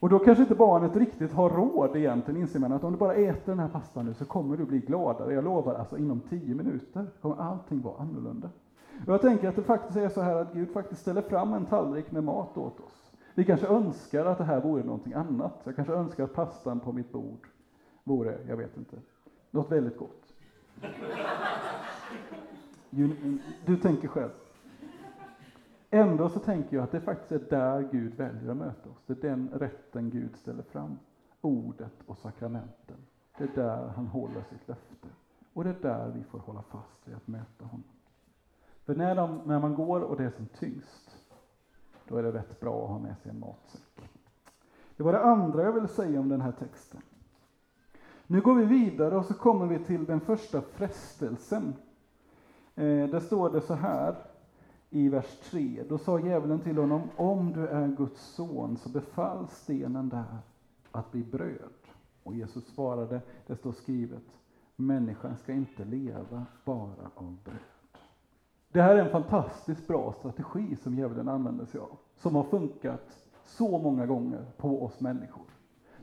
och 0.00 0.08
då 0.08 0.18
kanske 0.18 0.42
inte 0.42 0.54
barnet 0.54 0.96
riktigt 0.96 1.32
har 1.32 1.50
råd 1.50 1.96
egentligen, 1.96 2.40
inser 2.40 2.60
man 2.60 2.72
att 2.72 2.84
om 2.84 2.92
du 2.92 2.98
bara 2.98 3.14
äter 3.14 3.52
den 3.52 3.58
här 3.58 3.68
pastan 3.68 4.06
nu 4.06 4.14
så 4.14 4.24
kommer 4.24 4.56
du 4.56 4.64
bli 4.64 4.78
gladare. 4.78 5.34
Jag 5.34 5.44
lovar, 5.44 5.74
alltså 5.74 5.98
inom 5.98 6.20
tio 6.20 6.54
minuter 6.54 7.06
kommer 7.20 7.36
allting 7.36 7.80
vara 7.80 8.02
annorlunda. 8.02 8.50
Och 9.06 9.12
jag 9.12 9.20
tänker 9.20 9.48
att 9.48 9.56
det 9.56 9.62
faktiskt 9.62 9.96
är 9.96 10.08
så 10.08 10.20
här 10.20 10.34
att 10.34 10.52
Gud 10.52 10.70
faktiskt 10.70 11.00
ställer 11.00 11.22
fram 11.22 11.52
en 11.52 11.66
tallrik 11.66 12.10
med 12.10 12.24
mat 12.24 12.56
åt 12.56 12.80
oss. 12.80 13.12
Vi 13.34 13.44
kanske 13.44 13.66
önskar 13.66 14.24
att 14.24 14.38
det 14.38 14.44
här 14.44 14.60
vore 14.60 14.84
någonting 14.84 15.12
annat. 15.12 15.60
Jag 15.64 15.76
kanske 15.76 15.94
önskar 15.94 16.24
att 16.24 16.34
pastan 16.34 16.80
på 16.80 16.92
mitt 16.92 17.12
bord 17.12 17.48
vore, 18.04 18.38
jag 18.48 18.56
vet 18.56 18.76
inte, 18.76 18.96
något 19.50 19.72
väldigt 19.72 19.96
gott. 19.96 20.34
Du 23.66 23.76
tänker 23.76 24.08
själv. 24.08 24.30
Ändå 25.90 26.28
så 26.28 26.40
tänker 26.40 26.76
jag 26.76 26.84
att 26.84 26.92
det 26.92 27.00
faktiskt 27.00 27.32
är 27.32 27.50
där 27.50 27.88
Gud 27.92 28.14
väljer 28.14 28.50
att 28.50 28.56
möta 28.56 28.90
oss. 28.90 29.04
Det 29.06 29.12
är 29.12 29.30
den 29.30 29.48
rätten 29.52 30.10
Gud 30.10 30.36
ställer 30.36 30.62
fram. 30.62 30.98
Ordet 31.40 32.02
och 32.06 32.18
sakramenten. 32.18 32.96
Det 33.38 33.44
är 33.44 33.50
där 33.54 33.88
han 33.88 34.06
håller 34.06 34.42
sitt 34.42 34.68
löfte. 34.68 35.08
Och 35.52 35.64
det 35.64 35.70
är 35.70 35.82
där 35.82 36.12
vi 36.16 36.24
får 36.24 36.38
hålla 36.38 36.62
fast 36.62 37.08
vid 37.08 37.16
att 37.16 37.26
möta 37.26 37.64
honom. 37.64 37.97
För 38.88 38.94
när, 38.94 39.14
de, 39.14 39.40
när 39.44 39.60
man 39.60 39.74
går 39.74 40.00
och 40.00 40.16
det 40.16 40.24
är 40.24 40.30
som 40.30 40.46
tyngst, 40.46 41.10
då 42.08 42.16
är 42.16 42.22
det 42.22 42.32
rätt 42.32 42.60
bra 42.60 42.84
att 42.84 42.90
ha 42.90 42.98
med 42.98 43.18
sig 43.18 43.30
en 43.30 43.40
matsäck. 43.40 44.10
Det 44.96 45.02
var 45.02 45.12
det 45.12 45.20
andra 45.20 45.62
jag 45.62 45.72
ville 45.72 45.88
säga 45.88 46.20
om 46.20 46.28
den 46.28 46.40
här 46.40 46.52
texten. 46.52 47.00
Nu 48.26 48.40
går 48.40 48.54
vi 48.54 48.64
vidare 48.64 49.16
och 49.16 49.24
så 49.24 49.34
kommer 49.34 49.66
vi 49.66 49.78
till 49.84 50.04
den 50.04 50.20
första 50.20 50.60
frestelsen. 50.60 51.74
Eh, 52.74 53.08
där 53.08 53.20
står 53.20 53.50
det 53.50 53.60
så 53.60 53.74
här 53.74 54.16
i 54.90 55.08
vers 55.08 55.38
3. 55.50 55.84
Då 55.88 55.98
sa 55.98 56.20
djävulen 56.20 56.60
till 56.60 56.78
honom, 56.78 57.02
om 57.16 57.52
du 57.52 57.66
är 57.66 57.88
Guds 57.88 58.20
son, 58.20 58.76
så 58.76 58.88
befall 58.88 59.48
stenen 59.48 60.08
där 60.08 60.38
att 60.90 61.12
bli 61.12 61.24
bröd. 61.24 61.72
Och 62.22 62.34
Jesus 62.34 62.66
svarade, 62.66 63.20
det 63.46 63.56
står 63.56 63.72
skrivet, 63.72 64.24
människan 64.76 65.36
ska 65.36 65.52
inte 65.52 65.84
leva 65.84 66.46
bara 66.64 67.10
av 67.14 67.36
bröd. 67.44 67.77
Det 68.78 68.82
här 68.82 68.96
är 68.96 69.00
en 69.00 69.10
fantastiskt 69.10 69.86
bra 69.86 70.12
strategi 70.12 70.76
som 70.76 70.94
djävulen 70.94 71.28
använder 71.28 71.64
sig 71.64 71.80
av, 71.80 71.98
som 72.16 72.34
har 72.34 72.42
funkat 72.42 73.18
så 73.44 73.78
många 73.78 74.06
gånger 74.06 74.44
på 74.56 74.84
oss 74.84 75.00
människor. 75.00 75.44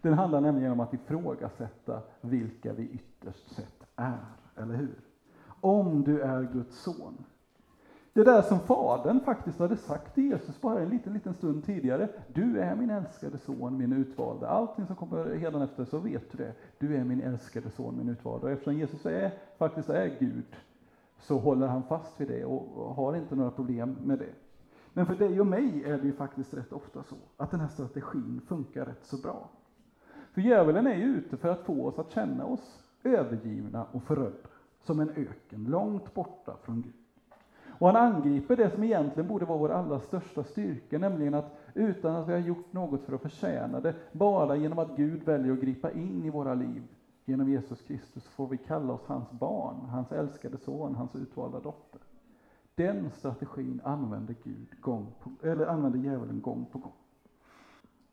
Den 0.01 0.13
handlar 0.13 0.41
nämligen 0.41 0.71
om 0.71 0.79
att 0.79 0.93
ifrågasätta 0.93 2.01
vilka 2.21 2.73
vi 2.73 2.83
ytterst 2.83 3.55
sett 3.55 3.83
är, 3.95 4.25
eller 4.55 4.75
hur? 4.75 4.99
Om 5.61 6.03
du 6.03 6.21
är 6.21 6.43
Guds 6.53 6.83
son, 6.83 7.25
det 8.13 8.23
där 8.23 8.41
som 8.41 8.59
Fadern 8.59 9.19
faktiskt 9.19 9.59
hade 9.59 9.77
sagt 9.77 10.15
till 10.15 10.23
Jesus 10.23 10.61
bara 10.61 10.79
en 10.79 10.89
liten, 10.89 11.13
liten 11.13 11.33
stund 11.33 11.65
tidigare. 11.65 12.09
Du 12.33 12.59
är 12.59 12.75
min 12.75 12.89
älskade 12.89 13.37
son, 13.37 13.77
min 13.77 13.93
utvalde. 13.93 14.47
Allting 14.47 14.85
som 14.85 14.95
kommer 14.95 15.63
efter 15.63 15.85
så 15.85 15.99
vet 15.99 16.31
du 16.31 16.37
det. 16.37 16.53
Du 16.79 16.95
är 16.95 17.03
min 17.03 17.21
älskade 17.21 17.69
son, 17.69 17.97
min 17.97 18.09
utvalde. 18.09 18.45
Och 18.45 18.51
eftersom 18.51 18.73
Jesus 18.73 19.05
är, 19.05 19.31
faktiskt 19.57 19.89
är 19.89 20.15
Gud, 20.19 20.43
så 21.19 21.39
håller 21.39 21.67
han 21.67 21.83
fast 21.83 22.21
vid 22.21 22.27
det 22.27 22.45
och 22.45 22.95
har 22.95 23.15
inte 23.15 23.35
några 23.35 23.51
problem 23.51 23.97
med 24.03 24.19
det. 24.19 24.33
Men 24.93 25.05
för 25.05 25.15
dig 25.15 25.39
och 25.39 25.47
mig 25.47 25.83
är 25.83 25.97
det 25.97 26.05
ju 26.05 26.13
faktiskt 26.13 26.53
rätt 26.53 26.73
ofta 26.73 27.03
så, 27.03 27.15
att 27.37 27.51
den 27.51 27.59
här 27.59 27.67
strategin 27.67 28.41
funkar 28.47 28.85
rätt 28.85 29.05
så 29.05 29.17
bra. 29.17 29.49
För 30.33 30.41
djävulen 30.41 30.87
är 30.87 30.95
ju 30.95 31.03
ute 31.03 31.37
för 31.37 31.49
att 31.49 31.65
få 31.65 31.85
oss 31.85 31.99
att 31.99 32.11
känna 32.11 32.45
oss 32.45 32.83
övergivna 33.03 33.85
och 33.91 34.03
förödda, 34.03 34.49
som 34.81 34.99
en 34.99 35.09
öken, 35.09 35.63
långt 35.63 36.13
borta 36.13 36.57
från 36.63 36.81
Gud. 36.81 36.93
Och 37.79 37.87
han 37.87 37.95
angriper 37.95 38.55
det 38.55 38.69
som 38.69 38.83
egentligen 38.83 39.27
borde 39.27 39.45
vara 39.45 39.57
vår 39.57 39.71
allra 39.71 39.99
största 39.99 40.43
styrka, 40.43 40.99
nämligen 40.99 41.33
att 41.33 41.57
utan 41.73 42.15
att 42.15 42.27
vi 42.27 42.31
har 42.31 42.39
gjort 42.39 42.73
något 42.73 43.03
för 43.03 43.15
att 43.15 43.21
förtjäna 43.21 43.79
det, 43.79 43.95
bara 44.11 44.55
genom 44.55 44.79
att 44.79 44.95
Gud 44.95 45.23
väljer 45.23 45.53
att 45.53 45.59
gripa 45.59 45.91
in 45.91 46.25
i 46.25 46.29
våra 46.29 46.53
liv 46.53 46.83
genom 47.25 47.49
Jesus 47.49 47.81
Kristus 47.81 48.27
får 48.27 48.47
vi 48.47 48.57
kalla 48.57 48.93
oss 48.93 49.05
hans 49.07 49.31
barn, 49.31 49.75
hans 49.89 50.11
älskade 50.11 50.57
son, 50.57 50.95
hans 50.95 51.15
utvalda 51.15 51.59
dotter. 51.59 52.01
Den 52.75 53.11
strategin 53.11 53.81
använder 53.83 54.35
Gud 54.43 54.81
gång 54.81 55.13
på, 55.19 55.47
eller 55.47 55.67
använder 55.67 55.99
djävulen 55.99 56.41
gång 56.41 56.65
på 56.71 56.77
gång. 56.77 56.93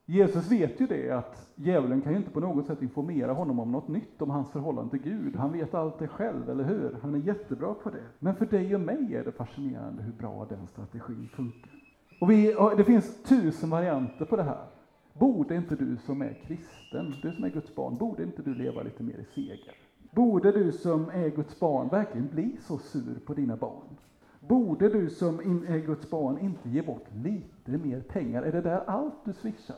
Jesus 0.07 0.51
vet 0.51 0.81
ju 0.81 0.87
det 0.87 1.11
att 1.11 1.51
djävulen 1.55 2.01
kan 2.01 2.13
ju 2.13 2.19
inte 2.19 2.31
på 2.31 2.41
något 2.41 2.67
sätt 2.67 2.83
informera 2.83 3.33
honom 3.33 3.61
om 3.61 3.73
något 3.73 3.89
nytt 3.89 4.23
om 4.23 4.31
hans 4.31 4.51
förhållande 4.51 4.91
till 4.91 5.03
Gud. 5.03 5.37
Han 5.37 5.53
vet 5.53 5.75
allt 5.75 5.99
det 5.99 6.09
själv, 6.09 6.51
eller 6.51 6.65
hur? 6.65 6.99
Han 7.03 7.15
är 7.15 7.19
jättebra 7.19 7.75
på 7.75 7.91
det. 7.91 8.05
Men 8.19 8.35
för 8.35 8.47
dig 8.47 8.75
och 8.75 8.81
mig 8.81 9.17
är 9.17 9.25
det 9.25 9.33
fascinerande 9.33 10.03
hur 10.03 10.13
bra 10.13 10.47
den 10.49 10.67
strategin 10.67 11.29
funkar. 11.33 11.73
Och 12.21 12.31
vi, 12.31 12.57
det 12.77 12.85
finns 12.85 13.23
tusen 13.23 13.71
varianter 13.71 14.25
på 14.25 14.37
det 14.37 14.43
här. 14.43 14.67
Borde 15.13 15.57
inte 15.57 15.77
du 15.77 15.97
som 15.97 16.23
är 16.23 16.35
kristen, 16.47 17.15
du 17.23 17.33
som 17.33 17.45
är 17.45 17.51
Guds 17.51 17.75
barn, 17.75 17.97
borde 17.97 18.23
inte 18.23 18.43
du 18.43 18.55
leva 18.55 18.83
lite 18.83 19.03
mer 19.03 19.19
i 19.19 19.25
seger? 19.35 19.75
Borde 20.11 20.53
du 20.53 20.73
som 20.73 21.11
är 21.11 21.29
Guds 21.29 21.61
barn 21.61 21.89
verkligen 21.89 22.29
bli 22.29 22.57
så 22.61 22.79
sur 22.79 23.19
på 23.27 23.35
dina 23.35 23.57
barn? 23.57 23.97
Borde 24.41 24.89
du 24.89 25.11
som 25.11 25.41
är 25.69 25.79
Guds 25.79 26.11
barn 26.11 26.39
inte 26.39 26.69
ge 26.69 26.83
bort 26.83 27.07
lite 27.15 27.71
mer 27.71 28.01
pengar? 28.01 28.43
Är 28.43 28.53
det 28.53 28.61
där 28.61 28.83
allt 28.87 29.25
du 29.25 29.33
swishar? 29.33 29.77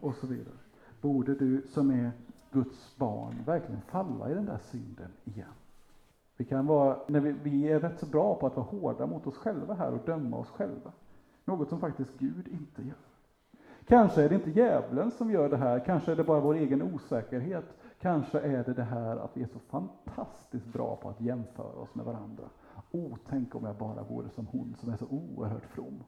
och 0.00 0.14
så 0.14 0.26
vidare. 0.26 0.54
Borde 1.00 1.34
du 1.34 1.62
som 1.62 1.90
är 1.90 2.12
Guds 2.52 2.96
barn 2.96 3.42
verkligen 3.46 3.80
falla 3.80 4.30
i 4.30 4.34
den 4.34 4.46
där 4.46 4.58
synden 4.58 5.10
igen? 5.24 5.48
Vi, 6.36 6.44
kan 6.44 6.66
vara, 6.66 6.98
när 7.06 7.20
vi, 7.20 7.32
vi 7.42 7.68
är 7.68 7.80
rätt 7.80 8.00
så 8.00 8.06
bra 8.06 8.34
på 8.34 8.46
att 8.46 8.56
vara 8.56 8.66
hårda 8.66 9.06
mot 9.06 9.26
oss 9.26 9.36
själva 9.36 9.74
här 9.74 9.92
och 9.92 10.06
döma 10.06 10.36
oss 10.36 10.48
själva. 10.48 10.92
Något 11.44 11.68
som 11.68 11.80
faktiskt 11.80 12.18
Gud 12.18 12.48
inte 12.48 12.82
gör. 12.82 13.07
Kanske 13.88 14.22
är 14.22 14.28
det 14.28 14.34
inte 14.34 14.50
djävulen 14.50 15.10
som 15.10 15.30
gör 15.30 15.48
det 15.48 15.56
här, 15.56 15.84
kanske 15.84 16.12
är 16.12 16.16
det 16.16 16.24
bara 16.24 16.40
vår 16.40 16.54
egen 16.54 16.82
osäkerhet. 16.82 17.64
Kanske 18.00 18.40
är 18.40 18.64
det 18.64 18.74
det 18.74 18.82
här 18.82 19.16
att 19.16 19.30
vi 19.36 19.42
är 19.42 19.46
så 19.46 19.58
fantastiskt 19.58 20.66
bra 20.66 20.96
på 20.96 21.08
att 21.08 21.20
jämföra 21.20 21.80
oss 21.80 21.94
med 21.94 22.04
varandra. 22.04 22.44
Oh, 22.90 23.16
tänk 23.28 23.54
om 23.54 23.64
jag 23.64 23.76
bara 23.76 24.02
vore 24.02 24.30
som 24.30 24.46
hon 24.46 24.76
som 24.80 24.92
är 24.92 24.96
så 24.96 25.06
oerhört 25.06 25.64
from. 25.64 26.04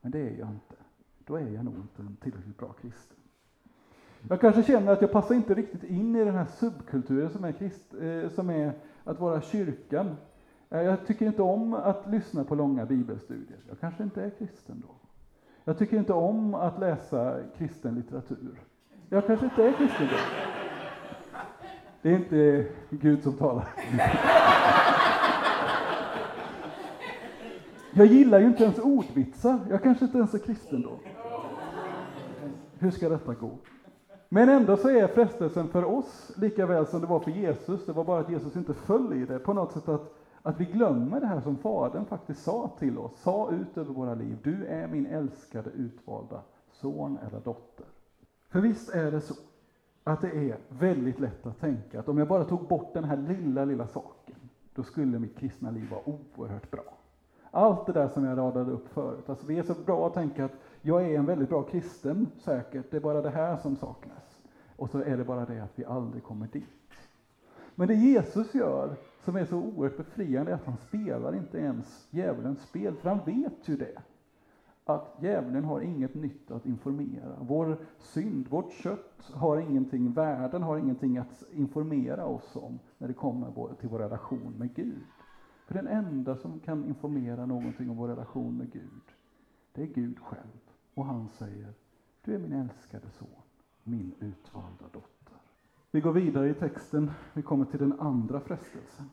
Men 0.00 0.12
det 0.12 0.18
är 0.18 0.38
jag 0.38 0.48
inte. 0.48 0.74
Då 1.18 1.36
är 1.36 1.48
jag 1.48 1.64
nog 1.64 1.74
inte 1.74 2.02
en 2.02 2.16
tillräckligt 2.16 2.58
bra 2.58 2.72
kristen. 2.72 3.16
Jag 4.28 4.40
kanske 4.40 4.62
känner 4.62 4.92
att 4.92 5.00
jag 5.00 5.12
passar 5.12 5.34
inte 5.34 5.54
riktigt 5.54 5.84
in 5.84 6.16
i 6.16 6.24
den 6.24 6.34
här 6.34 6.44
subkulturen 6.44 7.30
som 7.30 7.44
är, 7.44 7.52
krist, 7.52 7.94
eh, 7.94 8.28
som 8.30 8.50
är 8.50 8.72
att 9.04 9.20
vara 9.20 9.40
kyrkan. 9.40 10.16
Eh, 10.70 10.80
jag 10.82 11.06
tycker 11.06 11.26
inte 11.26 11.42
om 11.42 11.74
att 11.74 12.10
lyssna 12.10 12.44
på 12.44 12.54
långa 12.54 12.86
bibelstudier. 12.86 13.58
Jag 13.68 13.80
kanske 13.80 14.02
inte 14.02 14.22
är 14.22 14.30
kristen 14.30 14.82
då. 14.86 14.99
Jag 15.70 15.78
tycker 15.78 15.96
inte 15.96 16.12
om 16.12 16.54
att 16.54 16.78
läsa 16.80 17.36
kristen 17.58 17.94
litteratur. 17.94 18.60
Jag 19.08 19.26
kanske 19.26 19.44
inte 19.44 19.64
är 19.64 19.72
kristen 19.72 20.08
då. 20.10 20.16
Det 22.02 22.10
är 22.10 22.16
inte 22.16 22.66
Gud 22.90 23.22
som 23.22 23.32
talar. 23.32 23.68
Jag 27.92 28.06
gillar 28.06 28.40
ju 28.40 28.46
inte 28.46 28.64
ens 28.64 28.78
ordvitsar. 28.78 29.58
Jag 29.70 29.82
kanske 29.82 30.04
inte 30.04 30.18
ens 30.18 30.34
är 30.34 30.38
kristen 30.38 30.82
då. 30.82 31.00
Hur 32.78 32.90
ska 32.90 33.08
detta 33.08 33.34
gå? 33.34 33.58
Men 34.28 34.48
ändå 34.48 34.76
så 34.76 34.88
är 34.88 35.06
frestelsen 35.06 35.68
för 35.68 35.84
oss 35.84 36.32
lika 36.36 36.66
väl 36.66 36.86
som 36.86 37.00
det 37.00 37.06
var 37.06 37.20
för 37.20 37.30
Jesus, 37.30 37.86
det 37.86 37.92
var 37.92 38.04
bara 38.04 38.20
att 38.20 38.30
Jesus 38.30 38.56
inte 38.56 38.74
föll 38.74 39.12
i 39.12 39.26
det, 39.26 39.38
på 39.38 39.52
något 39.52 39.72
sätt 39.72 39.88
att, 39.88 40.19
att 40.42 40.60
vi 40.60 40.64
glömmer 40.64 41.20
det 41.20 41.26
här 41.26 41.40
som 41.40 41.56
Fadern 41.56 42.04
faktiskt 42.04 42.42
sa 42.42 42.70
till 42.78 42.98
oss, 42.98 43.20
sa 43.20 43.50
ut 43.50 43.78
över 43.78 43.94
våra 43.94 44.14
liv. 44.14 44.38
Du 44.42 44.66
är 44.66 44.88
min 44.88 45.06
älskade 45.06 45.70
utvalda 45.70 46.42
son 46.72 47.18
eller 47.28 47.40
dotter. 47.40 47.86
För 48.48 48.60
visst 48.60 48.94
är 48.94 49.10
det 49.10 49.20
så 49.20 49.34
att 50.04 50.20
det 50.20 50.50
är 50.50 50.58
väldigt 50.68 51.20
lätt 51.20 51.46
att 51.46 51.60
tänka 51.60 52.00
att 52.00 52.08
om 52.08 52.18
jag 52.18 52.28
bara 52.28 52.44
tog 52.44 52.68
bort 52.68 52.94
den 52.94 53.04
här 53.04 53.16
lilla, 53.16 53.64
lilla 53.64 53.86
saken, 53.86 54.36
då 54.74 54.82
skulle 54.82 55.18
mitt 55.18 55.38
kristna 55.38 55.70
liv 55.70 55.90
vara 55.90 56.18
oerhört 56.36 56.70
bra. 56.70 56.84
Allt 57.50 57.86
det 57.86 57.92
där 57.92 58.08
som 58.08 58.24
jag 58.24 58.38
radade 58.38 58.72
upp 58.72 58.88
förut. 58.88 59.28
Alltså 59.28 59.46
vi 59.46 59.58
är 59.58 59.62
så 59.62 59.74
bra 59.74 60.06
att 60.06 60.14
tänka 60.14 60.44
att 60.44 60.52
jag 60.82 61.02
är 61.02 61.18
en 61.18 61.26
väldigt 61.26 61.48
bra 61.48 61.62
kristen, 61.62 62.26
säkert. 62.38 62.90
Det 62.90 62.96
är 62.96 63.00
bara 63.00 63.22
det 63.22 63.30
här 63.30 63.56
som 63.56 63.76
saknas. 63.76 64.38
Och 64.76 64.90
så 64.90 64.98
är 64.98 65.16
det 65.16 65.24
bara 65.24 65.44
det 65.44 65.60
att 65.60 65.78
vi 65.78 65.84
aldrig 65.84 66.22
kommer 66.22 66.46
dit. 66.46 66.64
Men 67.74 67.88
det 67.88 67.94
Jesus 67.94 68.54
gör, 68.54 68.96
som 69.20 69.36
är 69.36 69.44
så 69.44 69.56
oerhört 69.56 69.96
befriande, 69.96 70.50
är 70.50 70.54
att 70.54 70.64
han 70.64 70.76
spelar 70.76 71.34
inte 71.34 71.58
ens 71.58 72.08
djävulens 72.10 72.62
spel, 72.62 72.96
för 72.96 73.08
han 73.08 73.24
vet 73.24 73.68
ju 73.68 73.76
det. 73.76 74.02
Att 74.84 75.16
djävulen 75.20 75.64
har 75.64 75.80
inget 75.80 76.14
nytt 76.14 76.50
att 76.50 76.66
informera. 76.66 77.36
Vår 77.40 77.78
synd, 77.98 78.48
vårt 78.48 78.72
kött 78.72 79.30
har 79.34 79.56
ingenting, 79.56 80.12
världen 80.12 80.62
har 80.62 80.78
ingenting 80.78 81.18
att 81.18 81.42
informera 81.52 82.26
oss 82.26 82.56
om 82.56 82.78
när 82.98 83.08
det 83.08 83.14
kommer 83.14 83.74
till 83.74 83.88
vår 83.88 83.98
relation 83.98 84.54
med 84.58 84.74
Gud. 84.74 85.02
För 85.66 85.74
den 85.74 85.86
enda 85.86 86.36
som 86.36 86.60
kan 86.60 86.84
informera 86.84 87.46
någonting 87.46 87.90
om 87.90 87.96
vår 87.96 88.08
relation 88.08 88.56
med 88.56 88.72
Gud, 88.72 89.02
det 89.72 89.82
är 89.82 89.86
Gud 89.86 90.18
själv. 90.18 90.60
Och 90.94 91.04
han 91.04 91.28
säger, 91.28 91.74
du 92.24 92.34
är 92.34 92.38
min 92.38 92.52
älskade 92.52 93.10
son, 93.10 93.28
min 93.82 94.14
utvalda 94.20 94.84
dotter. 94.92 95.36
Vi 95.92 96.00
går 96.00 96.12
vidare 96.12 96.48
i 96.48 96.54
texten, 96.54 97.10
vi 97.32 97.42
kommer 97.42 97.64
till 97.64 97.78
den 97.78 98.00
andra 98.00 98.40
frestelsen. 98.40 99.06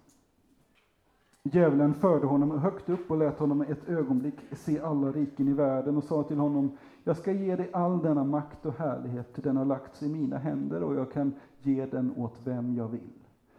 Djävulen 1.44 1.94
förde 1.94 2.26
honom 2.28 2.52
högt 2.52 2.90
upp 2.90 3.12
och 3.12 3.18
lät 3.18 3.40
honom 3.40 3.62
ett 3.62 3.90
ögonblick 3.90 4.36
se 4.52 4.80
alla 4.80 5.12
riken 5.12 5.48
i 5.48 5.54
världen 5.54 5.98
och 5.98 6.04
sa 6.04 6.24
till 6.24 6.38
honom, 6.38 6.78
jag 7.04 7.18
ska 7.18 7.32
ge 7.32 7.56
dig 7.56 7.70
all 7.74 8.02
denna 8.02 8.24
makt 8.24 8.66
och 8.66 8.74
härlighet, 8.74 9.34
till 9.34 9.44
den 9.44 9.58
har 9.58 9.66
lagts 9.66 10.04
i 10.04 10.10
mina 10.10 10.38
händer 10.38 10.84
och 10.84 10.96
jag 10.96 11.12
kan 11.12 11.34
ge 11.62 11.86
den 11.86 12.14
åt 12.18 12.42
vem 12.44 12.76
jag 12.76 12.88
vill. 12.88 13.14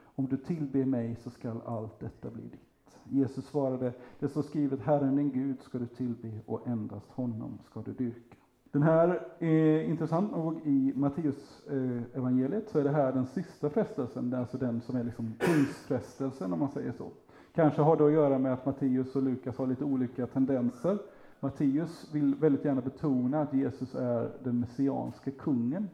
Om 0.04 0.26
du 0.26 0.36
tillber 0.36 0.84
mig 0.84 1.16
så 1.16 1.30
skall 1.30 1.60
allt 1.66 2.00
detta 2.00 2.30
bli 2.30 2.42
ditt. 2.42 2.98
Jesus 3.04 3.46
svarade, 3.46 3.92
det 4.18 4.28
står 4.28 4.42
skrivet, 4.42 4.80
Herren 4.80 5.16
din 5.16 5.30
Gud 5.30 5.62
ska 5.62 5.78
du 5.78 5.86
tillbe 5.86 6.40
och 6.46 6.66
endast 6.66 7.10
honom 7.10 7.58
ska 7.64 7.82
du 7.82 7.92
dyrka. 7.92 8.36
Den 8.78 8.86
här 8.86 9.20
är 9.38 9.82
intressant 9.82 10.32
nog 10.32 10.60
i 10.64 10.92
Matteus 10.96 11.62
eh, 11.70 12.18
evangeliet 12.18 12.68
så 12.68 12.78
är 12.78 12.84
det 12.84 12.90
här 12.90 13.12
den 13.12 13.26
sista 13.26 13.70
frestelsen, 13.70 14.34
alltså 14.34 14.58
den 14.58 14.80
som 14.80 14.96
är 14.96 15.04
liksom 15.04 15.34
kungsfrestelsen 15.38 16.52
om 16.52 16.58
man 16.58 16.70
säger 16.70 16.92
så. 16.92 17.10
Kanske 17.54 17.82
har 17.82 17.96
det 17.96 18.06
att 18.06 18.12
göra 18.12 18.38
med 18.38 18.52
att 18.52 18.66
Matteus 18.66 19.16
och 19.16 19.22
Lukas 19.22 19.58
har 19.58 19.66
lite 19.66 19.84
olika 19.84 20.26
tendenser. 20.26 20.98
Matteus 21.40 22.10
vill 22.12 22.34
väldigt 22.34 22.64
gärna 22.64 22.80
betona 22.80 23.42
att 23.42 23.54
Jesus 23.54 23.94
är 23.94 24.30
den 24.42 24.60
messianske 24.60 25.30
kungen, 25.30 25.88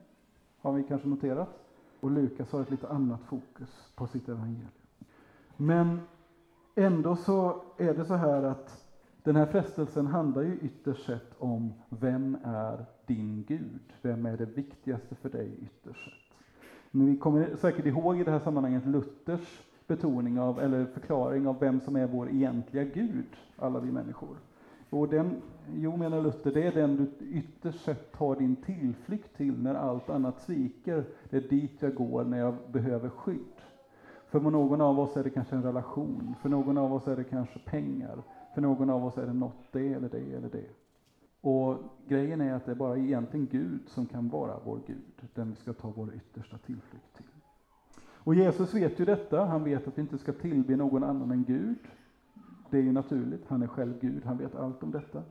har 0.61 0.73
vi 0.73 0.83
kanske 0.83 1.09
noterat. 1.09 1.64
Och 2.01 2.11
Lukas 2.11 2.53
har 2.53 2.61
ett 2.61 2.70
lite 2.70 2.88
annat 2.88 3.20
fokus 3.20 3.92
på 3.97 4.07
sitt 4.07 4.29
evangelium. 4.29 4.70
Men 5.57 6.01
Ändå 6.77 7.16
så 7.16 7.62
är 7.77 7.94
det 7.94 8.05
så 8.05 8.14
här 8.14 8.42
att 8.42 8.84
den 9.25 9.37
här 9.37 9.47
frestelsen 9.47 10.07
handlar 10.07 10.43
ju 10.43 10.59
ytterst 10.63 11.07
sett 11.07 11.35
om 11.39 11.73
vem 11.89 12.37
är 12.45 12.85
din 13.07 13.45
Gud? 13.49 13.93
Vem 14.03 14.27
är 14.27 14.37
det 14.37 14.45
viktigaste 14.45 15.15
för 15.15 15.29
dig 15.29 15.59
ytterst 15.63 16.05
sett? 16.05 16.39
Men 16.91 17.07
vi 17.07 17.17
kommer 17.17 17.57
säkert 17.57 17.87
ihåg 17.87 18.21
i 18.21 18.25
det 18.25 18.31
här 18.31 18.39
sammanhanget 18.39 18.87
Luthers 18.87 19.63
betoning 19.87 20.41
av, 20.41 20.61
eller 20.61 20.87
förklaring 20.87 21.47
av 21.47 21.61
vem 21.61 21.81
som 21.81 21.97
är 21.97 22.07
vår 22.07 22.31
egentliga 22.31 22.85
Gud, 22.85 23.27
alla 23.57 23.81
vi 23.81 23.93
människor. 23.93 24.37
Och 24.91 25.09
den, 25.09 25.43
jo 25.75 25.97
menar 25.97 26.23
Luther, 26.23 26.53
det 26.53 26.63
är 26.63 26.73
den 26.73 26.97
du 26.97 27.27
ytterst 27.27 27.85
sett 27.85 28.13
tar 28.13 28.37
din 28.37 28.57
tillflykt 28.57 29.37
till 29.37 29.63
när 29.63 29.75
allt 29.75 30.11
annat 30.11 30.41
sviker. 30.41 31.05
Det 31.31 31.37
är 31.37 31.49
dit 31.49 31.73
jag 31.81 31.95
går 31.95 32.25
när 32.25 32.39
jag 32.39 32.55
behöver 32.73 33.09
skydd. 33.09 33.61
För 34.27 34.41
någon 34.41 34.81
av 34.81 35.01
oss 35.01 35.17
är 35.17 35.25
det 35.25 35.31
kanske 35.31 35.57
en 35.57 35.63
relation, 35.63 36.35
för 36.43 36.49
någon 36.49 36.79
av 36.79 36.95
oss 36.95 37.09
är 37.09 37.17
det 37.17 37.25
kanske 37.25 37.59
pengar, 37.59 38.23
för 38.55 38.61
någon 38.61 38.90
av 38.90 39.05
oss 39.05 39.19
är 39.19 39.27
det 39.27 39.33
något 39.33 39.73
det 39.73 39.93
eller 39.93 40.09
det 40.09 40.37
eller 40.37 40.49
det. 40.49 40.67
Och 41.40 41.79
grejen 42.09 42.40
är 42.40 42.55
att 42.55 42.67
det 42.67 42.71
är 42.71 42.77
bara 42.77 42.97
egentligen 42.97 43.47
Gud 43.47 43.81
som 43.87 44.07
kan 44.07 44.29
vara 44.29 44.57
vår 44.64 44.81
Gud, 44.87 45.29
den 45.35 45.51
vi 45.51 45.57
ska 45.57 45.73
ta 45.73 45.93
vår 45.97 46.14
yttersta 46.14 46.59
tillflykt 46.59 47.17
till. 47.17 47.27
Och 48.25 48.35
Jesus 48.35 48.75
vet 48.75 49.01
ju 49.01 49.05
detta, 49.05 49.45
han 49.45 49.64
vet 49.64 49.88
att 49.88 49.99
vi 49.99 50.03
inte 50.03 50.19
ska 50.19 50.33
tillbe 50.33 50.77
någon 50.77 51.05
annan 51.05 51.31
än 51.31 51.45
Gud. 51.45 51.79
Det 52.71 52.79
är 52.79 52.83
ju 52.83 52.93
naturligt, 52.93 53.45
han 53.49 53.62
är 53.62 53.67
själv 53.67 54.01
Gud, 54.01 54.25
han 54.25 54.38
vet 54.38 54.55
allt 54.55 54.83
om 54.83 54.90
detta. 54.90 55.23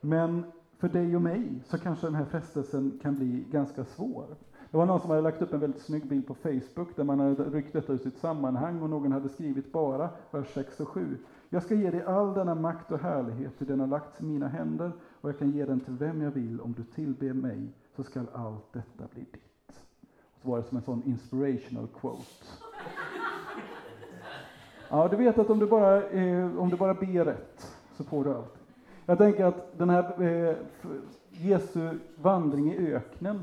Men 0.00 0.44
för 0.78 0.88
dig 0.88 1.16
och 1.16 1.22
mig 1.22 1.62
så 1.64 1.78
kanske 1.78 2.06
den 2.06 2.14
här 2.14 2.24
frestelsen 2.24 2.98
kan 3.02 3.14
bli 3.14 3.44
ganska 3.50 3.84
svår. 3.84 4.26
Det 4.70 4.76
var 4.76 4.86
någon 4.86 5.00
som 5.00 5.10
hade 5.10 5.22
lagt 5.22 5.42
upp 5.42 5.52
en 5.52 5.60
väldigt 5.60 5.82
snygg 5.82 6.06
bild 6.06 6.26
på 6.26 6.34
Facebook 6.34 6.96
där 6.96 7.04
man 7.04 7.20
hade 7.20 7.44
ryckt 7.44 7.72
detta 7.72 7.92
ur 7.92 7.98
sitt 7.98 8.18
sammanhang 8.18 8.82
och 8.82 8.90
någon 8.90 9.12
hade 9.12 9.28
skrivit 9.28 9.72
bara 9.72 10.10
vers 10.30 10.54
6 10.54 10.80
och 10.80 10.88
7. 10.88 11.18
Jag 11.54 11.62
ska 11.62 11.74
ge 11.74 11.90
dig 11.90 12.02
all 12.02 12.34
denna 12.34 12.54
makt 12.54 12.92
och 12.92 13.00
härlighet, 13.00 13.58
till 13.58 13.66
den 13.66 13.80
har 13.80 13.86
lagts 13.86 14.20
i 14.20 14.24
mina 14.24 14.48
händer 14.48 14.92
och 15.20 15.28
jag 15.28 15.38
kan 15.38 15.50
ge 15.50 15.64
den 15.64 15.80
till 15.80 15.94
vem 15.94 16.22
jag 16.22 16.30
vill. 16.30 16.60
Om 16.60 16.72
du 16.72 16.84
tillber 16.84 17.32
mig 17.32 17.68
så 17.96 18.04
skall 18.04 18.26
allt 18.32 18.72
detta 18.72 19.04
bli 19.14 19.26
ditt. 19.32 19.82
Så 20.42 20.48
var 20.48 20.58
det 20.58 20.64
som 20.64 20.76
en 20.76 20.82
sån 20.82 21.02
inspirational 21.06 21.88
quote. 22.00 22.22
Ja, 24.90 25.08
du 25.08 25.16
vet 25.16 25.38
att 25.38 25.50
om 25.50 25.58
du 25.58 25.66
bara, 25.66 26.02
eh, 26.02 26.58
om 26.58 26.68
du 26.68 26.76
bara 26.76 26.94
ber 26.94 27.24
rätt 27.24 27.76
så 27.96 28.04
får 28.04 28.24
du 28.24 28.34
allt. 28.34 28.58
Jag 29.06 29.18
tänker 29.18 29.44
att 29.44 29.78
den 29.78 29.90
här 29.90 30.22
eh, 30.22 30.56
Jesu 31.30 31.98
vandring 32.16 32.72
i 32.72 32.94
öknen 32.94 33.40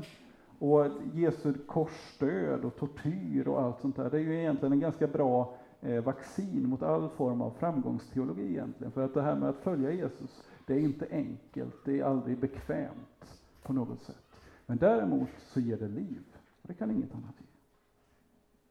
och 0.58 0.86
Jesu 1.12 1.54
korsdöd 1.66 2.64
och 2.64 2.76
tortyr 2.76 3.48
och 3.48 3.62
allt 3.62 3.80
sånt 3.80 3.96
där, 3.96 4.10
det 4.10 4.16
är 4.16 4.20
ju 4.22 4.38
egentligen 4.38 4.72
en 4.72 4.80
ganska 4.80 5.06
bra 5.06 5.54
Eh, 5.84 6.04
vaccin 6.04 6.68
mot 6.68 6.82
all 6.82 7.08
form 7.08 7.40
av 7.40 7.50
framgångsteologi 7.50 8.48
egentligen. 8.48 8.92
För 8.92 9.04
att 9.04 9.14
det 9.14 9.22
här 9.22 9.36
med 9.36 9.48
att 9.48 9.58
följa 9.58 9.92
Jesus, 9.92 10.42
det 10.66 10.74
är 10.74 10.78
inte 10.78 11.06
enkelt, 11.10 11.74
det 11.84 12.00
är 12.00 12.04
aldrig 12.04 12.38
bekvämt 12.38 13.42
på 13.62 13.72
något 13.72 14.02
sätt. 14.02 14.22
Men 14.66 14.78
däremot 14.78 15.28
så 15.38 15.60
ger 15.60 15.76
det 15.76 15.88
liv, 15.88 16.22
och 16.62 16.68
det 16.68 16.74
kan 16.74 16.90
inget 16.90 17.14
annat 17.14 17.34
ge. 17.38 17.46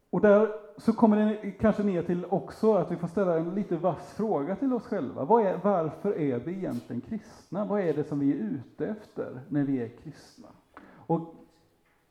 Och 0.09 0.21
där 0.21 0.49
så 0.77 0.93
kommer 0.93 1.17
det 1.17 1.51
kanske 1.51 1.83
ner 1.83 2.03
till 2.03 2.25
också 2.25 2.73
att 2.73 2.91
vi 2.91 2.95
får 2.95 3.07
ställa 3.07 3.37
en 3.37 3.55
lite 3.55 3.77
vass 3.77 4.13
fråga 4.13 4.55
till 4.55 4.73
oss 4.73 4.83
själva. 4.83 5.21
Är, 5.21 5.57
varför 5.63 6.19
är 6.19 6.39
vi 6.39 6.53
egentligen 6.53 7.01
kristna? 7.01 7.65
Vad 7.65 7.81
är 7.81 7.93
det 7.93 8.03
som 8.03 8.19
vi 8.19 8.31
är 8.31 8.35
ute 8.35 8.87
efter 8.87 9.41
när 9.49 9.63
vi 9.63 9.81
är 9.81 9.87
kristna? 9.87 10.47
Och 10.83 11.40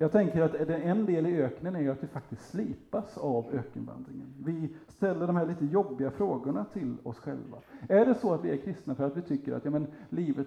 jag 0.01 0.13
tänker 0.13 0.43
att 0.43 0.55
en 0.71 1.07
del 1.07 1.27
i 1.27 1.43
öknen 1.43 1.77
är 1.77 1.91
att 1.91 2.03
vi 2.03 2.07
faktiskt 2.07 2.51
slipas 2.51 3.19
av 3.19 3.47
ökenvandringen. 3.53 4.35
Vi 4.45 4.75
ställer 4.89 5.27
de 5.27 5.37
här 5.37 5.47
lite 5.47 5.65
jobbiga 5.65 6.11
frågorna 6.11 6.65
till 6.73 6.97
oss 7.03 7.19
själva. 7.19 7.59
Är 7.89 8.07
det 8.07 8.15
så 8.15 8.35
att 8.35 8.45
vi 8.45 8.51
är 8.51 8.57
kristna 8.57 8.95
för 8.95 9.05
att 9.05 9.17
vi 9.17 9.23
tycker 9.23 9.53
att 9.53 9.65
ja, 9.65 9.71
men, 9.71 9.87
livet 10.09 10.47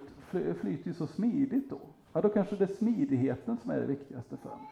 flyter 0.60 0.86
ju 0.86 0.92
så 0.92 1.06
smidigt 1.06 1.70
då? 1.70 1.80
Ja, 2.12 2.20
då 2.20 2.28
kanske 2.28 2.56
det 2.56 2.64
är 2.64 2.74
smidigheten 2.74 3.56
som 3.56 3.70
är 3.70 3.80
det 3.80 3.86
viktigaste 3.86 4.36
för 4.36 4.48
mig. 4.48 4.68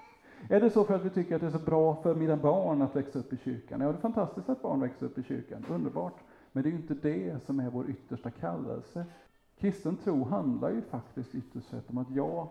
Är 0.49 0.61
det 0.61 0.71
så 0.71 0.85
för 0.85 0.95
att 0.95 1.05
vi 1.05 1.11
tycker 1.11 1.35
att 1.35 1.41
det 1.41 1.47
är 1.47 1.51
så 1.51 1.65
bra 1.65 1.95
för 2.03 2.15
mina 2.15 2.37
barn 2.37 2.83
att 2.83 2.97
växa 2.97 3.19
upp 3.19 3.33
i 3.33 3.37
kyrkan? 3.37 3.81
Ja, 3.81 3.87
det 3.89 3.99
är 3.99 4.01
fantastiskt 4.01 4.49
att 4.49 4.63
barn 4.63 4.81
växer 4.81 5.07
upp 5.07 5.19
i 5.19 5.23
kyrkan, 5.23 5.65
underbart. 5.71 6.21
Men 6.53 6.63
det 6.63 6.69
är 6.69 6.71
ju 6.71 6.77
inte 6.77 6.95
det 6.95 7.45
som 7.45 7.61
är 7.61 7.71
vår 7.71 7.91
yttersta 7.91 8.31
kallelse. 8.31 9.05
Kristen 9.59 9.97
tro 9.97 10.25
handlar 10.25 10.71
ju 10.71 10.83
faktiskt 10.83 11.35
ytterst 11.35 11.69
sett 11.69 11.91
om 11.91 11.99
att 11.99 12.11
jag 12.11 12.49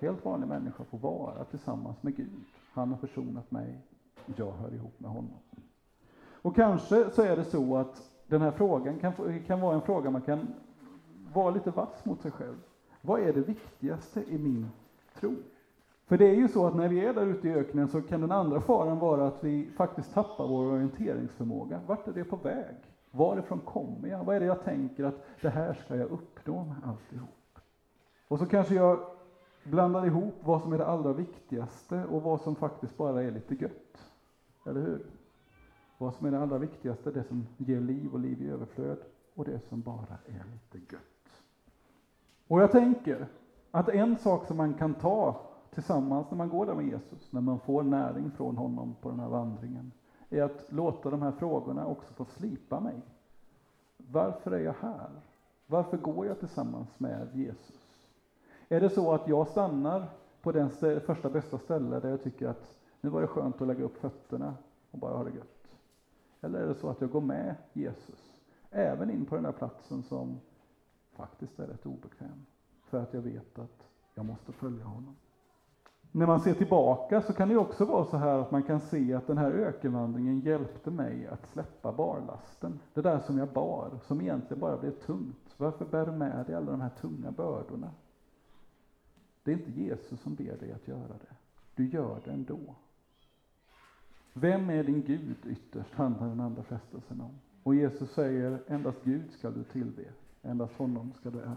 helt 0.00 0.24
vanlig 0.24 0.48
människa 0.48 0.84
får 0.84 0.98
vara 0.98 1.44
tillsammans 1.44 2.02
med 2.02 2.16
Gud. 2.16 2.44
Han 2.72 2.90
har 2.90 2.96
försonat 2.96 3.50
mig, 3.50 3.78
jag 4.36 4.52
hör 4.52 4.74
ihop 4.74 5.00
med 5.00 5.10
honom. 5.10 5.38
Och 6.42 6.56
kanske 6.56 7.10
så 7.10 7.22
är 7.22 7.36
det 7.36 7.44
så 7.44 7.76
att 7.76 8.10
den 8.26 8.42
här 8.42 8.50
frågan 8.50 8.98
kan, 8.98 9.40
kan 9.46 9.60
vara 9.60 9.74
en 9.74 9.82
fråga 9.82 10.10
man 10.10 10.22
kan 10.22 10.46
vara 11.32 11.50
lite 11.50 11.70
vass 11.70 12.04
mot 12.04 12.20
sig 12.20 12.30
själv. 12.30 12.56
Vad 13.00 13.20
är 13.20 13.32
det 13.32 13.40
viktigaste 13.40 14.22
i 14.28 14.38
min 14.38 14.70
tro? 15.20 15.34
För 16.06 16.18
det 16.18 16.26
är 16.30 16.34
ju 16.34 16.48
så 16.48 16.66
att 16.66 16.76
när 16.76 16.88
vi 16.88 17.04
är 17.04 17.14
där 17.14 17.26
ute 17.26 17.48
i 17.48 17.52
öknen 17.52 17.88
så 17.88 18.02
kan 18.02 18.20
den 18.20 18.32
andra 18.32 18.60
faran 18.60 18.98
vara 18.98 19.26
att 19.26 19.44
vi 19.44 19.70
faktiskt 19.76 20.14
tappar 20.14 20.48
vår 20.48 20.64
orienteringsförmåga. 20.64 21.80
Vart 21.86 22.08
är 22.08 22.12
det 22.12 22.24
på 22.24 22.36
väg? 22.36 22.76
Varifrån 23.10 23.58
kommer 23.58 24.08
jag? 24.08 24.24
Vad 24.24 24.36
är 24.36 24.40
det 24.40 24.46
jag 24.46 24.64
tänker 24.64 25.04
att 25.04 25.26
det 25.40 25.48
här 25.48 25.74
ska 25.74 25.96
jag 25.96 26.10
uppnå 26.10 26.64
med 26.64 26.76
alltihop? 26.84 27.58
Och 28.28 28.38
så 28.38 28.46
kanske 28.46 28.74
jag 28.74 29.00
blandar 29.70 30.06
ihop 30.06 30.34
vad 30.40 30.62
som 30.62 30.72
är 30.72 30.78
det 30.78 30.86
allra 30.86 31.12
viktigaste 31.12 32.04
och 32.04 32.22
vad 32.22 32.40
som 32.40 32.56
faktiskt 32.56 32.96
bara 32.96 33.22
är 33.22 33.30
lite 33.30 33.54
gött. 33.54 34.12
Eller 34.66 34.80
hur? 34.80 35.06
Vad 35.98 36.14
som 36.14 36.26
är 36.26 36.30
det 36.30 36.40
allra 36.40 36.58
viktigaste, 36.58 37.10
det 37.10 37.24
som 37.24 37.46
ger 37.56 37.80
liv 37.80 38.12
och 38.12 38.18
liv 38.18 38.42
i 38.42 38.50
överflöd 38.50 38.98
och 39.34 39.44
det 39.44 39.60
som 39.68 39.80
bara 39.80 40.18
är 40.26 40.44
lite 40.52 40.94
gött. 40.94 41.42
Och 42.48 42.60
jag 42.60 42.72
tänker 42.72 43.26
att 43.70 43.88
en 43.88 44.16
sak 44.16 44.46
som 44.46 44.56
man 44.56 44.74
kan 44.74 44.94
ta 44.94 45.40
tillsammans 45.70 46.30
när 46.30 46.38
man 46.38 46.48
går 46.48 46.66
där 46.66 46.74
med 46.74 46.86
Jesus, 46.86 47.32
när 47.32 47.40
man 47.40 47.60
får 47.60 47.82
näring 47.82 48.30
från 48.30 48.56
honom 48.56 48.96
på 49.00 49.10
den 49.10 49.20
här 49.20 49.28
vandringen, 49.28 49.92
är 50.30 50.42
att 50.42 50.72
låta 50.72 51.10
de 51.10 51.22
här 51.22 51.32
frågorna 51.32 51.86
också 51.86 52.14
få 52.14 52.24
slipa 52.24 52.80
mig. 52.80 53.02
varför 53.96 54.50
är 54.50 54.60
jag 54.60 54.74
här? 54.80 55.10
Varför 55.66 55.96
går 55.96 56.26
jag 56.26 56.38
tillsammans 56.38 57.00
med 57.00 57.28
Jesus? 57.34 57.77
Är 58.68 58.80
det 58.80 58.90
så 58.90 59.12
att 59.12 59.28
jag 59.28 59.48
stannar 59.48 60.06
på 60.42 60.52
den 60.52 60.70
första 61.00 61.30
bästa 61.30 61.58
ställe 61.58 62.00
där 62.00 62.10
jag 62.10 62.22
tycker 62.22 62.48
att 62.48 62.78
nu 63.00 63.10
var 63.10 63.20
det 63.20 63.26
skönt 63.26 63.60
att 63.60 63.68
lägga 63.68 63.84
upp 63.84 63.96
fötterna 63.96 64.54
och 64.90 64.98
bara 64.98 65.16
ha 65.16 65.24
det 65.24 65.30
gött? 65.30 65.76
Eller 66.40 66.58
är 66.58 66.66
det 66.66 66.74
så 66.74 66.88
att 66.88 67.00
jag 67.00 67.10
går 67.10 67.20
med 67.20 67.54
Jesus, 67.72 68.36
även 68.70 69.10
in 69.10 69.24
på 69.24 69.34
den 69.34 69.44
där 69.44 69.52
platsen 69.52 70.02
som 70.02 70.40
faktiskt 71.12 71.58
är 71.58 71.66
rätt 71.66 71.86
obekväm, 71.86 72.46
för 72.84 72.98
att 72.98 73.14
jag 73.14 73.20
vet 73.20 73.58
att 73.58 73.86
jag 74.14 74.24
måste 74.24 74.52
följa 74.52 74.84
honom? 74.84 75.16
När 76.12 76.26
man 76.26 76.40
ser 76.40 76.54
tillbaka 76.54 77.22
så 77.22 77.32
kan 77.32 77.48
det 77.48 77.56
också 77.56 77.84
vara 77.84 78.04
så 78.04 78.16
här 78.16 78.38
att 78.38 78.50
man 78.50 78.62
kan 78.62 78.80
se 78.80 79.14
att 79.14 79.26
den 79.26 79.38
här 79.38 79.50
ökenvandringen 79.50 80.40
hjälpte 80.40 80.90
mig 80.90 81.26
att 81.26 81.46
släppa 81.46 81.92
barlasten. 81.92 82.80
Det 82.94 83.02
där 83.02 83.18
som 83.18 83.38
jag 83.38 83.48
bar, 83.48 83.90
som 84.02 84.20
egentligen 84.20 84.60
bara 84.60 84.76
blev 84.76 84.90
tungt. 84.90 85.54
Varför 85.56 85.84
bär 85.84 86.06
du 86.06 86.12
med 86.12 86.46
dig 86.46 86.54
alla 86.54 86.70
de 86.70 86.80
här 86.80 86.90
tunga 87.00 87.30
bördorna? 87.30 87.90
Det 89.48 89.52
är 89.52 89.56
inte 89.56 89.80
Jesus 89.80 90.20
som 90.20 90.34
ber 90.34 90.56
dig 90.56 90.72
att 90.72 90.88
göra 90.88 91.08
det. 91.08 91.36
Du 91.74 91.88
gör 91.88 92.20
det 92.24 92.30
ändå. 92.30 92.58
Vem 94.32 94.70
är 94.70 94.84
din 94.84 95.02
Gud 95.02 95.36
ytterst, 95.46 95.94
handlar 95.94 96.28
den 96.28 96.40
andra 96.40 96.62
frestelsen 96.62 97.20
om. 97.20 97.30
Och 97.62 97.74
Jesus 97.74 98.10
säger, 98.10 98.62
endast 98.66 98.98
Gud 99.04 99.32
ska 99.32 99.50
du 99.50 99.64
tillbe, 99.64 100.02
endast 100.42 100.74
honom 100.74 101.12
ska 101.12 101.30
du 101.30 101.38
ära. 101.38 101.56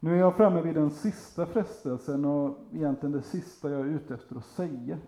Nu 0.00 0.14
är 0.14 0.18
jag 0.18 0.36
framme 0.36 0.62
vid 0.62 0.74
den 0.74 0.90
sista 0.90 1.46
frestelsen 1.46 2.24
och 2.24 2.58
egentligen 2.72 3.12
det 3.12 3.22
sista 3.22 3.70
jag 3.70 3.80
är 3.80 3.84
ute 3.84 4.14
efter 4.14 4.36
att 4.36 4.44
säga. 4.44 4.98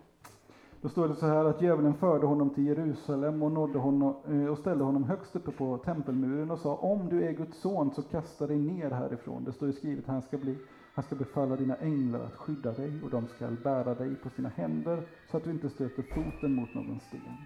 Då 0.80 0.88
står 0.88 1.08
det 1.08 1.14
så 1.14 1.26
här 1.26 1.44
att 1.44 1.62
djävulen 1.62 1.94
förde 1.94 2.26
honom 2.26 2.50
till 2.50 2.66
Jerusalem 2.66 3.42
och, 3.42 3.52
nådde 3.52 3.78
honom, 3.78 4.16
eh, 4.28 4.46
och 4.46 4.58
ställde 4.58 4.84
honom 4.84 5.04
högst 5.04 5.36
uppe 5.36 5.50
på 5.50 5.78
tempelmuren 5.78 6.50
och 6.50 6.58
sa 6.58 6.74
om 6.76 7.08
du 7.08 7.24
är 7.24 7.32
Guds 7.32 7.60
son 7.60 7.90
så 7.94 8.02
kasta 8.02 8.46
dig 8.46 8.58
ner 8.58 8.90
härifrån. 8.90 9.44
Det 9.44 9.52
står 9.52 9.68
ju 9.68 9.74
skrivet 9.74 10.06
han 10.06 10.22
ska, 10.22 10.38
bli, 10.38 10.58
han 10.96 11.04
ska 11.04 11.14
befalla 11.14 11.56
dina 11.56 11.76
änglar 11.76 12.20
att 12.20 12.36
skydda 12.36 12.72
dig 12.72 13.02
och 13.02 13.10
de 13.10 13.26
ska 13.26 13.50
bära 13.50 13.94
dig 13.94 14.14
på 14.14 14.30
sina 14.30 14.48
händer 14.48 15.02
så 15.30 15.36
att 15.36 15.44
du 15.44 15.50
inte 15.50 15.70
stöter 15.70 16.02
foten 16.02 16.54
mot 16.54 16.74
någon 16.74 17.00
sten. 17.00 17.36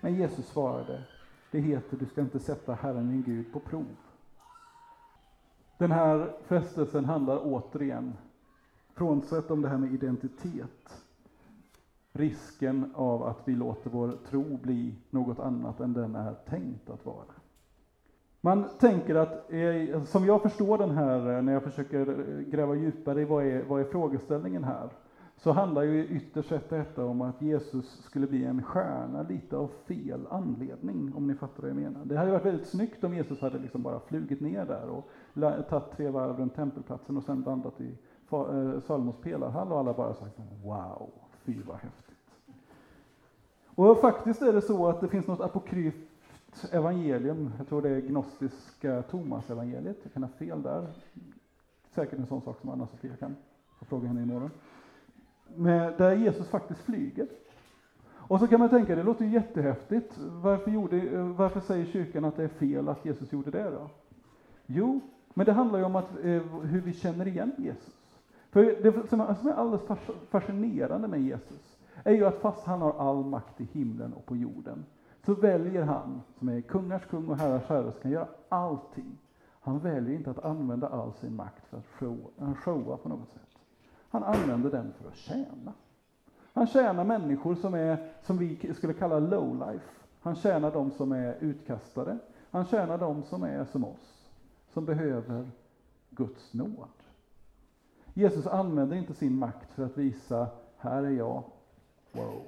Men 0.00 0.14
Jesus 0.14 0.46
svarade, 0.46 1.02
det 1.50 1.60
heter 1.60 1.96
du 1.96 2.06
ska 2.06 2.20
inte 2.20 2.38
sätta 2.38 2.74
Herren 2.74 3.08
din 3.10 3.22
Gud 3.22 3.52
på 3.52 3.60
prov. 3.60 3.96
Den 5.78 5.90
här 5.90 6.36
frestelsen 6.44 7.04
handlar 7.04 7.40
återigen, 7.44 8.12
frånsett 8.94 9.50
om 9.50 9.62
det 9.62 9.68
här 9.68 9.78
med 9.78 9.94
identitet, 9.94 11.04
risken 12.12 12.92
av 12.94 13.22
att 13.22 13.42
vi 13.44 13.54
låter 13.54 13.90
vår 13.90 14.18
tro 14.30 14.56
bli 14.56 14.94
något 15.10 15.38
annat 15.38 15.80
än 15.80 15.92
den 15.92 16.14
är 16.14 16.34
tänkt 16.34 16.90
att 16.90 17.06
vara. 17.06 17.45
Man 18.46 18.64
tänker 18.78 19.14
att, 19.14 19.52
eh, 19.52 20.04
som 20.04 20.24
jag 20.24 20.42
förstår 20.42 20.78
den 20.78 20.90
här, 20.90 21.36
eh, 21.36 21.42
när 21.42 21.52
jag 21.52 21.62
försöker 21.62 22.00
eh, 22.00 22.40
gräva 22.40 22.74
djupare 22.74 23.20
i 23.20 23.24
vad 23.24 23.44
är, 23.44 23.64
vad 23.68 23.80
är 23.80 23.84
frågeställningen 23.84 24.64
här, 24.64 24.88
så 25.36 25.52
handlar 25.52 25.82
ju 25.82 26.06
ytterst 26.06 26.48
sett 26.48 26.70
detta 26.70 27.04
om 27.04 27.20
att 27.20 27.42
Jesus 27.42 28.02
skulle 28.04 28.26
bli 28.26 28.44
en 28.44 28.62
stjärna 28.62 29.22
lite 29.22 29.56
av 29.56 29.70
fel 29.84 30.26
anledning, 30.30 31.12
om 31.16 31.26
ni 31.26 31.34
fattar 31.34 31.62
vad 31.62 31.70
jag 31.70 31.76
menar. 31.76 32.04
Det 32.04 32.16
hade 32.16 32.30
varit 32.30 32.44
väldigt 32.44 32.66
snyggt 32.66 33.04
om 33.04 33.14
Jesus 33.14 33.40
hade 33.40 33.58
liksom 33.58 33.82
bara 33.82 34.00
flugit 34.00 34.40
ner 34.40 34.64
där 34.64 34.88
och 34.88 35.10
tagit 35.68 35.96
tre 35.96 36.08
varv 36.08 36.38
runt 36.38 36.54
tempelplatsen 36.54 37.16
och 37.16 37.24
sen 37.24 37.42
landat 37.46 37.80
i 37.80 37.98
Salomos 38.86 39.16
pelarhall 39.16 39.72
och 39.72 39.78
alla 39.78 39.92
bara 39.92 40.14
sagt 40.14 40.38
wow, 40.64 41.10
fy 41.44 41.62
vad 41.66 41.76
häftigt. 41.76 42.16
Och 43.66 43.98
faktiskt 43.98 44.42
är 44.42 44.52
det 44.52 44.62
så 44.62 44.86
att 44.86 45.00
det 45.00 45.08
finns 45.08 45.26
något 45.26 45.40
apokryft 45.40 46.05
evangelium, 46.64 47.52
jag 47.58 47.68
tror 47.68 47.82
det 47.82 47.88
är 47.88 48.00
gnostiska 48.00 49.02
Thomas-evangeliet, 49.02 49.96
jag 50.02 50.12
kan 50.12 50.22
ha 50.22 50.30
fel 50.30 50.62
där. 50.62 50.86
Säkert 51.94 52.18
en 52.18 52.26
sån 52.26 52.42
sak 52.42 52.60
som 52.60 52.70
Anna-Sofia 52.70 53.16
kan 53.16 53.36
få 53.78 53.84
fråga 53.84 54.08
henne 54.08 54.22
imorgon 54.22 54.50
Men 55.54 55.96
där 55.96 56.16
Jesus 56.16 56.48
faktiskt 56.48 56.80
flyger. 56.80 57.26
Och 58.28 58.40
så 58.40 58.46
kan 58.46 58.60
man 58.60 58.68
tänka, 58.68 58.96
det 58.96 59.02
låter 59.02 59.24
ju 59.24 59.30
jättehäftigt. 59.30 60.18
Varför, 60.18 60.70
gjorde, 60.70 61.22
varför 61.22 61.60
säger 61.60 61.86
kyrkan 61.86 62.24
att 62.24 62.36
det 62.36 62.44
är 62.44 62.48
fel 62.48 62.88
att 62.88 63.04
Jesus 63.04 63.32
gjorde 63.32 63.50
det 63.50 63.70
då? 63.70 63.90
Jo, 64.66 65.00
men 65.34 65.46
det 65.46 65.52
handlar 65.52 65.78
ju 65.78 65.84
om 65.84 65.96
att, 65.96 66.10
eh, 66.10 66.42
hur 66.62 66.80
vi 66.80 66.92
känner 66.92 67.28
igen 67.28 67.52
Jesus. 67.58 67.94
För 68.50 68.62
det 68.62 69.08
som 69.08 69.20
är 69.20 69.52
alldeles 69.52 69.86
fascinerande 70.30 71.08
med 71.08 71.20
Jesus 71.20 71.78
är 72.04 72.12
ju 72.12 72.26
att 72.26 72.40
fast 72.40 72.66
han 72.66 72.80
har 72.80 72.92
all 72.92 73.24
makt 73.24 73.60
i 73.60 73.64
himlen 73.64 74.12
och 74.12 74.26
på 74.26 74.36
jorden, 74.36 74.84
så 75.26 75.34
väljer 75.34 75.82
han, 75.82 76.22
som 76.38 76.48
är 76.48 76.60
kungars 76.60 77.06
kung 77.06 77.28
och 77.28 77.36
herrars 77.36 77.64
herre, 77.68 77.92
som 77.92 78.00
kan 78.00 78.10
göra 78.10 78.28
allting. 78.48 79.18
Han 79.60 79.78
väljer 79.78 80.16
inte 80.16 80.30
att 80.30 80.44
använda 80.44 80.88
all 80.88 81.12
sin 81.12 81.36
makt 81.36 81.66
för 81.66 81.78
att 81.78 81.86
showa, 81.86 82.30
eh, 82.40 82.54
showa 82.54 82.96
på 82.96 83.08
något 83.08 83.28
sätt. 83.28 83.58
Han 84.10 84.24
använder 84.24 84.70
den 84.70 84.92
för 85.00 85.08
att 85.08 85.16
tjäna. 85.16 85.72
Han 86.52 86.66
tjänar 86.66 87.04
människor 87.04 87.54
som 87.54 87.74
är, 87.74 88.12
som 88.22 88.38
vi 88.38 88.74
skulle 88.74 88.92
kalla 88.92 89.18
lowlife. 89.18 89.90
Han 90.20 90.34
tjänar 90.34 90.70
de 90.70 90.90
som 90.90 91.12
är 91.12 91.36
utkastade. 91.40 92.18
Han 92.50 92.66
tjänar 92.66 92.98
de 92.98 93.22
som 93.22 93.42
är 93.42 93.64
som 93.64 93.84
oss, 93.84 94.28
som 94.72 94.84
behöver 94.84 95.50
Guds 96.10 96.54
nåd. 96.54 96.88
Jesus 98.14 98.46
använder 98.46 98.96
inte 98.96 99.14
sin 99.14 99.38
makt 99.38 99.72
för 99.72 99.84
att 99.84 99.98
visa, 99.98 100.46
här 100.76 101.02
är 101.02 101.10
jag, 101.10 101.42
wow. 102.12 102.42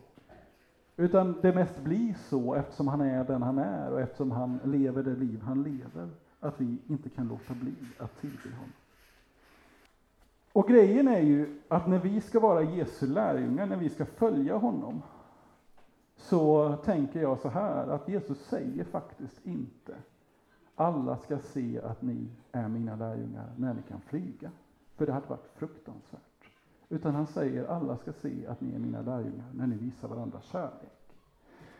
Utan 1.00 1.34
det 1.42 1.54
mest 1.54 1.80
blir 1.84 2.14
så, 2.14 2.54
eftersom 2.54 2.88
han 2.88 3.00
är 3.00 3.24
den 3.24 3.42
han 3.42 3.58
är 3.58 3.92
och 3.92 4.00
eftersom 4.00 4.30
han 4.30 4.60
lever 4.64 5.02
det 5.02 5.14
liv 5.14 5.40
han 5.42 5.62
lever, 5.62 6.08
att 6.40 6.60
vi 6.60 6.78
inte 6.86 7.08
kan 7.08 7.28
låta 7.28 7.54
bli 7.54 7.74
att 7.98 8.20
tillbe 8.20 8.54
honom. 8.54 8.72
Och 10.52 10.68
grejen 10.68 11.08
är 11.08 11.20
ju 11.20 11.60
att 11.68 11.86
när 11.86 11.98
vi 11.98 12.20
ska 12.20 12.40
vara 12.40 12.62
Jesu 12.62 13.06
lärjungar, 13.06 13.66
när 13.66 13.76
vi 13.76 13.88
ska 13.88 14.06
följa 14.06 14.56
honom, 14.56 15.02
så 16.16 16.72
tänker 16.76 17.22
jag 17.22 17.38
så 17.38 17.48
här 17.48 17.86
att 17.86 18.08
Jesus 18.08 18.38
säger 18.38 18.84
faktiskt 18.84 19.46
inte 19.46 19.94
alla 20.78 21.16
ska 21.16 21.38
se 21.38 21.80
att 21.80 22.02
ni 22.02 22.28
är 22.52 22.68
mina 22.68 22.96
lärjungar 22.96 23.52
när 23.56 23.74
ni 23.74 23.82
kan 23.82 24.00
flyga. 24.00 24.50
För 24.96 25.06
det 25.06 25.12
hade 25.12 25.26
varit 25.26 25.48
fruktansvärt. 25.54 26.27
Utan 26.88 27.14
han 27.14 27.26
säger 27.26 27.64
alla 27.64 27.96
ska 27.96 28.12
se 28.12 28.46
att 28.46 28.60
ni 28.60 28.74
är 28.74 28.78
mina 28.78 29.02
lärjungar 29.02 29.46
när 29.54 29.66
ni 29.66 29.76
visar 29.76 30.08
varandra 30.08 30.40
kärlek. 30.40 30.98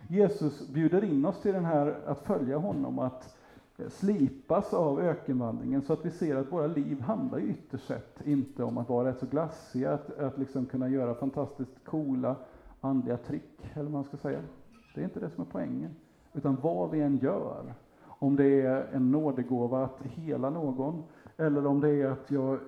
Jesus 0.08 0.68
bjuder 0.68 1.04
in 1.04 1.24
oss 1.24 1.42
till 1.42 1.52
den 1.52 1.64
här 1.64 2.00
att 2.06 2.20
följa 2.20 2.58
honom, 2.58 2.98
att 2.98 3.36
eh, 3.76 3.88
slipas 3.88 4.74
av 4.74 5.00
ökenvandringen 5.00 5.82
så 5.82 5.92
att 5.92 6.04
vi 6.04 6.10
ser 6.10 6.36
att 6.36 6.52
våra 6.52 6.66
liv 6.66 7.00
handlar 7.00 7.38
ytterst 7.38 7.86
sett 7.86 8.26
inte 8.26 8.64
om 8.64 8.78
att 8.78 8.88
vara 8.88 9.08
rätt 9.08 9.18
så 9.18 9.26
glassiga, 9.26 9.92
att, 9.92 10.18
att 10.18 10.38
liksom 10.38 10.66
kunna 10.66 10.88
göra 10.88 11.14
fantastiskt 11.14 11.84
coola 11.84 12.36
andliga 12.80 13.16
trick, 13.16 13.70
eller 13.74 13.84
vad 13.84 13.92
man 13.92 14.04
ska 14.04 14.16
säga. 14.16 14.40
Det 14.94 15.00
är 15.00 15.04
inte 15.04 15.20
det 15.20 15.30
som 15.30 15.44
är 15.44 15.48
poängen. 15.50 15.90
Utan 16.32 16.56
vad 16.62 16.90
vi 16.90 17.00
än 17.00 17.16
gör, 17.16 17.74
om 18.04 18.36
det 18.36 18.60
är 18.60 18.86
en 18.92 19.10
nådegåva 19.10 19.84
att 19.84 20.02
hela 20.02 20.50
någon, 20.50 21.02
eller 21.36 21.66
om 21.66 21.80
det 21.80 21.90
är 21.90 22.10
att 22.10 22.30
jag 22.30 22.58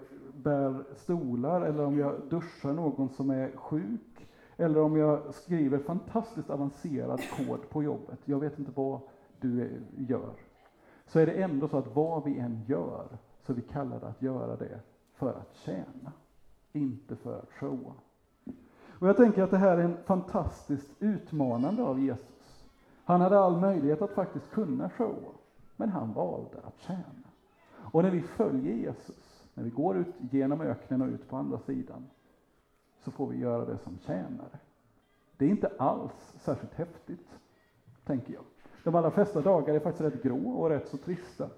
bär 0.42 0.84
stolar, 0.96 1.60
eller 1.60 1.84
om 1.84 1.98
jag 1.98 2.14
duschar 2.30 2.72
någon 2.72 3.08
som 3.08 3.30
är 3.30 3.56
sjuk, 3.56 4.28
eller 4.56 4.80
om 4.80 4.96
jag 4.96 5.34
skriver 5.34 5.78
fantastiskt 5.78 6.50
avancerad 6.50 7.20
kod 7.36 7.70
på 7.70 7.82
jobbet. 7.82 8.18
Jag 8.24 8.40
vet 8.40 8.58
inte 8.58 8.72
vad 8.74 9.00
du 9.40 9.82
gör 9.96 10.34
så 11.12 11.18
är 11.18 11.26
det 11.26 11.32
ändå 11.32 11.68
så 11.68 11.78
att 11.78 11.94
vad 11.96 12.24
vi 12.24 12.38
än 12.38 12.62
gör, 12.66 13.06
så 13.46 13.52
vi 13.52 13.62
kallar 13.62 14.00
det 14.00 14.08
att 14.08 14.22
göra 14.22 14.56
det 14.56 14.80
för 15.14 15.30
att 15.30 15.56
tjäna, 15.56 16.12
inte 16.72 17.16
för 17.16 17.38
att 17.38 17.50
showa. 17.50 17.92
Och 18.88 19.08
jag 19.08 19.16
tänker 19.16 19.42
att 19.42 19.50
det 19.50 19.58
här 19.58 19.78
är 19.78 19.82
en 19.82 19.96
fantastiskt 20.04 20.90
utmanande 20.98 21.82
av 21.82 22.00
Jesus. 22.00 22.64
Han 23.04 23.20
hade 23.20 23.38
all 23.40 23.60
möjlighet 23.60 24.02
att 24.02 24.10
faktiskt 24.10 24.50
kunna 24.50 24.90
showa, 24.90 25.32
men 25.76 25.88
han 25.88 26.12
valde 26.12 26.58
att 26.64 26.78
tjäna. 26.78 27.28
Och 27.72 28.02
när 28.02 28.10
vi 28.10 28.22
följer 28.22 28.74
Jesus, 28.74 29.29
när 29.60 29.64
vi 29.64 29.70
går 29.70 29.96
ut 29.96 30.14
genom 30.30 30.60
öknen 30.60 31.02
och 31.02 31.08
ut 31.08 31.28
på 31.28 31.36
andra 31.36 31.58
sidan, 31.58 32.06
så 32.98 33.10
får 33.10 33.26
vi 33.26 33.38
göra 33.38 33.64
det 33.64 33.78
som 33.78 33.98
tjänare. 33.98 34.58
Det 35.36 35.44
är 35.44 35.48
inte 35.48 35.70
alls 35.78 36.34
särskilt 36.38 36.74
häftigt, 36.74 37.38
tänker 38.04 38.32
jag. 38.32 38.42
De 38.84 38.94
allra 38.94 39.10
flesta 39.10 39.40
dagar 39.40 39.74
är 39.74 39.80
faktiskt 39.80 40.14
rätt 40.14 40.22
grå 40.22 40.50
och 40.50 40.70
rätt 40.70 40.88
så 40.88 40.96
trista. 40.96 41.48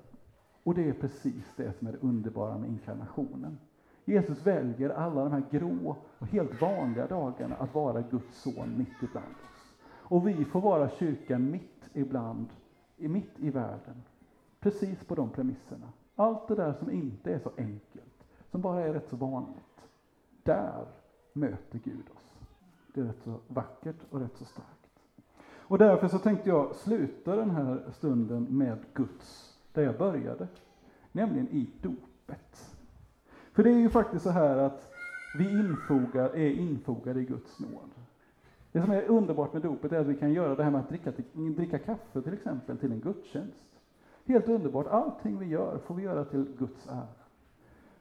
Och 0.62 0.74
det 0.74 0.88
är 0.88 0.92
precis 0.92 1.54
det 1.56 1.72
som 1.78 1.88
är 1.88 1.92
det 1.92 1.98
underbara 1.98 2.58
med 2.58 2.70
inkarnationen. 2.70 3.58
Jesus 4.04 4.46
väljer 4.46 4.90
alla 4.90 5.24
de 5.24 5.32
här 5.32 5.44
grå 5.50 5.96
och 6.18 6.26
helt 6.26 6.60
vanliga 6.60 7.06
dagarna 7.06 7.56
att 7.56 7.74
vara 7.74 8.02
Guds 8.02 8.42
son 8.42 8.78
mitt 8.78 9.02
ibland 9.02 9.34
oss. 9.34 9.74
Och 9.88 10.28
vi 10.28 10.44
får 10.44 10.60
vara 10.60 10.90
kyrkan 10.90 11.50
mitt 11.50 11.90
ibland, 11.92 12.46
mitt 12.96 13.40
i 13.40 13.50
världen. 13.50 14.02
Precis 14.60 15.04
på 15.04 15.14
de 15.14 15.30
premisserna. 15.30 15.88
Allt 16.22 16.48
det 16.48 16.54
där 16.54 16.72
som 16.72 16.90
inte 16.90 17.32
är 17.32 17.38
så 17.38 17.50
enkelt, 17.56 18.24
som 18.50 18.60
bara 18.60 18.80
är 18.80 18.92
rätt 18.92 19.08
så 19.08 19.16
vanligt. 19.16 19.88
Där 20.42 20.84
möter 21.32 21.78
Gud 21.78 22.04
oss. 22.14 22.48
Det 22.94 23.00
är 23.00 23.04
rätt 23.04 23.22
så 23.24 23.38
vackert 23.48 23.96
och 24.10 24.20
rätt 24.20 24.36
så 24.36 24.44
starkt. 24.44 25.00
Och 25.44 25.78
därför 25.78 26.08
så 26.08 26.18
tänkte 26.18 26.48
jag 26.48 26.74
sluta 26.74 27.36
den 27.36 27.50
här 27.50 27.82
stunden 27.92 28.46
med 28.50 28.78
Guds 28.94 29.58
där 29.72 29.82
jag 29.82 29.98
började, 29.98 30.48
nämligen 31.12 31.48
i 31.48 31.70
dopet. 31.80 32.76
För 33.52 33.62
det 33.62 33.70
är 33.70 33.78
ju 33.78 33.88
faktiskt 33.88 34.24
så 34.24 34.30
här 34.30 34.56
att 34.56 34.92
vi 35.38 35.50
infogar, 35.50 36.28
är 36.36 36.50
infogade 36.50 37.20
i 37.20 37.24
Guds 37.24 37.60
nåd. 37.60 37.90
Det 38.72 38.80
som 38.80 38.90
är 38.90 39.02
underbart 39.02 39.52
med 39.52 39.62
dopet 39.62 39.92
är 39.92 40.00
att 40.00 40.06
vi 40.06 40.16
kan 40.16 40.32
göra 40.32 40.54
det 40.54 40.64
här 40.64 40.70
med 40.70 40.80
att 40.80 40.88
dricka, 40.88 41.12
dricka 41.32 41.78
kaffe 41.78 42.22
till 42.22 42.34
exempel 42.34 42.78
till 42.78 42.92
en 42.92 43.00
gudstjänst. 43.00 43.72
Helt 44.24 44.48
underbart. 44.48 44.86
Allting 44.86 45.38
vi 45.38 45.46
gör 45.46 45.78
får 45.78 45.94
vi 45.94 46.02
göra 46.02 46.24
till 46.24 46.46
Guds 46.58 46.88
ära. 46.88 47.06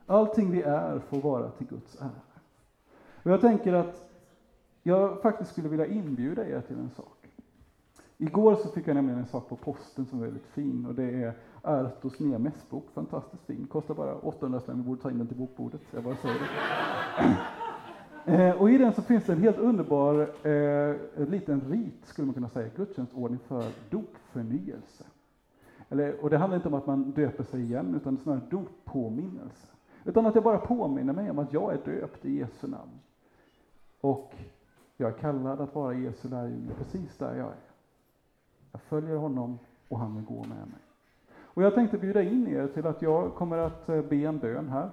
Allting 0.05 0.51
vi 0.51 0.61
är 0.61 0.99
får 0.99 1.22
vara 1.22 1.49
till 1.49 1.67
Guds 1.67 2.01
ära. 2.01 2.09
Och 3.24 3.32
jag 3.32 3.41
tänker 3.41 3.74
att 3.74 4.09
jag 4.84 5.22
faktiskt 5.22 5.51
skulle 5.51 5.69
vilja 5.69 5.86
inbjuda 5.86 6.47
er 6.47 6.61
till 6.61 6.80
en 6.80 6.89
sak. 6.89 7.17
Igår 8.17 8.55
så 8.55 8.69
fick 8.69 8.88
jag 8.88 8.95
nämligen 8.95 9.19
en 9.19 9.26
sak 9.26 9.49
på 9.49 9.55
posten 9.55 10.05
som 10.05 10.19
var 10.19 10.26
väldigt 10.26 10.45
fin 10.45 10.86
och 10.86 10.95
det 10.95 11.24
är 11.24 11.34
Artos 11.61 12.19
nya 12.19 12.39
mässbok, 12.39 12.86
fantastiskt 12.93 13.43
fin, 13.43 13.67
kostar 13.67 13.93
bara 13.93 14.15
800 14.15 14.59
spänn, 14.59 14.78
vi 14.78 14.84
borde 14.84 15.01
ta 15.01 15.11
in 15.11 15.17
den 15.17 15.28
till 15.28 15.38
bokbordet, 15.38 15.82
jag 15.91 16.03
bara 16.03 16.15
säger 16.15 16.36
det. 16.39 16.47
Eh, 18.26 18.61
och 18.61 18.69
i 18.69 18.78
den 18.78 18.93
så 18.93 19.01
finns 19.01 19.26
det 19.26 19.34
en 19.34 19.41
helt 19.41 19.57
underbar 19.57 20.22
eh, 20.47 21.28
liten 21.30 21.61
rit, 21.61 22.05
skulle 22.05 22.26
man 22.26 22.34
kunna 22.34 22.49
säga, 22.49 22.69
gudstjänstordning 22.76 23.39
för 23.47 23.65
dopförnyelse. 23.89 25.05
Eller, 25.92 26.24
och 26.24 26.30
det 26.30 26.38
handlar 26.38 26.56
inte 26.56 26.68
om 26.68 26.74
att 26.74 26.88
man 26.88 27.12
döper 27.12 27.44
sig 27.44 27.62
igen, 27.62 27.96
utan 27.96 28.18
snarare 28.18 28.42
doppåminnelse. 28.50 29.68
Utan 30.06 30.26
att 30.26 30.36
jag 30.36 30.44
bara 30.44 30.58
påminner 30.58 31.14
mig 31.14 31.32
om 31.32 31.39
att 31.39 31.54
jag 31.54 31.74
är 31.74 31.78
döpt 31.86 32.26
i 32.26 32.38
Jesu 32.38 32.68
namn. 32.68 33.00
Och 34.02 34.36
jag 34.98 35.10
är 35.10 35.18
kallad 35.18 35.62
att 35.62 35.76
vara 35.76 35.94
Jesu 35.94 36.30
lärjunge 36.30 36.74
precis 36.78 37.18
där 37.18 37.36
jag 37.36 37.48
är. 37.48 37.72
Jag 38.72 38.82
följer 38.82 39.16
honom 39.16 39.60
och 39.88 40.00
han 40.00 40.16
vill 40.16 40.26
gå 40.26 40.39
med 40.39 40.68
mig. 40.68 40.80
Och 41.54 41.64
jag 41.64 41.76
tänkte 41.76 41.98
bjuda 41.98 42.22
in 42.22 42.48
er 42.48 42.68
till 42.68 42.88
att 42.88 43.02
jag 43.02 43.36
kommer 43.36 43.58
att 43.58 43.89
eh, 43.89 44.02
be 44.02 44.16
en 44.16 44.39
bön 44.39 44.70
här. 44.70 44.89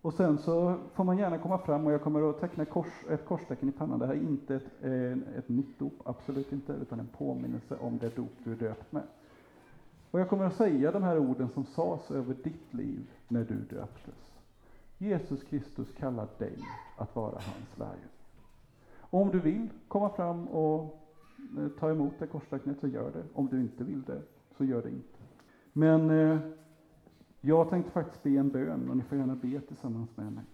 Och 0.00 0.14
sen 0.14 0.38
så 0.38 0.76
får 0.94 1.04
man 1.04 1.18
gärna 1.18 1.38
komma 1.38 1.58
fram 1.58 1.86
och 1.86 1.92
jag 1.92 2.02
kommer 2.02 2.30
att 2.30 2.40
teckna 2.40 2.64
kors, 2.64 3.04
ett 3.10 3.24
korstecken 3.26 3.68
i 3.68 3.72
pannan. 3.72 3.98
Det 3.98 4.06
här 4.06 4.14
är 4.14 4.22
inte 4.22 4.54
ett, 4.54 4.66
eh, 4.80 5.38
ett 5.38 5.48
nytt 5.48 5.78
dop, 5.78 5.92
absolut 6.04 6.52
inte, 6.52 6.72
utan 6.72 7.00
en 7.00 7.08
påminnelse 7.18 7.76
om 7.80 7.98
det 7.98 8.16
dop 8.16 8.32
du 8.44 8.52
är 8.52 8.56
döpt 8.56 8.92
med. 8.92 9.02
Och 10.12 10.20
jag 10.20 10.28
kommer 10.28 10.44
att 10.44 10.56
säga 10.56 10.92
de 10.92 11.02
här 11.02 11.18
orden 11.18 11.48
som 11.48 11.64
sades 11.64 12.10
över 12.10 12.34
ditt 12.42 12.74
liv 12.74 13.10
när 13.28 13.44
du 13.44 13.54
döptes. 13.54 14.32
Jesus 14.98 15.42
Kristus 15.42 15.92
kallar 15.92 16.28
dig 16.38 16.58
att 16.96 17.16
vara 17.16 17.32
hans 17.32 17.78
lärjunge. 17.78 18.08
Om 19.00 19.30
du 19.30 19.40
vill 19.40 19.68
komma 19.88 20.10
fram 20.10 20.48
och 20.48 21.00
eh, 21.58 21.68
ta 21.68 21.90
emot 21.90 22.12
det 22.18 22.26
korstecknet 22.26 22.80
så 22.80 22.88
gör 22.88 23.10
det. 23.12 23.22
Om 23.34 23.46
du 23.46 23.60
inte 23.60 23.84
vill 23.84 24.02
det 24.02 24.22
så 24.56 24.64
gör 24.64 24.82
det 24.82 24.88
inte. 24.88 25.18
Men 25.72 26.10
eh, 26.10 26.38
jag 27.40 27.70
tänkte 27.70 27.90
faktiskt 27.90 28.22
be 28.22 28.30
en 28.30 28.48
bön 28.48 28.90
och 28.90 28.96
ni 28.96 29.02
får 29.02 29.18
gärna 29.18 29.34
be 29.34 29.60
tillsammans 29.60 30.16
med 30.16 30.32
mig. 30.32 30.44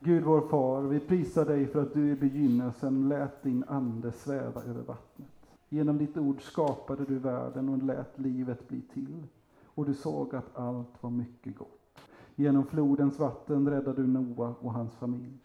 Gud 0.00 0.24
vår 0.24 0.40
far, 0.40 0.82
vi 0.82 1.00
prisar 1.00 1.44
dig 1.44 1.66
för 1.66 1.82
att 1.82 1.94
du 1.94 2.10
i 2.10 2.14
begynnelsen 2.14 3.08
lät 3.08 3.42
din 3.42 3.64
ande 3.68 4.12
sväva 4.12 4.62
över 4.62 4.82
vattnet. 4.82 5.37
Genom 5.68 5.98
ditt 5.98 6.16
ord 6.16 6.42
skapade 6.42 7.04
du 7.04 7.18
världen 7.18 7.68
och 7.68 7.82
lät 7.82 8.18
livet 8.18 8.68
bli 8.68 8.80
till. 8.80 9.26
Och 9.64 9.86
du 9.86 9.94
såg 9.94 10.34
att 10.34 10.56
allt 10.56 11.02
var 11.02 11.10
mycket 11.10 11.58
gott. 11.58 12.00
Genom 12.34 12.66
flodens 12.66 13.18
vatten 13.18 13.68
räddade 13.68 14.02
du 14.02 14.06
Noa 14.06 14.54
och 14.60 14.72
hans 14.72 14.94
familj. 14.94 15.38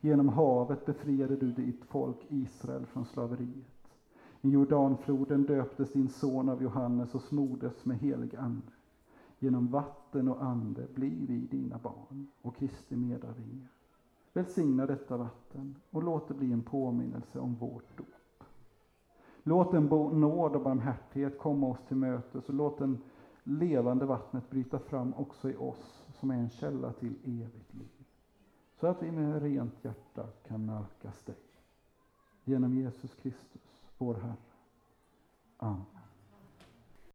Genom 0.00 0.28
havet 0.28 0.86
befriade 0.86 1.36
du 1.36 1.52
ditt 1.52 1.84
folk 1.84 2.26
Israel 2.28 2.86
från 2.86 3.04
slaveriet. 3.04 3.78
I 4.40 4.50
Jordanfloden 4.50 5.42
döptes 5.42 5.92
din 5.92 6.08
son 6.08 6.48
av 6.48 6.62
Johannes 6.62 7.14
och 7.14 7.22
smordes 7.22 7.84
med 7.84 7.98
helig 7.98 8.36
ande. 8.36 8.72
Genom 9.38 9.68
vatten 9.68 10.28
och 10.28 10.42
ande 10.42 10.86
blir 10.94 11.26
vi 11.26 11.38
dina 11.38 11.78
barn 11.78 12.26
och 12.42 12.56
Kristi 12.56 12.96
medarvingar. 12.96 13.68
Välsigna 14.32 14.86
detta 14.86 15.16
vatten 15.16 15.74
och 15.90 16.02
låt 16.02 16.28
det 16.28 16.34
bli 16.34 16.52
en 16.52 16.62
påminnelse 16.62 17.38
om 17.38 17.54
vårt 17.54 17.96
dop. 17.96 18.17
Låt 19.48 19.74
en 19.74 19.86
nåd 20.20 20.56
och 20.56 20.62
barmhärtighet 20.62 21.38
komma 21.38 21.66
oss 21.66 21.78
till 21.88 21.96
mötes 21.96 22.48
och 22.48 22.54
låt 22.54 22.78
den 22.78 22.98
levande 23.42 24.06
vattnet 24.06 24.50
bryta 24.50 24.78
fram 24.78 25.14
också 25.14 25.50
i 25.50 25.56
oss 25.56 26.06
som 26.18 26.30
är 26.30 26.34
en 26.34 26.50
källa 26.50 26.92
till 26.92 27.14
evigt 27.24 27.74
liv. 27.74 28.04
Så 28.80 28.86
att 28.86 29.02
vi 29.02 29.12
med 29.12 29.42
rent 29.42 29.84
hjärta 29.84 30.26
kan 30.48 30.66
nalkas 30.66 31.22
dig. 31.22 31.36
Genom 32.44 32.74
Jesus 32.74 33.14
Kristus, 33.14 33.84
vår 33.98 34.14
Herre. 34.14 34.36
Amen. 35.56 35.97